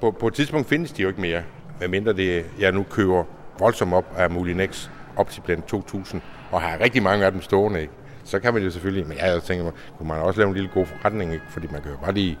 På, 0.00 0.10
på 0.10 0.26
et 0.26 0.34
tidspunkt 0.34 0.68
findes 0.68 0.92
de 0.92 1.02
jo 1.02 1.08
ikke 1.08 1.20
mere, 1.20 1.42
medmindre 1.80 2.12
det, 2.12 2.46
jeg 2.58 2.72
nu 2.72 2.82
køber 2.82 3.24
voldsomt 3.58 3.94
op 3.94 4.04
af 4.16 4.30
Moulinex 4.30 4.88
Optiblend 5.16 5.62
2000, 5.62 6.22
og 6.52 6.60
har 6.60 6.80
rigtig 6.80 7.02
mange 7.02 7.26
af 7.26 7.32
dem 7.32 7.40
stående. 7.42 7.80
Ikke? 7.80 7.92
Så 8.24 8.40
kan 8.40 8.54
man 8.54 8.62
jo 8.62 8.70
selvfølgelig, 8.70 9.08
men 9.08 9.18
jeg 9.18 9.42
tænker 9.42 9.64
mig, 9.64 9.72
kunne 9.98 10.08
man 10.08 10.18
også 10.18 10.40
lave 10.40 10.48
en 10.48 10.54
lille 10.54 10.70
god 10.74 10.86
forretning, 10.86 11.32
ikke? 11.32 11.44
fordi 11.48 11.66
man 11.72 11.82
kan 11.82 11.90
jo 11.90 11.96
bare 11.96 12.12
lige 12.12 12.38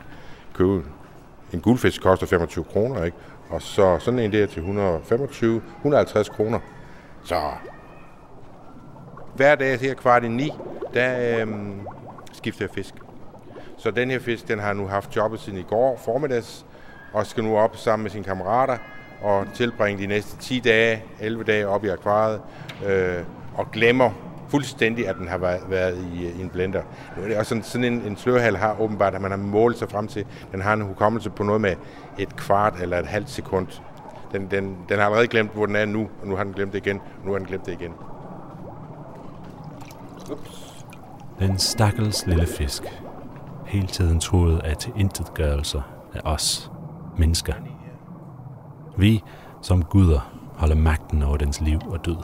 købe 0.54 0.84
en 1.52 1.60
guldfisk 1.60 2.02
koster 2.02 2.26
25 2.26 2.64
kroner, 2.64 3.04
ikke? 3.04 3.16
og 3.50 3.62
så 3.62 3.98
sådan 3.98 4.18
en 4.18 4.32
der 4.32 4.46
til 4.46 4.58
125, 4.58 5.62
150 5.76 6.28
kroner. 6.28 6.58
Så 7.24 7.40
hver 9.34 9.54
dag 9.54 9.80
her 9.80 9.94
kvart 9.94 10.24
i 10.24 10.28
ni, 10.28 10.52
der 10.94 11.40
øhm, 11.40 11.80
skifter 12.32 12.64
jeg 12.64 12.74
fisk. 12.74 12.94
Så 13.80 13.90
den 13.90 14.10
her 14.10 14.18
fisk, 14.18 14.48
den 14.48 14.58
har 14.58 14.72
nu 14.72 14.86
haft 14.86 15.16
jobbet 15.16 15.40
siden 15.40 15.58
i 15.58 15.62
går 15.62 16.00
formiddags, 16.04 16.66
og 17.12 17.26
skal 17.26 17.44
nu 17.44 17.58
op 17.58 17.76
sammen 17.76 18.02
med 18.02 18.10
sine 18.10 18.24
kammerater 18.24 18.76
og 19.22 19.46
tilbringe 19.54 20.02
de 20.02 20.06
næste 20.06 20.36
10 20.36 20.60
dage, 20.60 21.02
11 21.20 21.44
dage 21.44 21.68
op 21.68 21.84
i 21.84 21.88
akvariet, 21.88 22.40
øh, 22.86 23.24
og 23.54 23.70
glemmer 23.72 24.10
fuldstændig, 24.48 25.08
at 25.08 25.16
den 25.16 25.28
har 25.28 25.38
været 25.68 25.98
i, 26.14 26.26
øh, 26.26 26.38
i 26.38 26.42
en 26.42 26.48
blender. 26.48 26.82
Nu 27.16 27.22
er 27.22 27.28
det 27.28 27.36
også 27.36 27.48
sådan, 27.48 27.62
sådan 27.62 27.84
en, 27.84 28.02
en 28.06 28.16
slørhal 28.16 28.56
har 28.56 28.80
åbenbart, 28.80 29.14
at 29.14 29.20
man 29.20 29.30
har 29.30 29.38
målt 29.38 29.78
sig 29.78 29.90
frem 29.90 30.08
til, 30.08 30.26
den 30.52 30.60
har 30.60 30.72
en 30.72 30.80
hukommelse 30.80 31.30
på 31.30 31.42
noget 31.42 31.60
med 31.60 31.74
et 32.18 32.36
kvart 32.36 32.74
eller 32.82 32.98
et 32.98 33.06
halvt 33.06 33.30
sekund. 33.30 33.66
Den, 34.32 34.50
den, 34.50 34.76
den 34.88 34.98
har 34.98 35.04
allerede 35.04 35.26
glemt, 35.26 35.52
hvor 35.54 35.66
den 35.66 35.76
er 35.76 35.84
nu, 35.84 36.08
og 36.22 36.28
nu 36.28 36.36
har 36.36 36.44
den 36.44 36.52
glemt 36.52 36.72
det 36.72 36.86
igen, 36.86 36.96
og 36.96 37.26
nu 37.26 37.30
har 37.32 37.38
den 37.38 37.46
glemt 37.46 37.66
det 37.66 37.72
igen. 37.72 37.92
Ups. 40.32 40.70
Den 41.38 41.58
stakkels 41.58 42.26
lille 42.26 42.46
fisk, 42.46 42.82
hele 43.70 43.86
tiden 43.86 44.20
troet 44.20 44.60
at 44.64 44.78
tilintetgørelser 44.78 45.82
af 46.14 46.20
os, 46.24 46.70
mennesker. 47.18 47.54
Vi, 48.96 49.22
som 49.62 49.84
guder, 49.84 50.32
holder 50.56 50.74
magten 50.74 51.22
over 51.22 51.36
dens 51.36 51.60
liv 51.60 51.78
og 51.86 52.04
død. 52.06 52.16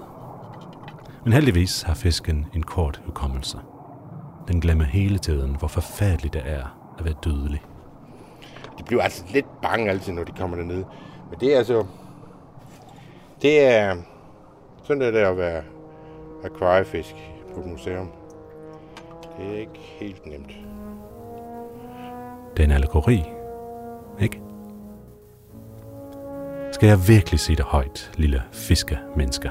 Men 1.24 1.32
heldigvis 1.32 1.82
har 1.82 1.94
fisken 1.94 2.46
en 2.54 2.62
kort 2.62 3.02
hukommelse. 3.04 3.58
Den 4.48 4.60
glemmer 4.60 4.84
hele 4.84 5.18
tiden, 5.18 5.56
hvor 5.56 5.68
forfærdeligt 5.68 6.34
det 6.34 6.42
er 6.44 6.94
at 6.98 7.04
være 7.04 7.14
dødelig. 7.24 7.62
De 8.78 8.82
bliver 8.82 9.02
altså 9.02 9.24
lidt 9.32 9.60
bange 9.62 9.90
altid, 9.90 10.12
når 10.12 10.24
de 10.24 10.32
kommer 10.32 10.56
derned. 10.56 10.84
Men 11.30 11.40
det 11.40 11.54
er 11.54 11.58
altså... 11.58 11.84
Det 13.42 13.64
er 13.64 13.96
sådan 14.84 15.00
det 15.00 15.16
at 15.16 15.36
være 15.36 15.62
akvariefisk 16.44 17.14
på 17.54 17.60
et 17.60 17.66
museum. 17.66 18.08
Det 19.38 19.54
er 19.54 19.60
ikke 19.60 19.78
helt 20.00 20.26
nemt. 20.26 20.65
Det 22.56 22.62
er 22.62 22.64
en 22.64 22.72
allegori, 22.72 23.24
ikke? 24.20 24.40
Skal 26.72 26.86
jeg 26.86 27.08
virkelig 27.08 27.40
sige 27.40 27.56
det 27.56 27.64
højt, 27.64 28.10
lille 28.16 28.42
fiskemennesker? 28.52 29.50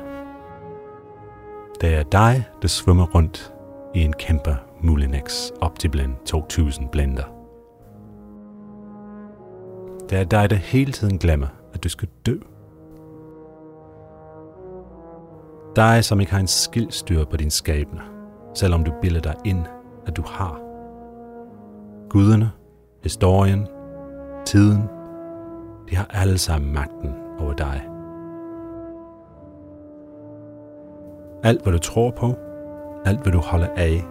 Det 1.81 1.95
er 1.95 2.03
dig, 2.03 2.43
der 2.61 2.67
svømmer 2.67 3.05
rundt 3.05 3.53
i 3.95 4.03
en 4.03 4.13
kæmpe 4.13 4.57
Mulinex 4.81 5.49
Optiblend 5.61 6.15
2000 6.25 6.89
blender. 6.89 7.23
Det 10.09 10.19
er 10.19 10.23
dig, 10.23 10.49
der 10.49 10.55
hele 10.55 10.91
tiden 10.91 11.17
glemmer, 11.17 11.47
at 11.73 11.83
du 11.83 11.89
skal 11.89 12.09
dø. 12.25 12.37
Dig, 15.75 16.03
som 16.03 16.19
ikke 16.19 16.31
har 16.31 16.39
en 16.39 16.47
skildstyr 16.47 17.25
på 17.25 17.37
din 17.37 17.51
skæbne, 17.51 18.01
selvom 18.53 18.83
du 18.83 18.91
bilder 19.01 19.21
dig 19.21 19.35
ind, 19.45 19.65
at 20.07 20.17
du 20.17 20.23
har. 20.27 20.59
Guderne, 22.09 22.51
historien, 23.05 23.67
tiden, 24.45 24.89
de 25.89 25.95
har 25.95 26.05
alle 26.09 26.37
sammen 26.37 26.73
magten 26.73 27.13
over 27.39 27.53
dig. 27.53 27.87
Alt, 31.43 31.63
hvad 31.63 31.73
du 31.73 31.79
tror 31.79 32.11
på, 32.11 32.35
alt, 33.05 33.21
hvad 33.21 33.31
du 33.31 33.39
holder 33.39 33.67
af, 33.75 34.03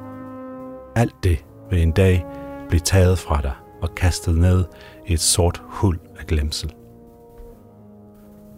alt 0.96 1.14
det 1.22 1.44
vil 1.70 1.82
en 1.82 1.90
dag 1.90 2.26
blive 2.68 2.80
taget 2.80 3.18
fra 3.18 3.40
dig 3.42 3.52
og 3.82 3.94
kastet 3.94 4.38
ned 4.38 4.64
i 5.06 5.12
et 5.12 5.20
sort 5.20 5.62
hul 5.64 5.98
af 6.18 6.26
glemsel. 6.26 6.74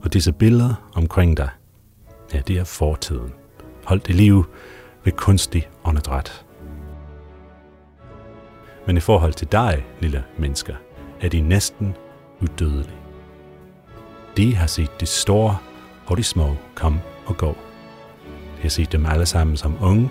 Og 0.03 0.12
disse 0.12 0.32
billeder 0.32 0.91
omkring 0.95 1.37
dig, 1.37 1.49
ja, 2.34 2.41
det 2.47 2.59
er 2.59 2.64
fortiden. 2.64 3.32
Holdt 3.84 4.09
i 4.09 4.12
liv 4.12 4.45
ved 5.05 5.12
kunstig 5.12 5.68
åndedræt. 5.84 6.45
Men 8.87 8.97
i 8.97 9.01
forhold 9.01 9.32
til 9.32 9.53
dig, 9.53 9.87
lille 10.01 10.24
mennesker, 10.39 10.74
er 11.20 11.28
de 11.28 11.41
næsten 11.41 11.97
udødelige. 12.41 12.97
De 14.37 14.55
har 14.55 14.66
set 14.66 15.01
de 15.01 15.07
store 15.07 15.59
og 16.07 16.16
de 16.16 16.22
små 16.22 16.57
komme 16.74 17.03
og 17.26 17.37
gå. 17.37 17.57
De 18.57 18.62
har 18.62 18.68
set 18.68 18.93
dem 18.93 19.07
alle 19.07 19.26
sammen 19.26 19.57
som 19.57 19.76
unge, 19.80 20.11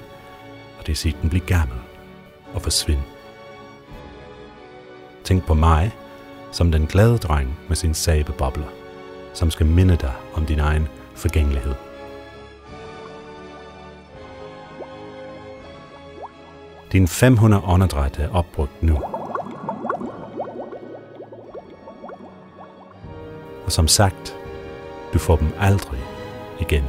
og 0.79 0.87
de 0.87 0.91
har 0.91 0.95
set 0.95 1.21
dem 1.21 1.29
blive 1.29 1.45
gammel 1.45 1.77
og 2.53 2.61
forsvinde. 2.61 3.03
Tænk 5.23 5.45
på 5.45 5.53
mig, 5.53 5.91
som 6.51 6.71
den 6.71 6.87
glade 6.87 7.17
dreng 7.17 7.57
med 7.67 7.75
sin 7.75 7.93
sabebobler, 7.93 8.67
som 9.33 9.51
skal 9.51 9.65
minde 9.65 9.95
dig 9.95 10.13
om 10.33 10.45
din 10.45 10.59
egen 10.59 10.87
forgængelighed. 11.15 11.73
Din 16.95 17.07
500 17.07 17.63
åndedræt 17.65 18.19
er 18.19 18.29
opbrugt 18.29 18.83
nu. 18.83 18.95
Og 23.65 23.71
som 23.71 23.87
sagt, 23.87 24.35
du 25.13 25.19
får 25.19 25.35
dem 25.35 25.47
aldrig 25.59 25.99
igen. 26.59 26.83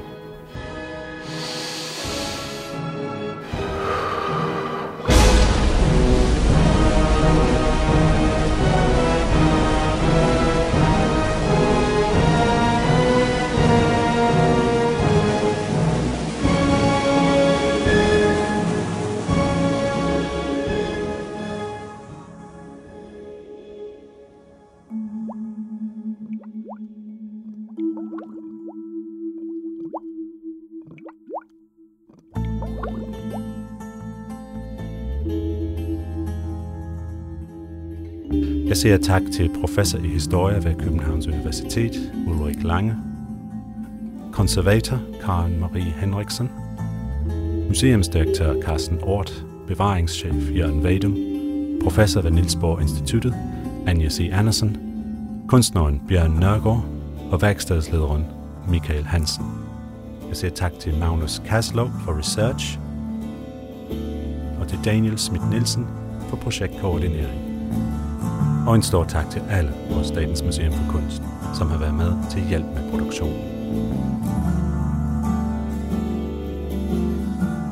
Jeg 38.76 38.80
siger 38.80 38.96
tak 38.96 39.22
til 39.32 39.50
professor 39.60 39.98
i 39.98 40.08
historie 40.08 40.64
ved 40.64 40.74
Københavns 40.74 41.26
Universitet, 41.26 42.12
Ulrik 42.26 42.62
Lange, 42.62 42.96
konservator 44.32 44.98
Karen 45.24 45.60
Marie 45.60 45.94
Henriksen, 46.00 46.50
museumsdirektør 47.68 48.60
Carsten 48.62 48.98
Ort, 49.02 49.44
bevaringschef 49.66 50.50
Jørgen 50.56 50.84
Vadum, 50.84 51.16
professor 51.82 52.20
ved 52.20 52.30
Nielsborg 52.30 52.82
Instituttet, 52.82 53.34
Anja 53.86 54.08
C. 54.08 54.30
Andersen, 54.32 54.78
kunstneren 55.48 56.02
Bjørn 56.08 56.30
Nørgaard. 56.40 56.84
Og 57.30 57.42
værkstedslederen 57.42 58.24
Michael 58.68 59.04
Hansen. 59.04 59.44
Jeg 60.28 60.36
siger 60.36 60.50
tak 60.50 60.72
til 60.80 60.98
Magnus 60.98 61.42
Kaslow 61.46 61.90
for 62.04 62.18
research, 62.18 62.78
og 64.60 64.68
til 64.68 64.78
Daniel 64.84 65.18
Schmidt 65.18 65.50
Nielsen 65.50 65.86
for 66.28 66.36
projektkoordinering. 66.36 67.45
Og 68.66 68.74
en 68.74 68.82
stor 68.82 69.04
tak 69.04 69.30
til 69.30 69.42
alle 69.50 69.70
på 69.90 70.02
Statens 70.02 70.42
Museum 70.42 70.72
for 70.72 70.92
Kunst, 70.92 71.22
som 71.54 71.70
har 71.70 71.78
været 71.78 71.94
med 71.94 72.12
til 72.30 72.42
hjælp 72.48 72.64
med 72.64 72.90
produktionen. 72.90 73.56